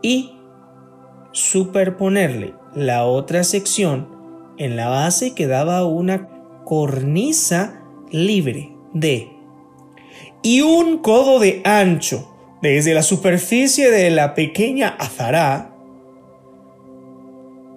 Y 0.00 0.32
superponerle 1.32 2.54
la 2.74 3.04
otra 3.04 3.44
sección 3.44 4.08
en 4.56 4.74
la 4.74 4.88
base 4.88 5.34
que 5.34 5.46
daba 5.46 5.84
una 5.84 6.28
cornisa 6.64 7.82
libre 8.10 8.74
de 8.94 9.30
y 10.42 10.62
un 10.62 10.98
codo 10.98 11.40
de 11.40 11.60
ancho 11.64 12.37
desde 12.62 12.94
la 12.94 13.02
superficie 13.02 13.90
de 13.90 14.10
la 14.10 14.34
pequeña 14.34 14.88
azará 14.88 15.74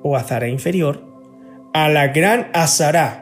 o 0.04 0.16
azara 0.16 0.48
inferior 0.48 1.04
a 1.74 1.90
la 1.90 2.08
gran 2.08 2.50
azará 2.54 3.22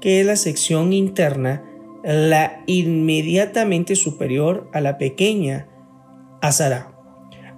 que 0.00 0.20
es 0.20 0.26
la 0.26 0.36
sección 0.36 0.92
interna, 0.92 1.62
la 2.02 2.62
inmediatamente 2.66 3.96
superior 3.96 4.68
a 4.72 4.80
la 4.80 4.98
pequeña 4.98 5.68
azara. 6.40 6.94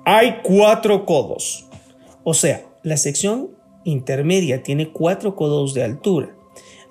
Hay 0.04 0.40
cuatro 0.42 1.06
codos, 1.06 1.68
o 2.24 2.34
sea, 2.34 2.66
la 2.82 2.96
sección 2.96 3.50
intermedia 3.84 4.62
tiene 4.62 4.90
cuatro 4.90 5.36
codos 5.36 5.74
de 5.74 5.84
altura. 5.84 6.34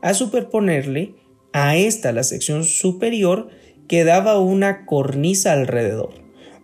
A 0.02 0.14
superponerle 0.14 1.16
a 1.54 1.76
esta 1.76 2.12
la 2.14 2.24
sección 2.24 2.64
superior 2.64 3.50
quedaba 3.92 4.40
una 4.40 4.86
cornisa 4.86 5.52
alrededor, 5.52 6.14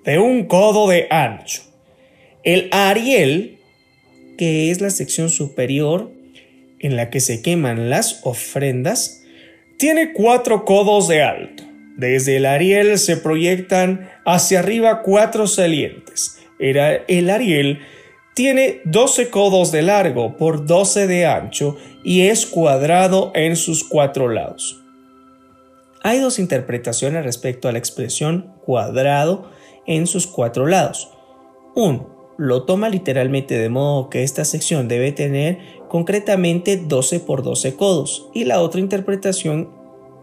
de 0.05 0.17
un 0.17 0.45
codo 0.45 0.87
de 0.87 1.07
ancho. 1.09 1.61
El 2.45 2.69
ariel, 2.71 3.59
que 4.37 4.71
es 4.71 4.79
la 4.79 4.91
sección 4.91 5.29
superior, 5.29 6.09
en 6.79 6.95
la 6.95 7.09
que 7.09 7.19
se 7.19 7.41
queman 7.41 7.89
las 7.89 8.21
ofrendas, 8.23 9.25
tiene 9.77 10.13
cuatro 10.13 10.63
codos 10.63 11.09
de 11.09 11.21
alto. 11.21 11.63
Desde 11.97 12.37
el 12.37 12.45
ariel 12.45 12.97
se 12.97 13.17
proyectan 13.17 14.09
hacia 14.25 14.59
arriba 14.59 15.01
cuatro 15.01 15.47
salientes. 15.47 16.39
El 16.59 17.29
ariel 17.29 17.79
tiene 18.35 18.79
12 18.85 19.29
codos 19.29 19.73
de 19.73 19.81
largo 19.81 20.37
por 20.37 20.65
12 20.65 21.07
de 21.07 21.25
ancho 21.25 21.77
y 22.05 22.27
es 22.27 22.45
cuadrado 22.45 23.33
en 23.35 23.57
sus 23.57 23.83
cuatro 23.83 24.29
lados. 24.29 24.86
Hay 26.03 26.19
dos 26.19 26.39
interpretaciones 26.39 27.23
respecto 27.23 27.67
a 27.67 27.71
la 27.71 27.79
expresión 27.79 28.53
cuadrado 28.65 29.49
en 29.85 30.07
sus 30.07 30.27
cuatro 30.27 30.67
lados. 30.67 31.09
Uno, 31.75 32.33
lo 32.37 32.63
toma 32.63 32.89
literalmente 32.89 33.57
de 33.57 33.69
modo 33.69 34.09
que 34.09 34.23
esta 34.23 34.45
sección 34.45 34.87
debe 34.87 35.11
tener 35.11 35.57
concretamente 35.89 36.77
12 36.77 37.19
por 37.21 37.43
12 37.43 37.75
codos 37.75 38.29
y 38.33 38.45
la 38.45 38.61
otra 38.61 38.79
interpretación 38.79 39.69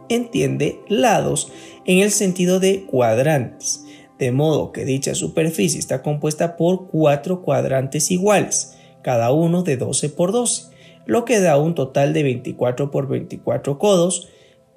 entiende 0.08 0.80
lados 0.88 1.50
en 1.84 1.98
el 1.98 2.10
sentido 2.10 2.60
de 2.60 2.84
cuadrantes, 2.84 3.84
de 4.18 4.30
modo 4.30 4.70
que 4.70 4.84
dicha 4.84 5.14
superficie 5.14 5.80
está 5.80 6.02
compuesta 6.02 6.56
por 6.56 6.88
cuatro 6.88 7.42
cuadrantes 7.42 8.10
iguales, 8.10 8.76
cada 9.02 9.32
uno 9.32 9.62
de 9.62 9.76
12 9.76 10.10
por 10.10 10.30
12, 10.30 10.72
lo 11.06 11.24
que 11.24 11.40
da 11.40 11.58
un 11.58 11.74
total 11.74 12.12
de 12.12 12.22
24 12.22 12.90
por 12.90 13.08
24 13.08 13.78
codos 13.78 14.28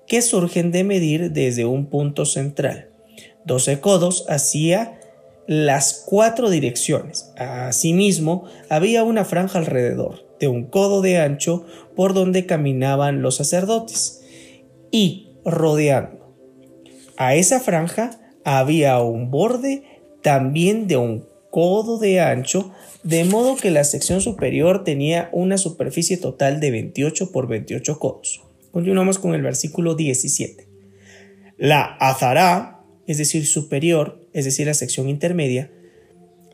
que 0.08 0.22
surgen 0.22 0.72
de 0.72 0.84
medir 0.84 1.32
desde 1.32 1.66
un 1.66 1.88
punto 1.88 2.26
central. 2.26 2.90
12 3.46 3.80
codos 3.80 4.26
hacia 4.30 5.00
las 5.48 6.04
cuatro 6.06 6.50
direcciones. 6.50 7.32
Asimismo, 7.38 8.46
había 8.70 9.04
una 9.04 9.26
franja 9.26 9.60
alrededor, 9.60 10.28
de 10.40 10.48
un 10.48 10.66
codo 10.66 11.02
de 11.02 11.18
ancho, 11.18 11.66
por 11.96 12.14
donde 12.14 12.46
caminaban 12.46 13.22
los 13.22 13.36
sacerdotes, 13.36 14.22
y 14.92 15.30
rodeando. 15.46 16.36
A 17.16 17.36
esa 17.36 17.60
franja 17.60 18.20
había 18.44 19.00
un 19.00 19.32
borde 19.32 19.84
también 20.22 20.88
de 20.88 20.98
un 20.98 21.26
codo 21.50 21.98
de 21.98 22.20
ancho, 22.20 22.72
de 23.04 23.24
modo 23.24 23.56
que 23.56 23.72
la 23.72 23.86
sección 23.86 24.22
superior 24.22 24.84
tenía 24.84 25.30
una 25.32 25.58
superficie 25.58 26.18
total 26.18 26.60
de 26.60 26.72
28 26.72 27.32
por 27.32 27.48
28 27.48 28.00
codos. 28.00 28.47
Continuamos 28.72 29.20
con 29.20 29.34
el 29.34 29.42
versículo 29.42 29.96
17. 29.96 30.68
La 31.58 31.84
azará 31.84 32.78
es 33.08 33.18
decir, 33.18 33.48
superior, 33.48 34.28
es 34.34 34.46
decir, 34.46 34.68
la 34.68 34.74
sección 34.74 35.10
intermedia, 35.10 35.72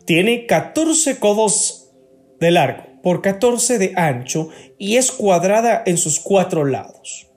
tiene 0.06 0.46
14 0.46 1.18
codos 1.18 1.92
de 2.40 2.52
largo 2.52 2.84
por 3.02 3.22
14 3.22 3.80
de 3.80 3.94
ancho 3.96 4.50
y 4.78 4.96
es 4.96 5.12
cuadrada 5.12 5.82
en 5.86 5.98
sus 5.98 6.20
cuatro 6.20 6.64
lados. 6.64 7.28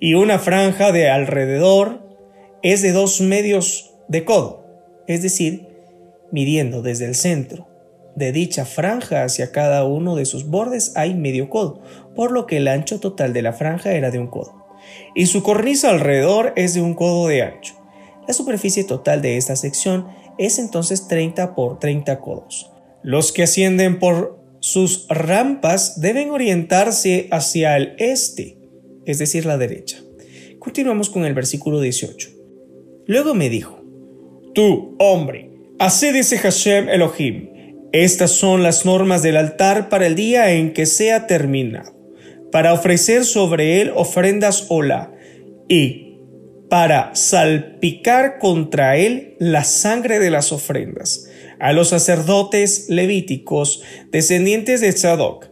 Y 0.00 0.14
una 0.14 0.38
franja 0.38 0.92
de 0.92 1.10
alrededor 1.10 2.06
es 2.62 2.80
de 2.80 2.92
dos 2.92 3.20
medios 3.20 3.92
de 4.06 4.24
codo, 4.24 4.64
es 5.08 5.22
decir, 5.22 5.66
midiendo 6.30 6.80
desde 6.80 7.06
el 7.06 7.16
centro 7.16 7.67
de 8.18 8.32
dicha 8.32 8.64
franja 8.64 9.24
hacia 9.24 9.52
cada 9.52 9.84
uno 9.84 10.16
de 10.16 10.26
sus 10.26 10.46
bordes 10.46 10.92
hay 10.96 11.14
medio 11.14 11.48
codo, 11.48 11.82
por 12.14 12.32
lo 12.32 12.46
que 12.46 12.58
el 12.58 12.68
ancho 12.68 13.00
total 13.00 13.32
de 13.32 13.42
la 13.42 13.52
franja 13.52 13.92
era 13.92 14.10
de 14.10 14.18
un 14.18 14.26
codo. 14.26 14.66
Y 15.14 15.26
su 15.26 15.42
cornisa 15.42 15.90
alrededor 15.90 16.52
es 16.56 16.74
de 16.74 16.82
un 16.82 16.94
codo 16.94 17.28
de 17.28 17.42
ancho. 17.42 17.74
La 18.26 18.34
superficie 18.34 18.84
total 18.84 19.22
de 19.22 19.36
esta 19.36 19.56
sección 19.56 20.08
es 20.36 20.58
entonces 20.58 21.08
30 21.08 21.54
por 21.54 21.78
30 21.78 22.20
codos. 22.20 22.70
Los 23.02 23.32
que 23.32 23.44
ascienden 23.44 23.98
por 23.98 24.38
sus 24.60 25.06
rampas 25.08 26.00
deben 26.00 26.30
orientarse 26.30 27.28
hacia 27.30 27.76
el 27.76 27.94
este, 27.98 28.58
es 29.06 29.18
decir, 29.18 29.46
la 29.46 29.56
derecha. 29.56 29.98
Continuamos 30.58 31.08
con 31.08 31.24
el 31.24 31.34
versículo 31.34 31.80
18. 31.80 32.30
Luego 33.06 33.34
me 33.34 33.48
dijo, 33.48 33.80
Tú, 34.54 34.96
hombre, 34.98 35.50
así 35.78 36.12
dice 36.12 36.36
Hashem 36.38 36.88
Elohim, 36.88 37.57
estas 37.92 38.32
son 38.32 38.62
las 38.62 38.84
normas 38.84 39.22
del 39.22 39.36
altar 39.36 39.88
para 39.88 40.06
el 40.06 40.14
día 40.14 40.52
en 40.52 40.72
que 40.72 40.86
sea 40.86 41.26
terminado, 41.26 41.96
para 42.52 42.72
ofrecer 42.72 43.24
sobre 43.24 43.80
él 43.80 43.92
ofrendas 43.94 44.66
hola, 44.68 45.12
y 45.68 46.16
para 46.68 47.14
salpicar 47.14 48.38
contra 48.38 48.96
él 48.96 49.36
la 49.38 49.64
sangre 49.64 50.18
de 50.18 50.30
las 50.30 50.52
ofrendas, 50.52 51.28
a 51.60 51.72
los 51.72 51.88
sacerdotes 51.88 52.86
levíticos, 52.88 53.82
descendientes 54.10 54.80
de 54.80 54.92
Sadoc, 54.92 55.46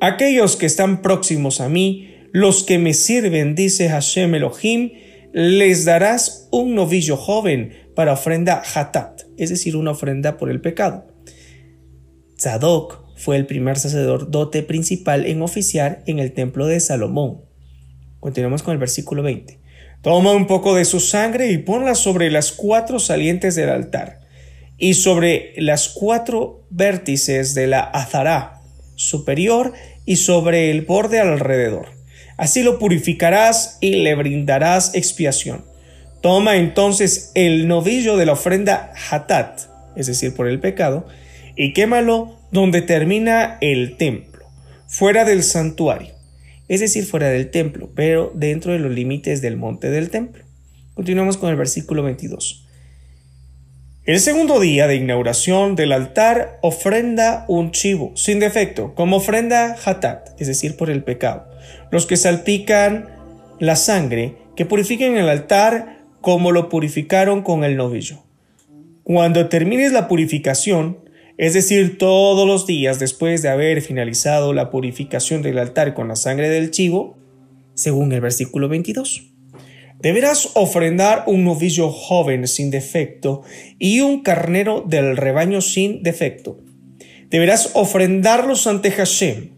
aquellos 0.00 0.56
que 0.56 0.66
están 0.66 1.00
próximos 1.00 1.60
a 1.60 1.68
mí, 1.68 2.10
los 2.32 2.62
que 2.62 2.78
me 2.78 2.94
sirven, 2.94 3.54
dice 3.54 3.88
Hashem 3.88 4.34
Elohim, 4.34 4.92
les 5.32 5.84
darás 5.84 6.48
un 6.52 6.74
novillo 6.74 7.16
joven 7.16 7.72
para 7.94 8.12
ofrenda 8.12 8.62
hatat, 8.74 9.22
es 9.36 9.50
decir, 9.50 9.76
una 9.76 9.92
ofrenda 9.92 10.36
por 10.36 10.50
el 10.50 10.60
pecado. 10.60 11.13
Sadoc 12.36 13.04
fue 13.16 13.36
el 13.36 13.46
primer 13.46 13.78
sacerdote 13.78 14.62
principal 14.62 15.26
en 15.26 15.42
oficiar 15.42 16.02
en 16.06 16.18
el 16.18 16.32
templo 16.32 16.66
de 16.66 16.80
Salomón. 16.80 17.42
Continuamos 18.20 18.62
con 18.62 18.72
el 18.72 18.78
versículo 18.78 19.22
20. 19.22 19.60
Toma 20.02 20.32
un 20.32 20.46
poco 20.46 20.74
de 20.74 20.84
su 20.84 21.00
sangre 21.00 21.50
y 21.50 21.58
ponla 21.58 21.94
sobre 21.94 22.30
las 22.30 22.52
cuatro 22.52 22.98
salientes 22.98 23.54
del 23.54 23.70
altar 23.70 24.20
y 24.76 24.94
sobre 24.94 25.54
las 25.56 25.88
cuatro 25.88 26.66
vértices 26.70 27.54
de 27.54 27.68
la 27.68 27.80
azará 27.80 28.60
superior 28.96 29.72
y 30.04 30.16
sobre 30.16 30.70
el 30.70 30.82
borde 30.82 31.20
alrededor. 31.20 31.88
Así 32.36 32.62
lo 32.62 32.78
purificarás 32.78 33.78
y 33.80 34.02
le 34.02 34.14
brindarás 34.14 34.94
expiación. 34.94 35.64
Toma 36.20 36.56
entonces 36.56 37.30
el 37.34 37.68
novillo 37.68 38.16
de 38.16 38.26
la 38.26 38.32
ofrenda 38.32 38.92
hatat, 39.10 39.60
es 39.94 40.06
decir, 40.06 40.34
por 40.34 40.48
el 40.48 40.58
pecado, 40.58 41.06
y 41.56 41.72
quémalo 41.72 42.36
donde 42.50 42.82
termina 42.82 43.58
el 43.60 43.96
templo, 43.96 44.46
fuera 44.86 45.24
del 45.24 45.42
santuario 45.42 46.14
es 46.68 46.80
decir, 46.80 47.04
fuera 47.04 47.28
del 47.28 47.50
templo, 47.50 47.90
pero 47.94 48.32
dentro 48.34 48.72
de 48.72 48.78
los 48.78 48.92
límites 48.92 49.42
del 49.42 49.56
monte 49.56 49.90
del 49.90 50.10
templo. 50.10 50.44
Continuamos 50.94 51.36
con 51.36 51.50
el 51.50 51.56
versículo 51.56 52.02
22. 52.02 52.66
El 54.04 54.20
segundo 54.20 54.60
día 54.60 54.86
de 54.86 54.96
inauguración 54.96 55.76
del 55.76 55.92
altar 55.92 56.58
ofrenda 56.62 57.44
un 57.48 57.70
chivo 57.70 58.12
sin 58.16 58.38
defecto, 58.38 58.94
como 58.94 59.16
ofrenda 59.16 59.76
hatat, 59.84 60.40
es 60.40 60.46
decir, 60.46 60.76
por 60.76 60.90
el 60.90 61.02
pecado. 61.02 61.48
Los 61.90 62.06
que 62.06 62.16
salpican 62.16 63.08
la 63.60 63.76
sangre, 63.76 64.36
que 64.56 64.66
purifiquen 64.66 65.16
el 65.16 65.28
altar 65.28 65.98
como 66.20 66.52
lo 66.52 66.68
purificaron 66.68 67.42
con 67.42 67.64
el 67.64 67.76
novillo. 67.76 68.22
Cuando 69.04 69.48
termines 69.48 69.92
la 69.92 70.08
purificación, 70.08 70.98
es 71.36 71.52
decir, 71.52 71.98
todos 71.98 72.46
los 72.46 72.66
días 72.66 72.98
después 72.98 73.42
de 73.42 73.48
haber 73.48 73.82
finalizado 73.82 74.52
la 74.52 74.70
purificación 74.70 75.42
del 75.42 75.58
altar 75.58 75.94
con 75.94 76.08
la 76.08 76.16
sangre 76.16 76.48
del 76.48 76.70
chivo, 76.70 77.18
según 77.74 78.12
el 78.12 78.20
versículo 78.20 78.68
22. 78.68 79.30
Deberás 80.00 80.50
ofrendar 80.54 81.24
un 81.26 81.44
novillo 81.44 81.90
joven 81.90 82.46
sin 82.46 82.70
defecto 82.70 83.42
y 83.78 84.00
un 84.00 84.22
carnero 84.22 84.84
del 84.86 85.16
rebaño 85.16 85.60
sin 85.60 86.02
defecto. 86.02 86.60
Deberás 87.30 87.70
ofrendarlos 87.74 88.66
ante 88.66 88.92
Hashem, 88.92 89.50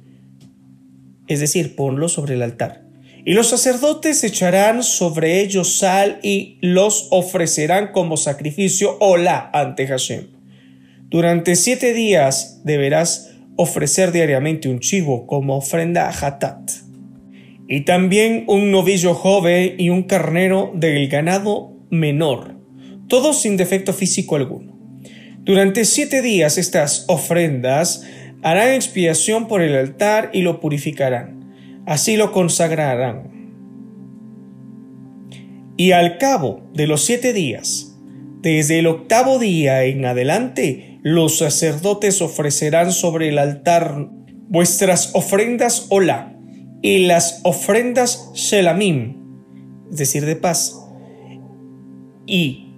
es 1.28 1.40
decir, 1.40 1.76
ponlos 1.76 2.12
sobre 2.12 2.34
el 2.34 2.42
altar. 2.42 2.86
Y 3.24 3.34
los 3.34 3.48
sacerdotes 3.48 4.22
echarán 4.22 4.82
sobre 4.82 5.40
ellos 5.40 5.78
sal 5.78 6.20
y 6.22 6.58
los 6.62 7.08
ofrecerán 7.10 7.90
como 7.90 8.16
sacrificio 8.16 8.96
hola 9.00 9.50
ante 9.52 9.86
Hashem. 9.88 10.35
Durante 11.08 11.54
siete 11.54 11.94
días 11.94 12.62
deberás 12.64 13.32
ofrecer 13.54 14.10
diariamente 14.10 14.68
un 14.68 14.80
chivo 14.80 15.28
como 15.28 15.56
ofrenda 15.56 16.08
a 16.08 16.10
Hatat 16.10 16.68
y 17.68 17.82
también 17.82 18.42
un 18.48 18.72
novillo 18.72 19.14
joven 19.14 19.76
y 19.78 19.90
un 19.90 20.02
carnero 20.02 20.72
del 20.74 21.06
ganado 21.08 21.72
menor, 21.90 22.56
todos 23.06 23.40
sin 23.40 23.56
defecto 23.56 23.92
físico 23.92 24.34
alguno. 24.34 24.76
Durante 25.44 25.84
siete 25.84 26.22
días 26.22 26.58
estas 26.58 27.04
ofrendas 27.06 28.04
harán 28.42 28.70
expiación 28.70 29.46
por 29.46 29.62
el 29.62 29.76
altar 29.76 30.30
y 30.32 30.42
lo 30.42 30.58
purificarán, 30.58 31.84
así 31.86 32.16
lo 32.16 32.32
consagrarán. 32.32 33.36
Y 35.76 35.92
al 35.92 36.18
cabo 36.18 36.68
de 36.74 36.88
los 36.88 37.04
siete 37.04 37.32
días, 37.32 37.96
desde 38.40 38.80
el 38.80 38.88
octavo 38.88 39.38
día 39.38 39.84
en 39.84 40.04
adelante, 40.04 40.95
los 41.08 41.38
sacerdotes 41.38 42.20
ofrecerán 42.20 42.90
sobre 42.90 43.28
el 43.28 43.38
altar 43.38 44.08
vuestras 44.48 45.14
ofrendas 45.14 45.86
hola 45.88 46.36
y 46.82 47.06
las 47.06 47.42
ofrendas 47.44 48.32
Shelamim, 48.34 49.14
es 49.88 49.98
decir, 49.98 50.26
de 50.26 50.34
paz. 50.34 50.74
Y 52.26 52.72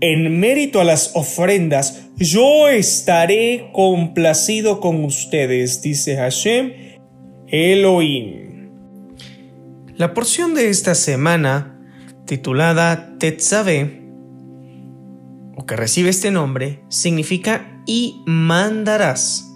en 0.00 0.40
mérito 0.40 0.80
a 0.80 0.84
las 0.84 1.14
ofrendas, 1.14 2.08
yo 2.16 2.70
estaré 2.70 3.68
complacido 3.74 4.80
con 4.80 5.04
ustedes, 5.04 5.82
dice 5.82 6.16
Hashem 6.16 6.72
Elohim. 7.48 8.70
La 9.94 10.14
porción 10.14 10.54
de 10.54 10.70
esta 10.70 10.94
semana, 10.94 11.78
titulada 12.24 13.18
Tetzavé, 13.18 14.00
o 15.54 15.66
que 15.66 15.76
recibe 15.76 16.08
este 16.08 16.30
nombre, 16.30 16.80
significa 16.88 17.72
y 17.86 18.22
mandarás. 18.26 19.54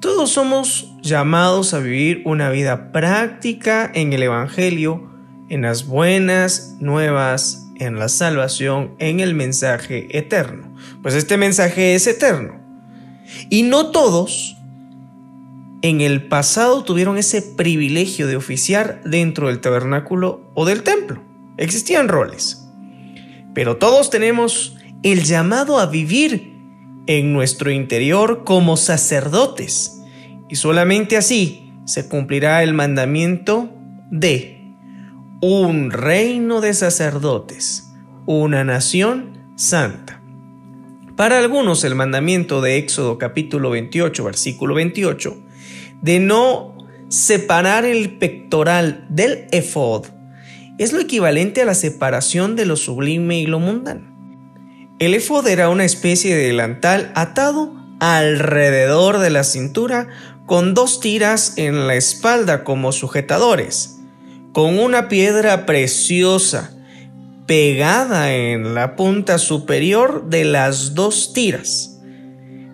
Todos 0.00 0.30
somos 0.30 0.94
llamados 1.02 1.74
a 1.74 1.80
vivir 1.80 2.22
una 2.24 2.50
vida 2.50 2.92
práctica 2.92 3.90
en 3.94 4.12
el 4.12 4.22
Evangelio, 4.22 5.10
en 5.48 5.62
las 5.62 5.86
buenas 5.86 6.76
nuevas, 6.78 7.66
en 7.76 7.98
la 7.98 8.08
salvación, 8.08 8.94
en 8.98 9.20
el 9.20 9.34
mensaje 9.34 10.16
eterno. 10.16 10.72
Pues 11.02 11.14
este 11.14 11.36
mensaje 11.36 11.94
es 11.94 12.06
eterno. 12.06 12.60
Y 13.50 13.62
no 13.64 13.90
todos 13.90 14.56
en 15.82 16.00
el 16.00 16.26
pasado 16.26 16.82
tuvieron 16.84 17.18
ese 17.18 17.42
privilegio 17.42 18.26
de 18.26 18.36
oficiar 18.36 19.00
dentro 19.04 19.48
del 19.48 19.60
tabernáculo 19.60 20.50
o 20.54 20.64
del 20.64 20.82
templo. 20.82 21.22
Existían 21.56 22.08
roles. 22.08 22.68
Pero 23.54 23.76
todos 23.76 24.10
tenemos 24.10 24.76
el 25.02 25.24
llamado 25.24 25.78
a 25.78 25.86
vivir 25.86 26.57
en 27.08 27.32
nuestro 27.32 27.72
interior 27.72 28.44
como 28.44 28.76
sacerdotes. 28.76 30.00
Y 30.48 30.56
solamente 30.56 31.16
así 31.16 31.72
se 31.84 32.06
cumplirá 32.06 32.62
el 32.62 32.74
mandamiento 32.74 33.70
de 34.10 34.60
un 35.40 35.90
reino 35.90 36.60
de 36.60 36.74
sacerdotes, 36.74 37.90
una 38.26 38.62
nación 38.62 39.52
santa. 39.56 40.22
Para 41.16 41.38
algunos 41.38 41.82
el 41.82 41.94
mandamiento 41.94 42.60
de 42.60 42.76
Éxodo 42.76 43.18
capítulo 43.18 43.70
28 43.70 44.22
versículo 44.22 44.74
28 44.74 45.36
de 46.02 46.20
no 46.20 46.76
separar 47.08 47.84
el 47.84 48.18
pectoral 48.18 49.06
del 49.08 49.46
efod 49.50 50.06
es 50.78 50.92
lo 50.92 51.00
equivalente 51.00 51.62
a 51.62 51.64
la 51.64 51.74
separación 51.74 52.54
de 52.54 52.66
lo 52.66 52.76
sublime 52.76 53.40
y 53.40 53.46
lo 53.46 53.58
mundano. 53.58 54.17
El 54.98 55.14
efod 55.14 55.46
era 55.46 55.68
una 55.68 55.84
especie 55.84 56.34
de 56.34 56.48
delantal 56.48 57.12
atado 57.14 57.72
alrededor 58.00 59.18
de 59.18 59.30
la 59.30 59.44
cintura 59.44 60.08
con 60.46 60.74
dos 60.74 60.98
tiras 60.98 61.54
en 61.56 61.86
la 61.86 61.94
espalda 61.94 62.64
como 62.64 62.90
sujetadores, 62.90 63.98
con 64.52 64.76
una 64.78 65.08
piedra 65.08 65.66
preciosa 65.66 66.72
pegada 67.46 68.34
en 68.34 68.74
la 68.74 68.96
punta 68.96 69.38
superior 69.38 70.28
de 70.30 70.44
las 70.44 70.94
dos 70.94 71.32
tiras. 71.32 72.00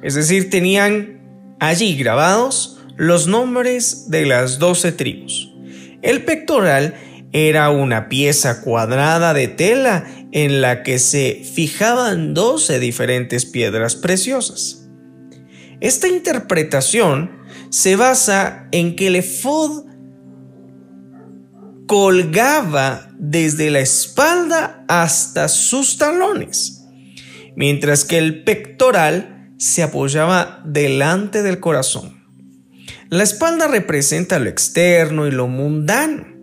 Es 0.02 0.14
decir, 0.14 0.48
tenían 0.48 1.20
allí 1.60 1.94
grabados 1.94 2.78
los 2.96 3.26
nombres 3.26 4.10
de 4.10 4.24
las 4.24 4.58
doce 4.58 4.92
tribus. 4.92 5.52
El 6.00 6.24
pectoral 6.24 6.94
era 7.32 7.68
una 7.70 8.08
pieza 8.08 8.62
cuadrada 8.62 9.34
de 9.34 9.48
tela 9.48 10.06
en 10.34 10.60
la 10.60 10.82
que 10.82 10.98
se 10.98 11.42
fijaban 11.44 12.34
doce 12.34 12.80
diferentes 12.80 13.46
piedras 13.46 13.94
preciosas. 13.94 14.88
Esta 15.80 16.08
interpretación 16.08 17.38
se 17.70 17.94
basa 17.94 18.66
en 18.72 18.96
que 18.96 19.06
el 19.06 19.16
efod 19.16 19.84
colgaba 21.86 23.08
desde 23.16 23.70
la 23.70 23.78
espalda 23.78 24.84
hasta 24.88 25.46
sus 25.46 25.98
talones, 25.98 26.84
mientras 27.54 28.04
que 28.04 28.18
el 28.18 28.42
pectoral 28.42 29.52
se 29.56 29.84
apoyaba 29.84 30.62
delante 30.64 31.44
del 31.44 31.60
corazón. 31.60 32.24
La 33.08 33.22
espalda 33.22 33.68
representa 33.68 34.40
lo 34.40 34.48
externo 34.48 35.28
y 35.28 35.30
lo 35.30 35.46
mundano 35.46 36.33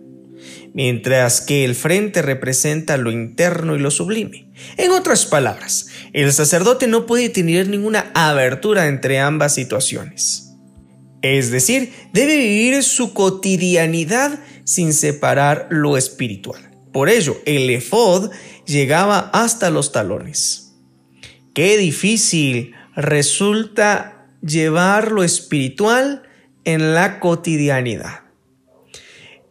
mientras 0.74 1.40
que 1.40 1.64
el 1.64 1.74
frente 1.74 2.22
representa 2.22 2.96
lo 2.96 3.10
interno 3.10 3.76
y 3.76 3.78
lo 3.78 3.90
sublime. 3.90 4.50
En 4.76 4.90
otras 4.92 5.26
palabras, 5.26 5.88
el 6.12 6.32
sacerdote 6.32 6.86
no 6.86 7.06
puede 7.06 7.28
tener 7.28 7.68
ninguna 7.68 8.10
abertura 8.14 8.86
entre 8.86 9.18
ambas 9.20 9.54
situaciones. 9.54 10.52
Es 11.22 11.50
decir, 11.50 11.92
debe 12.12 12.36
vivir 12.36 12.82
su 12.82 13.12
cotidianidad 13.12 14.40
sin 14.64 14.92
separar 14.92 15.68
lo 15.70 15.96
espiritual. 15.96 16.70
Por 16.92 17.08
ello, 17.08 17.40
el 17.46 17.70
efod 17.70 18.30
llegaba 18.66 19.30
hasta 19.32 19.70
los 19.70 19.92
talones. 19.92 20.74
Qué 21.54 21.76
difícil 21.76 22.74
resulta 22.96 24.26
llevar 24.42 25.12
lo 25.12 25.22
espiritual 25.22 26.22
en 26.64 26.94
la 26.94 27.20
cotidianidad. 27.20 28.21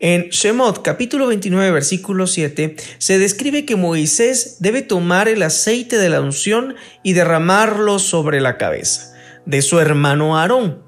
En 0.03 0.29
Shemot 0.29 0.81
capítulo 0.81 1.27
29 1.27 1.69
versículo 1.69 2.25
7 2.25 2.75
se 2.97 3.19
describe 3.19 3.65
que 3.65 3.75
Moisés 3.75 4.57
debe 4.59 4.81
tomar 4.81 5.27
el 5.27 5.43
aceite 5.43 5.99
de 5.99 6.09
la 6.09 6.21
unción 6.21 6.73
y 7.03 7.13
derramarlo 7.13 7.99
sobre 7.99 8.41
la 8.41 8.57
cabeza 8.57 9.13
de 9.45 9.61
su 9.61 9.79
hermano 9.79 10.39
Aarón, 10.39 10.81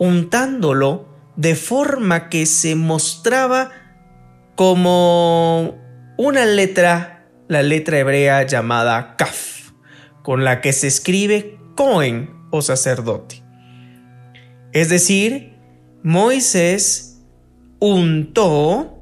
untándolo 0.00 1.08
de 1.36 1.54
forma 1.54 2.28
que 2.28 2.46
se 2.46 2.74
mostraba 2.74 3.70
como 4.56 5.78
una 6.16 6.44
letra, 6.44 7.28
la 7.46 7.62
letra 7.62 8.00
hebrea 8.00 8.42
llamada 8.42 9.14
Kaf, 9.16 9.70
con 10.24 10.42
la 10.42 10.60
que 10.60 10.72
se 10.72 10.88
escribe 10.88 11.60
Cohen 11.76 12.34
o 12.50 12.60
sacerdote. 12.60 13.40
Es 14.72 14.88
decir, 14.88 15.54
Moisés 16.02 17.07
untó 17.80 18.98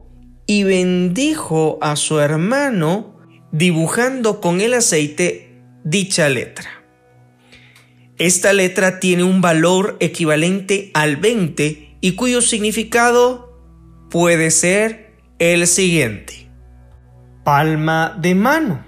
y 0.47 0.65
bendijo 0.65 1.79
a 1.81 1.97
su 1.97 2.21
hermano 2.21 3.17
dibujando 3.53 4.41
con 4.41 4.61
el 4.61 4.75
aceite 4.75 5.63
dicha 5.85 6.29
letra. 6.29 6.69
Esta 8.19 8.53
letra 8.53 8.99
tiene 8.99 9.25
un 9.25 9.41
valor 9.41 9.97
equivalente 10.01 10.91
al 10.95 11.17
20 11.17 11.97
y 12.01 12.13
cuyo 12.13 12.41
significado 12.41 13.61
puede 14.11 14.51
ser 14.51 15.13
el 15.39 15.67
siguiente. 15.67 16.49
Palma 17.45 18.17
de 18.21 18.35
mano 18.35 18.85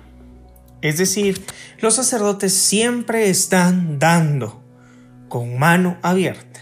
Es 0.80 0.98
decir, 0.98 1.40
los 1.80 1.94
sacerdotes 1.94 2.52
siempre 2.54 3.28
están 3.30 3.98
dando 3.98 4.64
con 5.28 5.58
mano 5.58 5.98
abierta. 6.02 6.60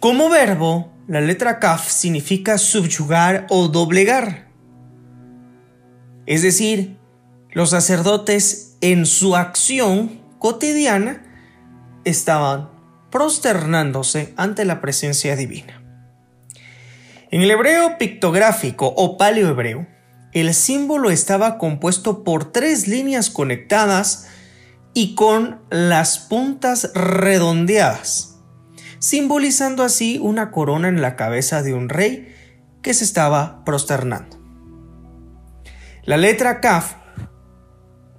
Como 0.00 0.30
verbo, 0.30 0.92
la 1.08 1.22
letra 1.22 1.58
kaf 1.58 1.88
significa 1.88 2.58
subyugar 2.58 3.46
o 3.48 3.68
doblegar. 3.68 4.48
Es 6.26 6.42
decir, 6.42 6.98
los 7.50 7.70
sacerdotes 7.70 8.76
en 8.82 9.06
su 9.06 9.34
acción 9.34 10.20
cotidiana 10.38 11.24
estaban 12.04 12.70
prosternándose 13.10 14.34
ante 14.36 14.66
la 14.66 14.82
presencia 14.82 15.34
divina. 15.34 15.82
En 17.30 17.40
el 17.40 17.50
hebreo 17.50 17.96
pictográfico 17.96 18.86
o 18.94 19.16
paleohebreo, 19.16 19.86
el 20.32 20.52
símbolo 20.52 21.10
estaba 21.10 21.56
compuesto 21.56 22.22
por 22.22 22.52
tres 22.52 22.86
líneas 22.86 23.30
conectadas 23.30 24.28
y 24.92 25.14
con 25.14 25.60
las 25.70 26.18
puntas 26.18 26.92
redondeadas, 26.94 28.37
simbolizando 28.98 29.82
así 29.82 30.18
una 30.20 30.50
corona 30.50 30.88
en 30.88 31.00
la 31.00 31.16
cabeza 31.16 31.62
de 31.62 31.74
un 31.74 31.88
rey 31.88 32.34
que 32.82 32.94
se 32.94 33.04
estaba 33.04 33.64
prosternando. 33.64 34.38
La 36.04 36.16
letra 36.16 36.60
Kaf 36.60 36.94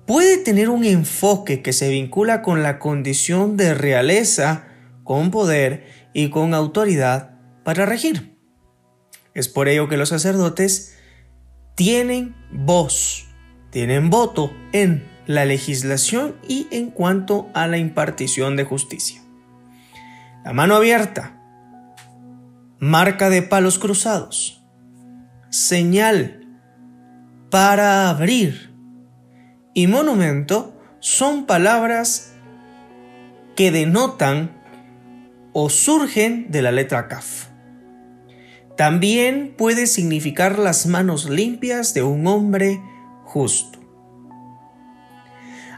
puede 0.05 0.37
tener 0.37 0.69
un 0.69 0.83
enfoque 0.85 1.61
que 1.61 1.73
se 1.73 1.89
vincula 1.89 2.41
con 2.41 2.63
la 2.63 2.79
condición 2.79 3.57
de 3.57 3.73
realeza, 3.73 4.67
con 5.03 5.31
poder 5.31 5.87
y 6.13 6.29
con 6.29 6.53
autoridad 6.53 7.39
para 7.63 7.85
regir. 7.85 8.37
Es 9.33 9.47
por 9.47 9.67
ello 9.67 9.87
que 9.87 9.97
los 9.97 10.09
sacerdotes 10.09 10.97
tienen 11.75 12.35
voz, 12.51 13.27
tienen 13.69 14.09
voto 14.09 14.51
en 14.71 15.07
la 15.27 15.45
legislación 15.45 16.35
y 16.47 16.67
en 16.71 16.89
cuanto 16.89 17.49
a 17.53 17.67
la 17.67 17.77
impartición 17.77 18.55
de 18.55 18.63
justicia. 18.63 19.21
La 20.43 20.53
mano 20.53 20.75
abierta, 20.75 21.37
marca 22.79 23.29
de 23.29 23.41
palos 23.41 23.77
cruzados, 23.77 24.63
señal 25.49 26.39
para 27.49 28.09
abrir 28.09 28.73
y 29.73 29.87
monumento 29.87 30.73
son 30.99 31.45
palabras 31.45 32.33
que 33.55 33.71
denotan 33.71 34.61
o 35.53 35.69
surgen 35.69 36.51
de 36.51 36.61
la 36.61 36.71
letra 36.71 37.07
Kaf. 37.07 37.47
También 38.77 39.55
puede 39.57 39.87
significar 39.87 40.57
las 40.59 40.85
manos 40.85 41.29
limpias 41.29 41.93
de 41.93 42.03
un 42.03 42.27
hombre 42.27 42.81
justo. 43.25 43.79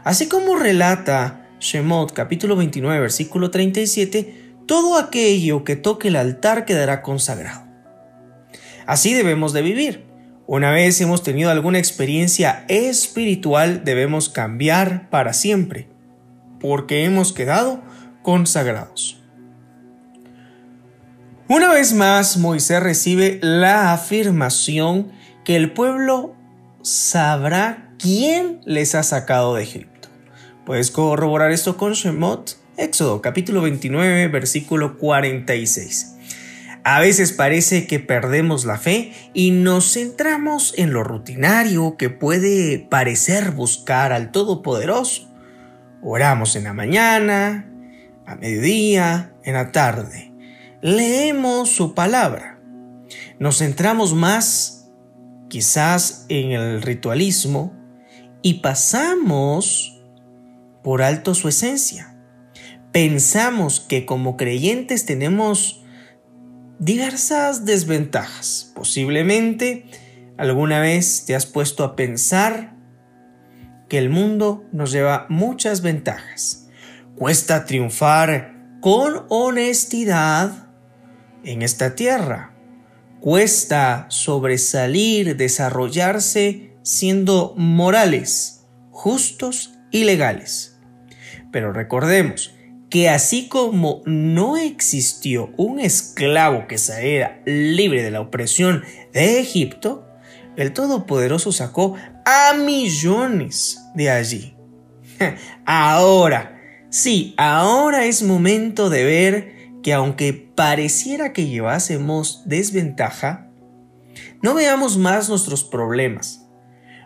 Así 0.04 0.28
como 0.28 0.56
relata 0.56 1.48
Shemot 1.58 2.12
capítulo 2.12 2.56
29 2.56 3.00
versículo 3.00 3.50
37, 3.50 4.41
todo 4.72 4.96
aquello 4.96 5.64
que 5.64 5.76
toque 5.76 6.08
el 6.08 6.16
altar 6.16 6.64
quedará 6.64 7.02
consagrado. 7.02 7.66
Así 8.86 9.12
debemos 9.12 9.52
de 9.52 9.60
vivir. 9.60 10.06
Una 10.46 10.70
vez 10.70 10.98
hemos 11.02 11.22
tenido 11.22 11.50
alguna 11.50 11.78
experiencia 11.78 12.64
espiritual, 12.68 13.84
debemos 13.84 14.30
cambiar 14.30 15.10
para 15.10 15.34
siempre, 15.34 15.90
porque 16.58 17.04
hemos 17.04 17.34
quedado 17.34 17.82
consagrados. 18.22 19.22
Una 21.48 21.70
vez 21.70 21.92
más, 21.92 22.38
Moisés 22.38 22.82
recibe 22.82 23.40
la 23.42 23.92
afirmación 23.92 25.12
que 25.44 25.56
el 25.56 25.74
pueblo 25.74 26.34
sabrá 26.80 27.92
quién 27.98 28.62
les 28.64 28.94
ha 28.94 29.02
sacado 29.02 29.54
de 29.54 29.64
Egipto. 29.64 30.08
Puedes 30.64 30.90
corroborar 30.90 31.52
esto 31.52 31.76
con 31.76 31.92
Shemot, 31.92 32.61
Éxodo 32.82 33.22
capítulo 33.22 33.62
29, 33.62 34.28
versículo 34.28 34.98
46. 34.98 36.16
A 36.84 37.00
veces 37.00 37.32
parece 37.32 37.86
que 37.86 38.00
perdemos 38.00 38.64
la 38.64 38.78
fe 38.78 39.12
y 39.32 39.52
nos 39.52 39.92
centramos 39.92 40.74
en 40.76 40.92
lo 40.92 41.04
rutinario 41.04 41.96
que 41.96 42.10
puede 42.10 42.78
parecer 42.78 43.52
buscar 43.52 44.12
al 44.12 44.32
Todopoderoso. 44.32 45.32
Oramos 46.02 46.56
en 46.56 46.64
la 46.64 46.72
mañana, 46.72 47.70
a 48.26 48.34
mediodía, 48.34 49.32
en 49.44 49.54
la 49.54 49.72
tarde 49.72 50.32
leemos 50.82 51.70
su 51.70 51.94
palabra. 51.94 52.60
Nos 53.38 53.58
centramos 53.58 54.14
más 54.14 54.90
quizás 55.48 56.26
en 56.28 56.50
el 56.50 56.82
ritualismo 56.82 57.72
y 58.42 58.54
pasamos 58.54 60.02
por 60.82 61.02
alto 61.02 61.34
su 61.34 61.48
esencia. 61.48 62.11
Pensamos 62.92 63.80
que 63.80 64.04
como 64.04 64.36
creyentes 64.36 65.06
tenemos 65.06 65.82
diversas 66.78 67.64
desventajas. 67.64 68.70
Posiblemente 68.74 69.86
alguna 70.36 70.78
vez 70.78 71.24
te 71.24 71.34
has 71.34 71.46
puesto 71.46 71.84
a 71.84 71.96
pensar 71.96 72.76
que 73.88 73.96
el 73.96 74.10
mundo 74.10 74.64
nos 74.72 74.92
lleva 74.92 75.24
muchas 75.30 75.80
ventajas. 75.80 76.68
Cuesta 77.16 77.64
triunfar 77.64 78.78
con 78.82 79.24
honestidad 79.30 80.68
en 81.44 81.62
esta 81.62 81.94
tierra. 81.94 82.54
Cuesta 83.20 84.04
sobresalir, 84.10 85.36
desarrollarse 85.36 86.76
siendo 86.82 87.54
morales, 87.56 88.66
justos 88.90 89.78
y 89.90 90.04
legales. 90.04 90.78
Pero 91.52 91.72
recordemos 91.72 92.54
que 92.92 93.08
así 93.08 93.48
como 93.48 94.02
no 94.04 94.58
existió 94.58 95.50
un 95.56 95.80
esclavo 95.80 96.68
que 96.68 96.76
saliera 96.76 97.40
libre 97.46 98.02
de 98.02 98.10
la 98.10 98.20
opresión 98.20 98.82
de 99.14 99.40
Egipto, 99.40 100.06
el 100.58 100.74
Todopoderoso 100.74 101.52
sacó 101.52 101.96
a 102.26 102.52
millones 102.52 103.80
de 103.94 104.10
allí. 104.10 104.54
Ahora, 105.64 106.60
sí, 106.90 107.32
ahora 107.38 108.04
es 108.04 108.22
momento 108.22 108.90
de 108.90 109.04
ver 109.04 109.54
que 109.82 109.94
aunque 109.94 110.34
pareciera 110.34 111.32
que 111.32 111.46
llevásemos 111.46 112.42
desventaja, 112.44 113.48
no 114.42 114.52
veamos 114.52 114.98
más 114.98 115.30
nuestros 115.30 115.64
problemas, 115.64 116.46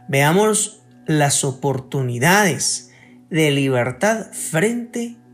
veamos 0.08 0.82
las 1.06 1.44
oportunidades 1.44 2.90
de 3.30 3.52
libertad 3.52 4.32
frente 4.32 5.14
a 5.22 5.25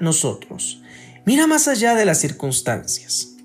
nosotros. 0.00 0.82
Mira 1.24 1.46
más 1.46 1.68
allá 1.68 1.94
de 1.94 2.04
las 2.04 2.20
circunstancias. 2.20 3.36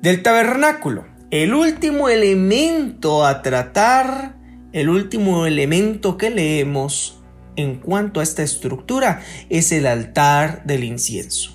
Del 0.00 0.22
tabernáculo, 0.22 1.06
el 1.30 1.54
último 1.54 2.08
elemento 2.08 3.24
a 3.24 3.42
tratar, 3.42 4.36
el 4.72 4.88
último 4.88 5.46
elemento 5.46 6.16
que 6.16 6.30
leemos 6.30 7.22
en 7.56 7.76
cuanto 7.80 8.20
a 8.20 8.22
esta 8.22 8.42
estructura 8.42 9.22
es 9.48 9.72
el 9.72 9.86
altar 9.86 10.62
del 10.64 10.84
incienso. 10.84 11.50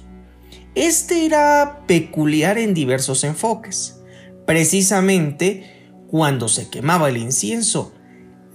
Este 0.76 1.26
era 1.26 1.84
peculiar 1.88 2.57
en 2.57 2.74
diversos 2.74 3.24
enfoques. 3.24 3.99
Precisamente 4.45 5.93
cuando 6.07 6.47
se 6.47 6.70
quemaba 6.70 7.09
el 7.09 7.17
incienso, 7.17 7.93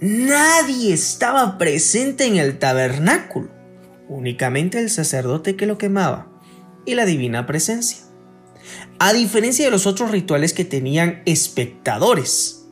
nadie 0.01 0.93
estaba 0.93 1.57
presente 1.57 2.25
en 2.25 2.35
el 2.37 2.59
tabernáculo, 2.59 3.49
únicamente 4.07 4.79
el 4.79 4.89
sacerdote 4.89 5.55
que 5.55 5.65
lo 5.65 5.77
quemaba 5.77 6.31
y 6.85 6.95
la 6.95 7.05
divina 7.05 7.45
presencia. 7.45 7.99
A 8.99 9.13
diferencia 9.13 9.65
de 9.65 9.71
los 9.71 9.85
otros 9.85 10.11
rituales 10.11 10.53
que 10.53 10.65
tenían 10.65 11.21
espectadores, 11.25 12.65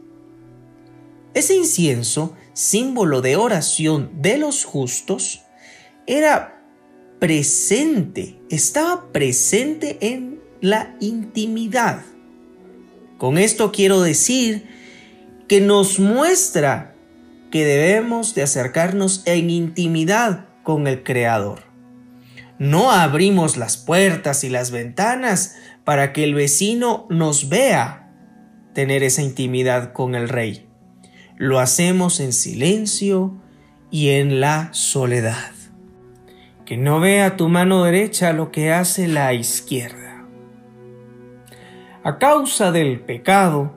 ese 1.34 1.56
incienso 1.56 2.36
símbolo 2.54 3.22
de 3.22 3.36
oración 3.36 4.12
de 4.22 4.38
los 4.38 4.66
justos, 4.66 5.42
era 6.06 6.62
presente, 7.20 8.40
estaba 8.50 9.12
presente 9.12 9.98
en 10.02 10.42
la 10.62 10.96
intimidad. 11.00 12.02
Con 13.18 13.38
esto 13.38 13.72
quiero 13.72 14.02
decir 14.02 14.68
que 15.48 15.62
nos 15.62 16.00
muestra 16.00 16.96
que 17.52 17.66
debemos 17.66 18.36
de 18.36 18.44
acercarnos 18.44 19.24
en 19.26 19.50
intimidad 19.50 20.53
con 20.64 20.88
el 20.88 21.04
Creador. 21.04 21.64
No 22.58 22.92
abrimos 22.92 23.58
las 23.58 23.78
puertas 23.78 24.44
y 24.44 24.50
las 24.50 24.72
ventanas 24.72 25.56
para 25.84 26.14
que 26.14 26.24
el 26.24 26.34
vecino 26.34 27.06
nos 27.10 27.50
vea 27.50 28.12
tener 28.74 29.04
esa 29.04 29.22
intimidad 29.22 29.94
con 29.94 30.16
el 30.16 30.30
Rey 30.30 30.68
lo 31.38 31.60
hacemos 31.60 32.20
en 32.20 32.32
silencio 32.32 33.34
y 33.92 34.10
en 34.10 34.40
la 34.40 34.70
soledad. 34.74 35.52
Que 36.66 36.78
no 36.78 37.00
vea 37.00 37.36
tu 37.38 37.50
mano 37.50 37.84
derecha 37.84 38.34
lo 38.34 38.52
que 38.52 38.72
hace 38.72 39.08
la 39.08 39.34
izquierda. 39.34 40.26
A 42.04 42.18
causa 42.18 42.72
del 42.72 43.02
pecado, 43.02 43.74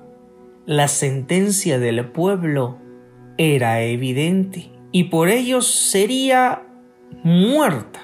la 0.67 0.89
sentencia 0.89 1.79
del 1.79 2.07
pueblo 2.11 2.79
era 3.39 3.83
evidente 3.83 4.71
y 4.93 5.05
por 5.05 5.29
ello 5.29 5.63
sería 5.63 6.63
muerta 7.23 8.01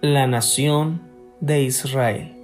la 0.00 0.26
nación 0.26 1.02
de 1.40 1.62
Israel. 1.62 2.36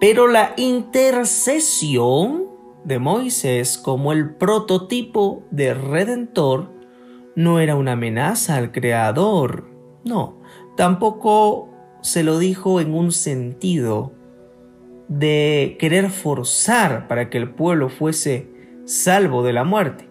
Pero 0.00 0.26
la 0.26 0.54
intercesión 0.56 2.44
de 2.84 2.98
Moisés 2.98 3.78
como 3.78 4.12
el 4.12 4.34
prototipo 4.34 5.44
de 5.50 5.74
redentor 5.74 6.70
no 7.36 7.60
era 7.60 7.76
una 7.76 7.92
amenaza 7.92 8.56
al 8.56 8.72
Creador, 8.72 9.70
no, 10.04 10.40
tampoco 10.76 11.68
se 12.02 12.24
lo 12.24 12.38
dijo 12.38 12.80
en 12.80 12.94
un 12.94 13.12
sentido 13.12 14.12
de 15.08 15.76
querer 15.78 16.10
forzar 16.10 17.06
para 17.06 17.30
que 17.30 17.38
el 17.38 17.50
pueblo 17.50 17.88
fuese 17.88 18.50
salvo 18.84 19.42
de 19.42 19.52
la 19.52 19.64
muerte. 19.64 20.08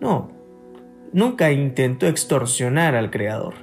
No, 0.00 0.31
nunca 1.12 1.52
intentó 1.52 2.06
extorsionar 2.06 2.94
al 2.94 3.10
Creador, 3.10 3.54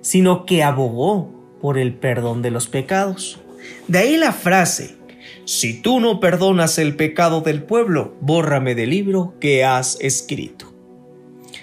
sino 0.00 0.46
que 0.46 0.62
abogó 0.62 1.30
por 1.60 1.78
el 1.78 1.94
perdón 1.94 2.42
de 2.42 2.50
los 2.50 2.68
pecados. 2.68 3.40
De 3.86 3.98
ahí 3.98 4.16
la 4.16 4.32
frase, 4.32 4.96
si 5.44 5.80
tú 5.80 6.00
no 6.00 6.20
perdonas 6.20 6.78
el 6.78 6.96
pecado 6.96 7.42
del 7.42 7.62
pueblo, 7.62 8.16
bórrame 8.20 8.74
del 8.74 8.90
libro 8.90 9.34
que 9.40 9.64
has 9.64 9.98
escrito. 10.00 10.66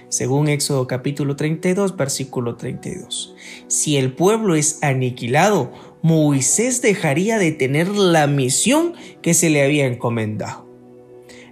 Según 0.10 0.48
Éxodo 0.48 0.88
capítulo 0.88 1.36
32, 1.36 1.98
versículo 1.98 2.56
32. 2.56 3.36
Si 3.68 3.98
el 3.98 4.14
pueblo 4.14 4.56
es 4.56 4.82
aniquilado, 4.82 5.74
Moisés 6.02 6.82
dejaría 6.82 7.38
de 7.40 7.52
tener 7.52 7.90
la 7.90 8.28
misión 8.28 8.94
que 9.22 9.34
se 9.34 9.50
le 9.50 9.64
había 9.64 9.86
encomendado. 9.86 10.66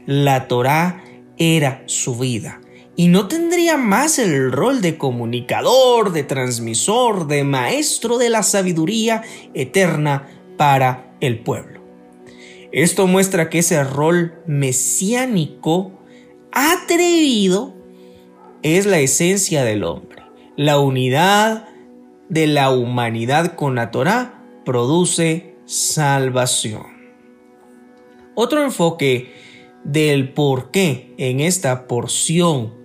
La 0.06 0.48
Torá 0.48 1.04
era 1.38 1.84
su 1.88 2.16
vida 2.18 2.62
y 2.96 3.08
no 3.08 3.28
tendría 3.28 3.78
más 3.78 4.20
el 4.20 4.52
rol 4.52 4.82
de 4.82 4.98
comunicador, 4.98 6.14
de 6.14 6.24
transmisor, 6.24 7.28
de 7.28 7.44
maestro 7.44 8.18
de 8.18 8.30
la 8.30 8.44
sabiduría 8.44 9.24
eterna 9.54 10.28
para 10.58 11.16
el 11.20 11.40
pueblo. 11.40 11.82
Esto 12.72 13.08
muestra 13.08 13.50
que 13.50 13.60
ese 13.60 13.84
rol 13.84 14.42
mesiánico 14.46 15.92
atrevido 16.52 17.74
es 18.64 18.86
la 18.86 19.00
esencia 19.00 19.64
del 19.64 19.84
hombre. 19.84 20.24
La 20.56 20.80
unidad 20.80 21.68
de 22.30 22.48
la 22.48 22.72
humanidad 22.72 23.56
con 23.56 23.76
la 23.76 23.92
Torah 23.92 24.42
produce 24.64 25.56
salvación. 25.66 26.96
Otro 28.36 28.64
enfoque 28.64 29.34
del 29.84 30.34
por 30.34 30.72
qué 30.72 31.14
en 31.18 31.40
esta 31.40 31.88
porción 31.88 32.85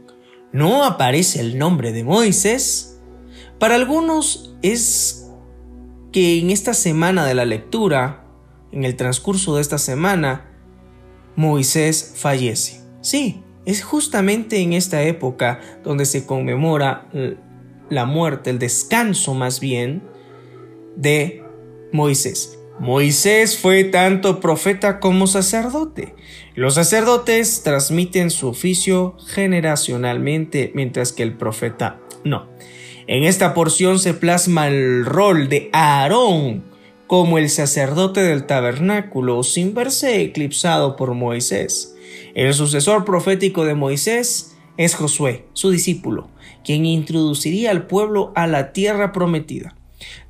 no 0.53 0.85
aparece 0.85 1.41
el 1.41 1.59
nombre 1.59 1.93
de 1.93 2.05
Moisés, 2.05 3.01
para 3.59 3.75
algunos 3.75 4.57
es 4.63 5.31
que 6.13 6.39
en 6.39 6.51
esta 6.51 6.75
semana 6.75 7.25
de 7.27 7.35
la 7.35 7.45
lectura, 7.45 8.25
en 8.73 8.85
el 8.85 8.97
transcurso 8.97 9.57
de 9.57 9.63
esta 9.63 9.79
semana, 9.79 10.51
Moisés 11.37 12.15
fallece. 12.17 12.81
Sí, 13.01 13.43
es 13.65 13.85
justamente 13.85 14.61
en 14.61 14.73
esta 14.73 15.03
época 15.03 15.61
donde 15.85 16.07
se 16.07 16.27
conmemora 16.27 17.09
la 17.89 18.07
muerte, 18.07 18.51
el 18.51 18.59
descanso 18.59 19.35
más 19.35 19.61
bien, 19.61 20.03
de 20.97 21.45
Moisés. 21.93 22.60
Moisés 22.81 23.59
fue 23.59 23.85
tanto 23.85 24.41
profeta 24.41 25.01
como 25.01 25.27
sacerdote. 25.27 26.15
Los 26.55 26.77
sacerdotes 26.77 27.63
transmiten 27.63 28.31
su 28.31 28.49
oficio 28.49 29.17
generacionalmente, 29.27 30.73
mientras 30.75 31.13
que 31.13 31.23
el 31.23 31.35
profeta 31.35 32.01
no. 32.25 32.49
En 33.07 33.25
esta 33.25 33.53
porción 33.53 33.99
se 33.99 34.15
plasma 34.15 34.69
el 34.69 35.05
rol 35.05 35.51
de 35.51 35.69
Aarón 35.75 36.65
como 37.07 37.37
el 37.37 37.51
sacerdote 37.51 38.23
del 38.23 38.47
tabernáculo 38.47 39.43
sin 39.43 39.75
verse 39.75 40.23
eclipsado 40.23 40.97
por 40.97 41.13
Moisés. 41.13 41.95
El 42.35 42.55
sucesor 42.55 43.05
profético 43.05 43.67
de 43.67 43.75
Moisés 43.75 44.57
es 44.79 44.95
Josué, 44.95 45.45
su 45.53 45.71
discípulo, 45.71 46.31
quien 46.65 46.87
introduciría 46.87 47.73
al 47.73 47.87
pueblo 47.87 48.33
a 48.37 48.47
la 48.47 48.73
tierra 48.73 49.13
prometida. 49.13 49.75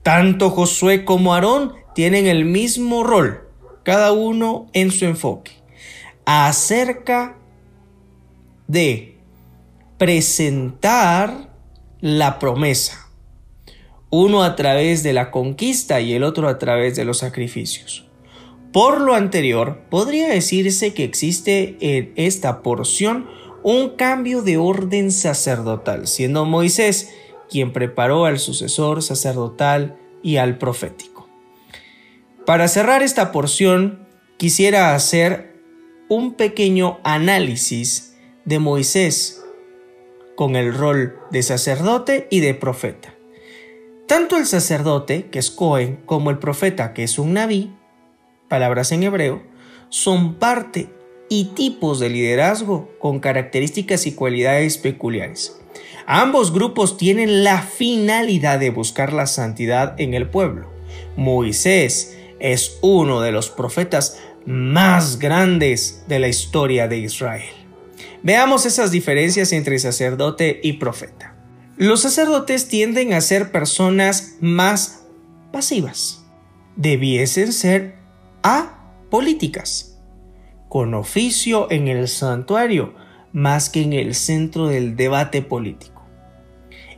Tanto 0.03 0.51
Josué 0.51 1.05
como 1.05 1.34
Aarón 1.34 1.74
tienen 1.95 2.26
el 2.26 2.45
mismo 2.45 3.05
rol, 3.05 3.49
cada 3.82 4.12
uno 4.12 4.68
en 4.72 4.91
su 4.91 5.05
enfoque, 5.05 5.53
acerca 6.24 7.36
de 8.68 9.18
presentar 9.99 11.51
la 12.01 12.38
promesa, 12.38 13.09
uno 14.11 14.43
a 14.43 14.57
través 14.57 15.03
de 15.03 15.12
la 15.12 15.30
conquista 15.30 16.01
y 16.01 16.14
el 16.14 16.22
otro 16.22 16.49
a 16.49 16.59
través 16.59 16.97
de 16.97 17.05
los 17.05 17.18
sacrificios. 17.18 18.07
Por 18.72 19.01
lo 19.01 19.14
anterior, 19.14 19.82
podría 19.91 20.28
decirse 20.28 20.95
que 20.95 21.05
existe 21.05 21.76
en 21.80 22.12
esta 22.16 22.62
porción 22.62 23.28
un 23.62 23.91
cambio 23.97 24.43
de 24.43 24.57
orden 24.57 25.11
sacerdotal, 25.11 26.07
siendo 26.07 26.45
Moisés 26.45 27.11
quien 27.51 27.72
preparó 27.72 28.24
al 28.24 28.38
sucesor 28.38 29.03
sacerdotal 29.03 29.99
y 30.22 30.36
al 30.36 30.57
profético. 30.57 31.10
Para 32.51 32.66
cerrar 32.66 33.05
esta 33.05 33.30
porción, 33.30 34.09
quisiera 34.36 34.96
hacer 34.96 35.55
un 36.09 36.34
pequeño 36.34 36.98
análisis 37.05 38.16
de 38.44 38.59
Moisés 38.59 39.40
con 40.34 40.57
el 40.57 40.74
rol 40.74 41.16
de 41.30 41.44
sacerdote 41.44 42.26
y 42.28 42.40
de 42.40 42.55
profeta. 42.55 43.14
Tanto 44.09 44.36
el 44.36 44.46
sacerdote, 44.46 45.26
que 45.26 45.38
es 45.38 45.53
Cohen, 45.53 46.01
como 46.07 46.30
el 46.30 46.40
profeta, 46.40 46.92
que 46.92 47.05
es 47.05 47.20
un 47.20 47.34
naví, 47.34 47.72
palabras 48.48 48.90
en 48.90 49.05
hebreo, 49.05 49.44
son 49.88 50.34
parte 50.34 50.88
y 51.28 51.53
tipos 51.55 52.01
de 52.01 52.09
liderazgo 52.11 52.90
con 52.98 53.20
características 53.20 54.09
y 54.09 54.14
cualidades 54.16 54.76
peculiares. 54.76 55.57
Ambos 56.05 56.53
grupos 56.53 56.96
tienen 56.96 57.44
la 57.44 57.62
finalidad 57.62 58.59
de 58.59 58.70
buscar 58.70 59.12
la 59.12 59.28
santidad 59.28 59.94
en 60.01 60.14
el 60.14 60.28
pueblo. 60.28 60.68
Moisés 61.16 62.16
es 62.41 62.78
uno 62.82 63.20
de 63.20 63.32
los 63.32 63.51
profetas 63.51 64.18
más 64.47 65.18
grandes 65.18 66.05
de 66.09 66.18
la 66.18 66.28
historia 66.28 66.88
de 66.88 66.99
Israel. 66.99 67.55
Veamos 68.22 68.66
esas 68.66 68.91
diferencias 68.91 69.53
entre 69.53 69.78
sacerdote 69.78 70.61
y 70.62 70.74
profeta. 70.74 71.34
Los 71.76 72.03
sacerdotes 72.03 72.68
tienden 72.68 73.12
a 73.12 73.20
ser 73.20 73.53
personas 73.53 74.34
más 74.41 75.07
pasivas. 75.53 76.24
Debiesen 76.76 77.53
ser 77.53 77.97
apolíticas, 78.43 79.99
con 80.68 80.95
oficio 80.95 81.70
en 81.70 81.88
el 81.88 82.09
santuario 82.09 82.95
más 83.32 83.70
que 83.70 83.82
en 83.82 83.93
el 83.93 84.14
centro 84.14 84.66
del 84.66 84.97
debate 84.97 85.43
político. 85.43 86.07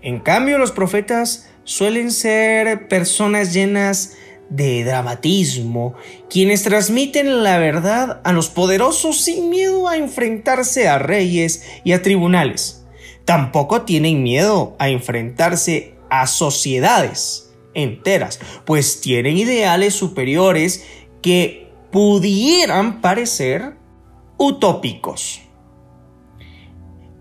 En 0.01 0.19
cambio, 0.19 0.59
los 0.59 0.73
profetas 0.73 1.49
suelen 1.65 2.11
ser 2.11 2.89
personas 2.89 3.53
llenas 3.53 4.17
de 4.57 4.85
dramatismo, 4.85 5.95
quienes 6.29 6.63
transmiten 6.63 7.43
la 7.43 7.59
verdad 7.59 8.21
a 8.25 8.33
los 8.33 8.49
poderosos 8.49 9.21
sin 9.21 9.49
miedo 9.49 9.89
a 9.89 9.97
enfrentarse 9.97 10.89
a 10.89 10.99
reyes 10.99 11.65
y 11.85 11.93
a 11.93 12.03
tribunales. 12.03 12.85
Tampoco 13.25 13.83
tienen 13.83 14.23
miedo 14.23 14.77
a 14.79 14.91
enfrentarse 14.91 15.95
a 16.11 16.27
sociedades 16.27 17.51
enteras, 17.75 18.41
pues 18.67 19.01
tienen 19.01 19.39
ideales 19.39 19.95
superiores 19.95 20.85
que 21.23 21.71
pudieran 21.91 23.01
parecer 23.01 23.75
utópicos. 24.37 25.41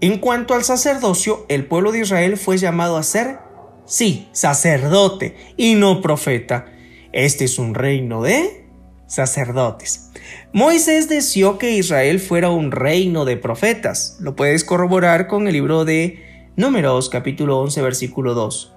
En 0.02 0.18
cuanto 0.18 0.56
al 0.56 0.64
sacerdocio, 0.64 1.46
el 1.48 1.66
pueblo 1.66 1.92
de 1.92 2.00
Israel 2.00 2.36
fue 2.36 2.58
llamado 2.58 2.98
a 2.98 3.04
ser, 3.04 3.38
sí, 3.86 4.28
sacerdote 4.34 5.38
y 5.56 5.76
no 5.76 6.02
profeta. 6.02 6.66
Este 7.14 7.46
es 7.46 7.60
un 7.60 7.76
reino 7.76 8.22
de 8.22 8.66
sacerdotes. 9.08 10.12
Moisés 10.54 11.10
deseó 11.10 11.58
que 11.58 11.72
Israel 11.72 12.20
fuera 12.20 12.50
un 12.50 12.72
reino 12.72 13.26
de 13.26 13.38
profetas. 13.38 14.18
Lo 14.20 14.36
puedes 14.36 14.64
corroborar 14.64 15.28
con 15.28 15.48
el 15.48 15.54
libro 15.54 15.86
de 15.86 16.50
Números 16.56 17.10
capítulo 17.10 17.60
11 17.60 17.82
versículo 17.82 18.34
2. 18.34 18.74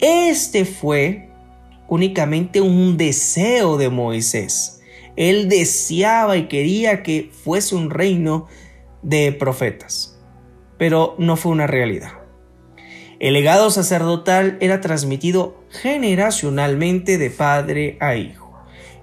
Este 0.00 0.64
fue 0.64 1.30
únicamente 1.88 2.60
un 2.60 2.96
deseo 2.96 3.76
de 3.76 3.88
Moisés. 3.88 4.80
Él 5.16 5.48
deseaba 5.48 6.36
y 6.36 6.48
quería 6.48 7.02
que 7.02 7.30
fuese 7.32 7.74
un 7.74 7.90
reino 7.90 8.46
de 9.02 9.32
profetas 9.32 10.16
pero 10.78 11.14
no 11.18 11.36
fue 11.36 11.52
una 11.52 11.66
realidad. 11.66 12.12
El 13.18 13.32
legado 13.32 13.70
sacerdotal 13.70 14.58
era 14.60 14.82
transmitido 14.82 15.64
generacionalmente 15.70 17.16
de 17.16 17.30
padre 17.30 17.96
a 18.00 18.14
hijo. 18.14 18.52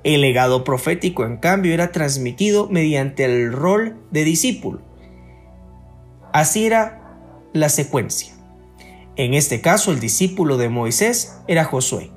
El 0.04 0.22
legado 0.22 0.64
profético, 0.64 1.26
en 1.26 1.38
cambio, 1.38 1.74
era 1.74 1.92
transmitido 1.92 2.68
mediante 2.70 3.26
el 3.26 3.52
rol 3.52 3.98
de 4.12 4.24
discípulo. 4.24 4.82
Así 6.32 6.66
era 6.66 7.18
la 7.54 7.70
secuencia. 7.70 8.34
En 9.16 9.34
este 9.34 9.62
caso, 9.62 9.92
el 9.92 10.00
discípulo 10.00 10.58
de 10.58 10.70
Moisés 10.70 11.40
era 11.48 11.64
Josué. 11.64 12.12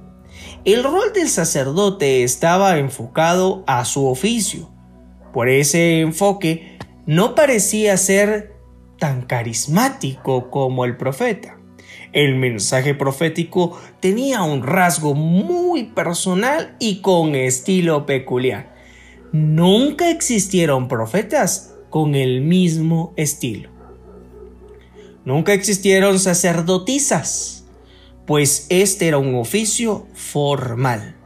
El 0.65 0.83
rol 0.83 1.13
del 1.15 1.29
sacerdote 1.29 2.25
estaba 2.25 2.79
enfocado 2.79 3.63
a 3.67 3.85
su 3.85 4.07
oficio. 4.07 4.69
Por 5.33 5.49
ese 5.49 6.01
enfoque, 6.01 6.79
no 7.07 7.35
parecía 7.35 7.97
ser 7.97 8.57
tan 8.99 9.23
carismático 9.23 10.51
como 10.51 10.85
el 10.85 10.97
profeta. 10.97 11.56
El 12.13 12.37
mensaje 12.37 12.95
profético 12.95 13.79
tenía 14.01 14.43
un 14.43 14.63
rasgo 14.63 15.15
muy 15.15 15.85
personal 15.85 16.77
y 16.79 17.01
con 17.01 17.35
estilo 17.35 18.07
peculiar. 18.07 18.75
Nunca 19.33 20.11
existieron 20.11 20.89
profetas 20.89 21.75
con 21.91 22.15
el 22.15 22.41
mismo 22.41 23.13
estilo. 23.17 23.71
Nunca 25.25 25.53
existieron 25.53 26.19
sacerdotisas, 26.19 27.65
pues 28.27 28.67
este 28.71 29.09
era 29.09 29.19
un 29.19 29.35
oficio 29.35 30.07
formal. 30.15 31.17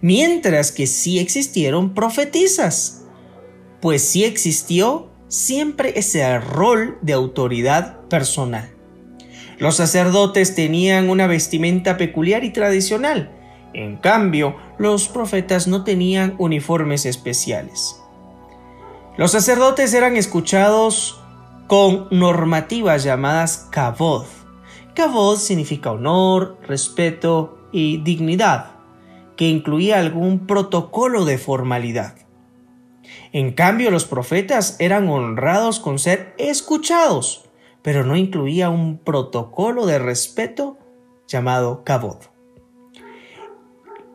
Mientras 0.00 0.72
que 0.72 0.86
sí 0.86 1.18
existieron 1.18 1.94
profetisas, 1.94 3.04
pues 3.80 4.02
sí 4.02 4.24
existió 4.24 5.10
siempre 5.28 5.98
ese 5.98 6.38
rol 6.38 6.98
de 7.02 7.12
autoridad 7.12 8.00
personal. 8.08 8.70
Los 9.62 9.76
sacerdotes 9.76 10.56
tenían 10.56 11.08
una 11.08 11.28
vestimenta 11.28 11.96
peculiar 11.96 12.42
y 12.42 12.50
tradicional. 12.50 13.30
En 13.72 13.96
cambio, 13.96 14.56
los 14.76 15.06
profetas 15.06 15.68
no 15.68 15.84
tenían 15.84 16.34
uniformes 16.38 17.06
especiales. 17.06 18.02
Los 19.16 19.30
sacerdotes 19.30 19.94
eran 19.94 20.16
escuchados 20.16 21.22
con 21.68 22.08
normativas 22.10 23.04
llamadas 23.04 23.68
kavod. 23.70 24.24
Kavod 24.96 25.36
significa 25.36 25.92
honor, 25.92 26.58
respeto 26.66 27.68
y 27.70 27.98
dignidad, 27.98 28.72
que 29.36 29.46
incluía 29.46 30.00
algún 30.00 30.48
protocolo 30.48 31.24
de 31.24 31.38
formalidad. 31.38 32.16
En 33.30 33.52
cambio, 33.52 33.92
los 33.92 34.06
profetas 34.06 34.74
eran 34.80 35.08
honrados 35.08 35.78
con 35.78 36.00
ser 36.00 36.34
escuchados, 36.36 37.44
pero 37.82 38.04
no 38.04 38.16
incluía 38.16 38.70
un 38.70 38.98
protocolo 38.98 39.86
de 39.86 39.98
respeto 39.98 40.78
llamado 41.26 41.84
Kabod. 41.84 42.18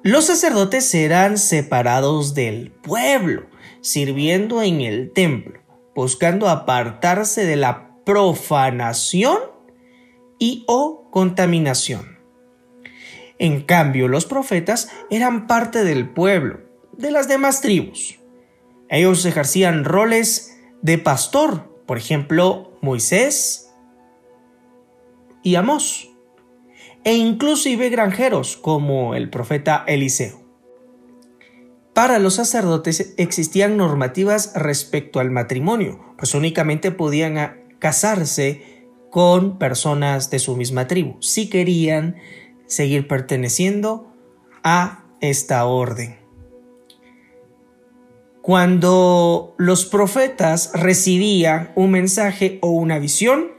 Los 0.03 0.25
sacerdotes 0.25 0.89
serán 0.89 1.37
separados 1.37 2.33
del 2.33 2.71
pueblo, 2.71 3.47
sirviendo 3.81 4.61
en 4.61 4.81
el 4.81 5.11
templo, 5.11 5.59
buscando 5.95 6.47
apartarse 6.47 7.45
de 7.45 7.57
la 7.57 7.97
profanación 8.05 9.37
y 10.39 10.63
o 10.67 11.09
contaminación. 11.11 12.19
En 13.39 13.61
cambio, 13.61 14.07
los 14.07 14.25
profetas 14.25 14.89
eran 15.09 15.45
parte 15.45 15.83
del 15.83 16.09
pueblo, 16.09 16.61
de 16.93 17.11
las 17.11 17.27
demás 17.27 17.61
tribus. 17.61 18.19
Ellos 18.89 19.25
ejercían 19.25 19.83
roles 19.83 20.57
de 20.81 20.97
pastor, 20.97 21.83
por 21.85 21.97
ejemplo, 21.97 22.66
Moisés 22.81 23.73
y 25.43 25.55
Amós, 25.55 26.09
e 27.03 27.15
inclusive 27.15 27.89
granjeros 27.89 28.57
como 28.57 29.15
el 29.15 29.29
profeta 29.29 29.83
Eliseo. 29.87 30.41
Para 31.93 32.19
los 32.19 32.35
sacerdotes 32.35 33.15
existían 33.17 33.77
normativas 33.77 34.53
respecto 34.53 35.19
al 35.19 35.31
matrimonio, 35.31 36.13
pues 36.17 36.35
únicamente 36.35 36.91
podían 36.91 37.63
casarse 37.79 38.85
con 39.09 39.57
personas 39.57 40.29
de 40.29 40.39
su 40.39 40.55
misma 40.55 40.87
tribu, 40.87 41.17
si 41.21 41.49
querían 41.49 42.17
seguir 42.67 43.07
perteneciendo 43.07 44.13
a 44.63 45.05
esta 45.21 45.65
orden. 45.65 46.26
Cuando 48.47 49.55
los 49.57 49.83
profetas 49.83 50.71
recibían 50.73 51.73
un 51.75 51.91
mensaje 51.91 52.59
o 52.61 52.69
una 52.69 52.97
visión, 52.97 53.51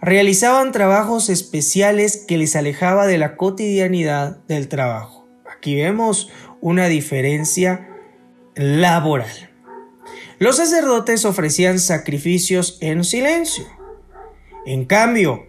realizaban 0.00 0.70
trabajos 0.70 1.28
especiales 1.28 2.24
que 2.28 2.38
les 2.38 2.54
alejaba 2.54 3.08
de 3.08 3.18
la 3.18 3.36
cotidianidad 3.36 4.36
del 4.46 4.68
trabajo. 4.68 5.26
Aquí 5.52 5.74
vemos 5.74 6.30
una 6.60 6.86
diferencia 6.86 7.88
laboral. 8.54 9.50
Los 10.38 10.58
sacerdotes 10.58 11.24
ofrecían 11.24 11.80
sacrificios 11.80 12.78
en 12.80 13.02
silencio. 13.02 13.66
En 14.64 14.84
cambio, 14.84 15.44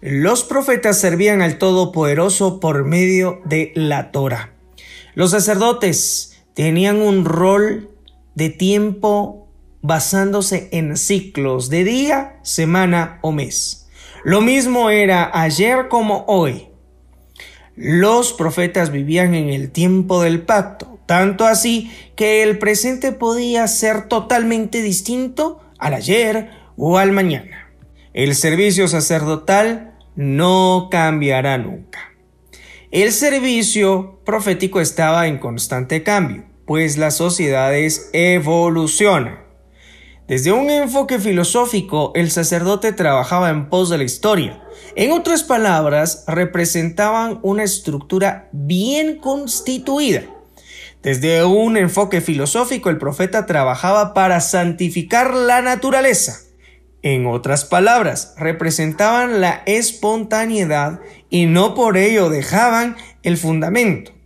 los 0.00 0.42
profetas 0.42 0.98
servían 0.98 1.40
al 1.40 1.56
Todopoderoso 1.58 2.58
por 2.58 2.84
medio 2.84 3.40
de 3.44 3.70
la 3.76 4.10
Torah. 4.10 4.54
Los 5.14 5.30
sacerdotes 5.30 6.42
tenían 6.54 7.00
un 7.00 7.24
rol 7.24 7.90
de 8.38 8.50
tiempo 8.50 9.48
basándose 9.82 10.68
en 10.70 10.96
ciclos 10.96 11.70
de 11.70 11.82
día, 11.82 12.38
semana 12.42 13.18
o 13.20 13.32
mes. 13.32 13.88
Lo 14.22 14.40
mismo 14.40 14.90
era 14.90 15.28
ayer 15.34 15.88
como 15.88 16.24
hoy. 16.28 16.68
Los 17.74 18.32
profetas 18.32 18.92
vivían 18.92 19.34
en 19.34 19.48
el 19.48 19.72
tiempo 19.72 20.22
del 20.22 20.42
pacto, 20.42 21.00
tanto 21.06 21.46
así 21.46 21.92
que 22.14 22.44
el 22.44 22.58
presente 22.58 23.10
podía 23.10 23.66
ser 23.66 24.06
totalmente 24.06 24.82
distinto 24.82 25.60
al 25.76 25.94
ayer 25.94 26.50
o 26.76 26.98
al 26.98 27.10
mañana. 27.10 27.72
El 28.14 28.36
servicio 28.36 28.86
sacerdotal 28.86 29.96
no 30.14 30.88
cambiará 30.92 31.58
nunca. 31.58 32.12
El 32.92 33.10
servicio 33.10 34.20
profético 34.24 34.80
estaba 34.80 35.26
en 35.26 35.38
constante 35.38 36.04
cambio 36.04 36.47
pues 36.68 36.98
las 36.98 37.16
sociedades 37.16 38.10
evolucionan. 38.12 39.38
Desde 40.28 40.52
un 40.52 40.68
enfoque 40.68 41.18
filosófico, 41.18 42.12
el 42.14 42.30
sacerdote 42.30 42.92
trabajaba 42.92 43.48
en 43.48 43.70
pos 43.70 43.88
de 43.88 43.96
la 43.96 44.04
historia. 44.04 44.62
En 44.94 45.10
otras 45.10 45.42
palabras, 45.42 46.24
representaban 46.28 47.40
una 47.42 47.64
estructura 47.64 48.50
bien 48.52 49.16
constituida. 49.16 50.24
Desde 51.02 51.42
un 51.42 51.78
enfoque 51.78 52.20
filosófico, 52.20 52.90
el 52.90 52.98
profeta 52.98 53.46
trabajaba 53.46 54.12
para 54.12 54.40
santificar 54.40 55.32
la 55.32 55.62
naturaleza. 55.62 56.40
En 57.00 57.26
otras 57.26 57.64
palabras, 57.64 58.34
representaban 58.36 59.40
la 59.40 59.62
espontaneidad 59.64 61.00
y 61.30 61.46
no 61.46 61.74
por 61.74 61.96
ello 61.96 62.28
dejaban 62.28 62.96
el 63.22 63.38
fundamento 63.38 64.17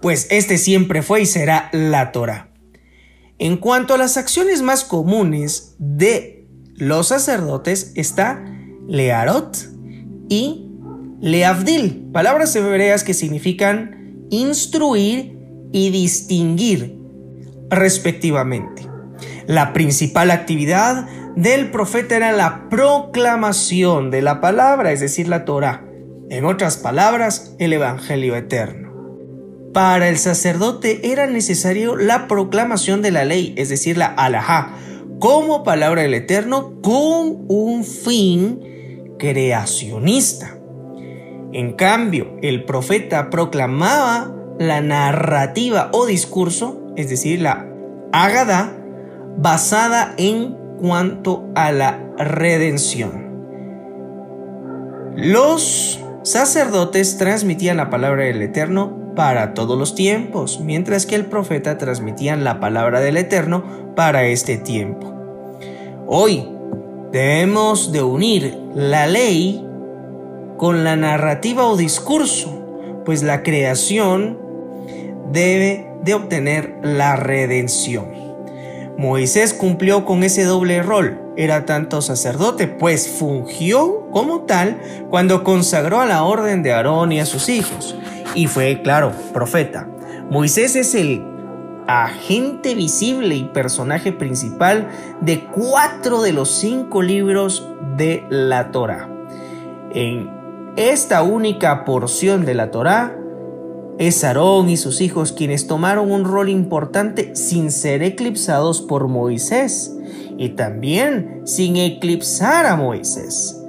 pues 0.00 0.26
este 0.30 0.58
siempre 0.58 1.02
fue 1.02 1.22
y 1.22 1.26
será 1.26 1.68
la 1.72 2.12
Torah. 2.12 2.50
En 3.38 3.56
cuanto 3.56 3.94
a 3.94 3.98
las 3.98 4.16
acciones 4.16 4.62
más 4.62 4.84
comunes 4.84 5.74
de 5.78 6.46
los 6.76 7.08
sacerdotes 7.08 7.92
está 7.94 8.44
Learot 8.86 9.56
y 10.28 10.66
Leavdil, 11.20 12.10
palabras 12.12 12.54
hebreas 12.56 13.04
que 13.04 13.14
significan 13.14 14.26
instruir 14.30 15.38
y 15.72 15.90
distinguir 15.90 16.98
respectivamente. 17.68 18.88
La 19.46 19.72
principal 19.72 20.30
actividad 20.30 21.06
del 21.36 21.70
profeta 21.70 22.16
era 22.16 22.32
la 22.32 22.68
proclamación 22.68 24.10
de 24.10 24.22
la 24.22 24.40
palabra, 24.40 24.92
es 24.92 25.00
decir, 25.00 25.28
la 25.28 25.44
Torah. 25.44 25.84
En 26.30 26.44
otras 26.44 26.76
palabras, 26.76 27.54
el 27.58 27.72
Evangelio 27.72 28.36
eterno. 28.36 28.89
Para 29.72 30.08
el 30.08 30.18
sacerdote 30.18 31.12
era 31.12 31.26
necesario 31.26 31.96
la 31.96 32.26
proclamación 32.26 33.02
de 33.02 33.12
la 33.12 33.24
ley, 33.24 33.54
es 33.56 33.68
decir, 33.68 33.96
la 33.96 34.06
alajá, 34.06 34.74
como 35.20 35.62
palabra 35.62 36.02
del 36.02 36.14
Eterno 36.14 36.80
con 36.82 37.44
un 37.48 37.84
fin 37.84 39.14
creacionista. 39.18 40.58
En 41.52 41.74
cambio, 41.74 42.36
el 42.42 42.64
profeta 42.64 43.30
proclamaba 43.30 44.34
la 44.58 44.80
narrativa 44.80 45.90
o 45.92 46.04
discurso, 46.06 46.92
es 46.96 47.08
decir, 47.08 47.40
la 47.40 47.68
ágada, 48.12 48.76
basada 49.36 50.14
en 50.16 50.56
cuanto 50.80 51.48
a 51.54 51.70
la 51.70 52.00
redención. 52.18 53.30
Los 55.16 56.00
sacerdotes 56.22 57.18
transmitían 57.18 57.76
la 57.76 57.90
palabra 57.90 58.24
del 58.24 58.42
Eterno 58.42 58.99
para 59.20 59.52
todos 59.52 59.78
los 59.78 59.94
tiempos, 59.94 60.60
mientras 60.60 61.04
que 61.04 61.14
el 61.14 61.26
profeta 61.26 61.76
transmitía 61.76 62.36
la 62.36 62.58
palabra 62.58 63.00
del 63.00 63.18
Eterno 63.18 63.92
para 63.94 64.24
este 64.24 64.56
tiempo. 64.56 65.12
Hoy 66.06 66.48
debemos 67.12 67.92
de 67.92 68.02
unir 68.02 68.58
la 68.74 69.06
ley 69.06 69.62
con 70.56 70.84
la 70.84 70.96
narrativa 70.96 71.66
o 71.66 71.76
discurso, 71.76 73.02
pues 73.04 73.22
la 73.22 73.42
creación 73.42 74.38
debe 75.30 75.92
de 76.02 76.14
obtener 76.14 76.78
la 76.82 77.14
redención. 77.16 78.06
Moisés 78.96 79.52
cumplió 79.52 80.06
con 80.06 80.24
ese 80.24 80.44
doble 80.44 80.82
rol. 80.82 81.20
Era 81.36 81.66
tanto 81.66 82.00
sacerdote, 82.00 82.68
pues 82.68 83.06
fungió 83.06 84.08
como 84.12 84.46
tal 84.46 84.80
cuando 85.10 85.44
consagró 85.44 86.00
a 86.00 86.06
la 86.06 86.24
orden 86.24 86.62
de 86.62 86.72
Aarón 86.72 87.12
y 87.12 87.20
a 87.20 87.26
sus 87.26 87.50
hijos. 87.50 87.96
Y 88.34 88.46
fue, 88.46 88.82
claro, 88.82 89.12
profeta. 89.32 89.88
Moisés 90.30 90.76
es 90.76 90.94
el 90.94 91.22
agente 91.86 92.74
visible 92.74 93.34
y 93.34 93.44
personaje 93.44 94.12
principal 94.12 94.88
de 95.20 95.44
cuatro 95.46 96.22
de 96.22 96.32
los 96.32 96.50
cinco 96.50 97.02
libros 97.02 97.66
de 97.96 98.24
la 98.30 98.70
Torah. 98.70 99.08
En 99.92 100.30
esta 100.76 101.22
única 101.22 101.84
porción 101.84 102.44
de 102.44 102.54
la 102.54 102.70
Torah, 102.70 103.16
es 104.00 104.24
Aarón 104.24 104.70
y 104.70 104.78
sus 104.78 105.02
hijos 105.02 105.32
quienes 105.32 105.66
tomaron 105.66 106.10
un 106.10 106.24
rol 106.24 106.48
importante 106.48 107.36
sin 107.36 107.70
ser 107.70 108.02
eclipsados 108.02 108.80
por 108.80 109.08
Moisés 109.08 109.94
y 110.38 110.50
también 110.50 111.42
sin 111.44 111.76
eclipsar 111.76 112.64
a 112.64 112.76
Moisés. 112.76 113.59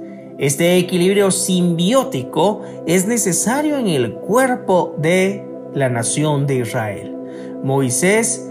Este 0.42 0.76
equilibrio 0.76 1.30
simbiótico 1.30 2.62
es 2.84 3.06
necesario 3.06 3.78
en 3.78 3.86
el 3.86 4.14
cuerpo 4.14 4.96
de 4.98 5.46
la 5.72 5.88
nación 5.88 6.48
de 6.48 6.56
Israel. 6.56 7.16
Moisés 7.62 8.50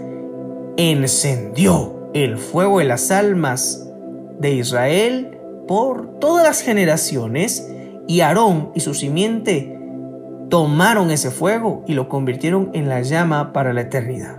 encendió 0.78 2.08
el 2.14 2.38
fuego 2.38 2.78
de 2.78 2.86
las 2.86 3.10
almas 3.10 3.92
de 4.38 4.54
Israel 4.54 5.38
por 5.68 6.18
todas 6.18 6.46
las 6.46 6.62
generaciones 6.62 7.70
y 8.06 8.20
Aarón 8.20 8.70
y 8.74 8.80
su 8.80 8.94
simiente 8.94 9.78
tomaron 10.48 11.10
ese 11.10 11.30
fuego 11.30 11.84
y 11.86 11.92
lo 11.92 12.08
convirtieron 12.08 12.70
en 12.72 12.88
la 12.88 13.02
llama 13.02 13.52
para 13.52 13.74
la 13.74 13.82
eternidad. 13.82 14.38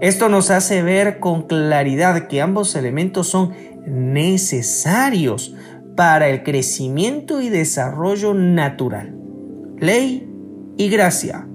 Esto 0.00 0.30
nos 0.30 0.50
hace 0.50 0.80
ver 0.80 1.18
con 1.20 1.42
claridad 1.42 2.28
que 2.28 2.40
ambos 2.40 2.74
elementos 2.76 3.28
son 3.28 3.52
necesarios 3.86 5.54
para 5.96 6.28
el 6.28 6.42
crecimiento 6.42 7.40
y 7.40 7.48
desarrollo 7.48 8.34
natural. 8.34 9.16
Ley 9.78 10.30
y 10.76 10.88
gracia, 10.88 11.48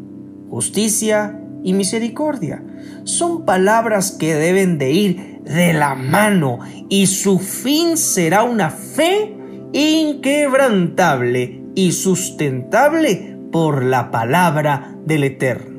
justicia 0.49 1.39
y 1.63 1.73
misericordia 1.73 2.63
son 3.03 3.45
palabras 3.45 4.11
que 4.11 4.35
deben 4.35 4.77
de 4.77 4.91
ir 4.91 5.41
de 5.45 5.73
la 5.73 5.95
mano 5.95 6.59
y 6.89 7.07
su 7.07 7.39
fin 7.39 7.97
será 7.97 8.43
una 8.43 8.69
fe 8.69 9.35
inquebrantable 9.73 11.63
y 11.75 11.91
sustentable 11.93 13.37
por 13.51 13.83
la 13.83 14.11
palabra 14.11 14.95
del 15.05 15.23
Eterno. 15.23 15.71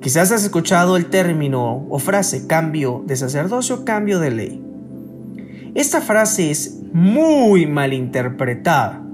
Quizás 0.00 0.32
has 0.32 0.44
escuchado 0.44 0.96
el 0.96 1.06
término 1.06 1.86
o 1.88 1.98
frase 1.98 2.46
cambio 2.46 3.02
de 3.06 3.16
sacerdocio, 3.16 3.84
cambio 3.84 4.20
de 4.20 4.30
ley. 4.30 4.62
Esta 5.74 6.00
frase 6.00 6.50
es 6.50 6.83
muy 6.94 7.66
mal 7.66 7.92
interpretada 7.92 9.04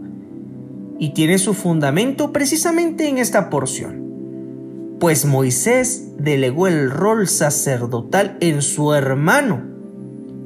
y 0.98 1.14
tiene 1.14 1.38
su 1.38 1.54
fundamento 1.54 2.30
precisamente 2.30 3.08
en 3.08 3.16
esta 3.16 3.48
porción. 3.48 4.98
Pues 5.00 5.24
Moisés 5.24 6.12
delegó 6.18 6.66
el 6.66 6.90
rol 6.90 7.26
sacerdotal 7.26 8.36
en 8.40 8.60
su 8.60 8.92
hermano. 8.92 9.62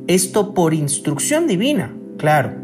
Esto 0.06 0.54
por 0.54 0.74
instrucción 0.74 1.48
divina, 1.48 1.92
claro. 2.18 2.54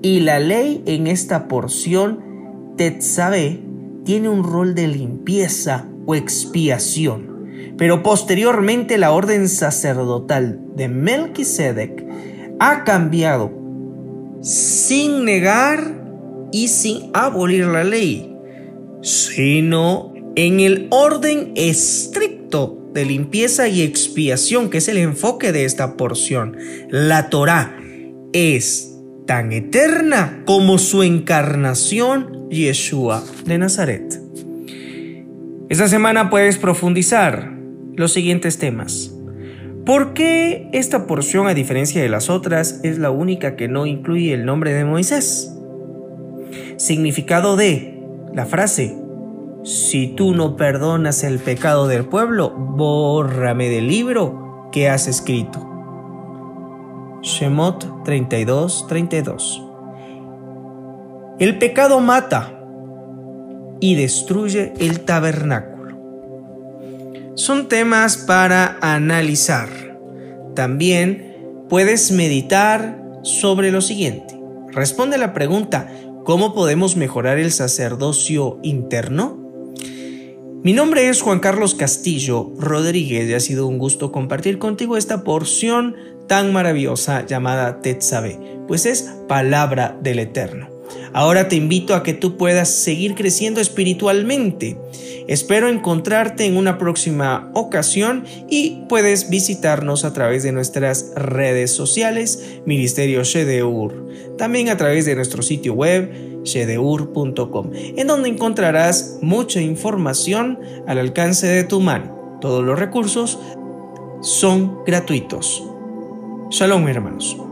Y 0.00 0.20
la 0.20 0.38
ley 0.38 0.82
en 0.86 1.06
esta 1.06 1.46
porción 1.46 2.72
Tetzabé 2.78 3.60
tiene 4.06 4.30
un 4.30 4.42
rol 4.42 4.74
de 4.74 4.88
limpieza 4.88 5.86
o 6.06 6.14
expiación, 6.14 7.74
pero 7.76 8.02
posteriormente 8.02 8.96
la 8.96 9.12
orden 9.12 9.50
sacerdotal 9.50 10.62
de 10.74 10.88
Melquisedec 10.88 12.06
ha 12.58 12.84
cambiado 12.84 13.65
sin 14.46 15.24
negar 15.24 15.92
y 16.52 16.68
sin 16.68 17.10
abolir 17.14 17.66
la 17.66 17.82
ley, 17.82 18.32
sino 19.02 20.14
en 20.36 20.60
el 20.60 20.86
orden 20.90 21.52
estricto 21.56 22.90
de 22.94 23.04
limpieza 23.04 23.66
y 23.66 23.82
expiación, 23.82 24.70
que 24.70 24.78
es 24.78 24.86
el 24.86 24.98
enfoque 24.98 25.50
de 25.50 25.64
esta 25.64 25.96
porción. 25.96 26.56
La 26.90 27.28
Torah 27.28 27.76
es 28.32 28.96
tan 29.26 29.50
eterna 29.50 30.44
como 30.46 30.78
su 30.78 31.02
encarnación 31.02 32.48
Yeshua 32.48 33.24
de 33.46 33.58
Nazaret. 33.58 34.20
Esta 35.68 35.88
semana 35.88 36.30
puedes 36.30 36.56
profundizar 36.56 37.52
los 37.96 38.12
siguientes 38.12 38.58
temas. 38.58 39.15
¿Por 39.86 40.14
qué 40.14 40.68
esta 40.72 41.06
porción, 41.06 41.46
a 41.46 41.54
diferencia 41.54 42.02
de 42.02 42.08
las 42.08 42.28
otras, 42.28 42.80
es 42.82 42.98
la 42.98 43.12
única 43.12 43.54
que 43.54 43.68
no 43.68 43.86
incluye 43.86 44.34
el 44.34 44.44
nombre 44.44 44.74
de 44.74 44.84
Moisés? 44.84 45.56
Significado 46.76 47.54
de 47.54 48.02
la 48.34 48.46
frase, 48.46 48.98
si 49.62 50.08
tú 50.08 50.34
no 50.34 50.56
perdonas 50.56 51.22
el 51.22 51.38
pecado 51.38 51.86
del 51.86 52.04
pueblo, 52.04 52.50
bórrame 52.50 53.68
del 53.68 53.86
libro 53.86 54.68
que 54.72 54.88
has 54.88 55.06
escrito. 55.06 55.60
Shemot 57.22 58.02
32, 58.02 58.88
32. 58.88 59.62
El 61.38 61.58
pecado 61.58 62.00
mata 62.00 62.60
y 63.78 63.94
destruye 63.94 64.72
el 64.80 65.02
tabernáculo. 65.02 65.75
Son 67.36 67.68
temas 67.68 68.16
para 68.16 68.78
analizar. 68.80 69.68
También 70.54 71.66
puedes 71.68 72.10
meditar 72.10 72.98
sobre 73.24 73.70
lo 73.70 73.82
siguiente. 73.82 74.40
Responde 74.72 75.18
la 75.18 75.34
pregunta, 75.34 75.92
¿cómo 76.24 76.54
podemos 76.54 76.96
mejorar 76.96 77.38
el 77.38 77.52
sacerdocio 77.52 78.58
interno? 78.62 79.36
Mi 80.62 80.72
nombre 80.72 81.10
es 81.10 81.20
Juan 81.20 81.40
Carlos 81.40 81.74
Castillo 81.74 82.54
Rodríguez 82.58 83.28
y 83.28 83.34
ha 83.34 83.40
sido 83.40 83.66
un 83.66 83.76
gusto 83.76 84.12
compartir 84.12 84.58
contigo 84.58 84.96
esta 84.96 85.22
porción 85.22 85.94
tan 86.26 86.54
maravillosa 86.54 87.26
llamada 87.26 87.82
Tetzabe, 87.82 88.40
pues 88.66 88.86
es 88.86 89.12
palabra 89.28 89.94
del 90.02 90.20
Eterno. 90.20 90.75
Ahora 91.12 91.48
te 91.48 91.56
invito 91.56 91.94
a 91.94 92.02
que 92.02 92.12
tú 92.12 92.36
puedas 92.36 92.68
seguir 92.68 93.14
creciendo 93.14 93.60
espiritualmente. 93.60 94.76
Espero 95.28 95.68
encontrarte 95.68 96.44
en 96.44 96.56
una 96.56 96.78
próxima 96.78 97.50
ocasión 97.54 98.24
y 98.48 98.82
puedes 98.88 99.28
visitarnos 99.28 100.04
a 100.04 100.12
través 100.12 100.42
de 100.44 100.52
nuestras 100.52 101.12
redes 101.16 101.72
sociales, 101.72 102.60
Ministerio 102.64 103.24
Shedeur, 103.24 104.36
también 104.38 104.68
a 104.68 104.76
través 104.76 105.04
de 105.04 105.16
nuestro 105.16 105.42
sitio 105.42 105.74
web 105.74 106.42
shedeur.com, 106.44 107.70
en 107.74 108.06
donde 108.06 108.28
encontrarás 108.28 109.18
mucha 109.20 109.60
información 109.60 110.60
al 110.86 110.98
alcance 110.98 111.48
de 111.48 111.64
tu 111.64 111.80
mano. 111.80 112.38
Todos 112.40 112.64
los 112.64 112.78
recursos 112.78 113.38
son 114.20 114.84
gratuitos. 114.84 115.64
Shalom 116.50 116.86
hermanos. 116.86 117.45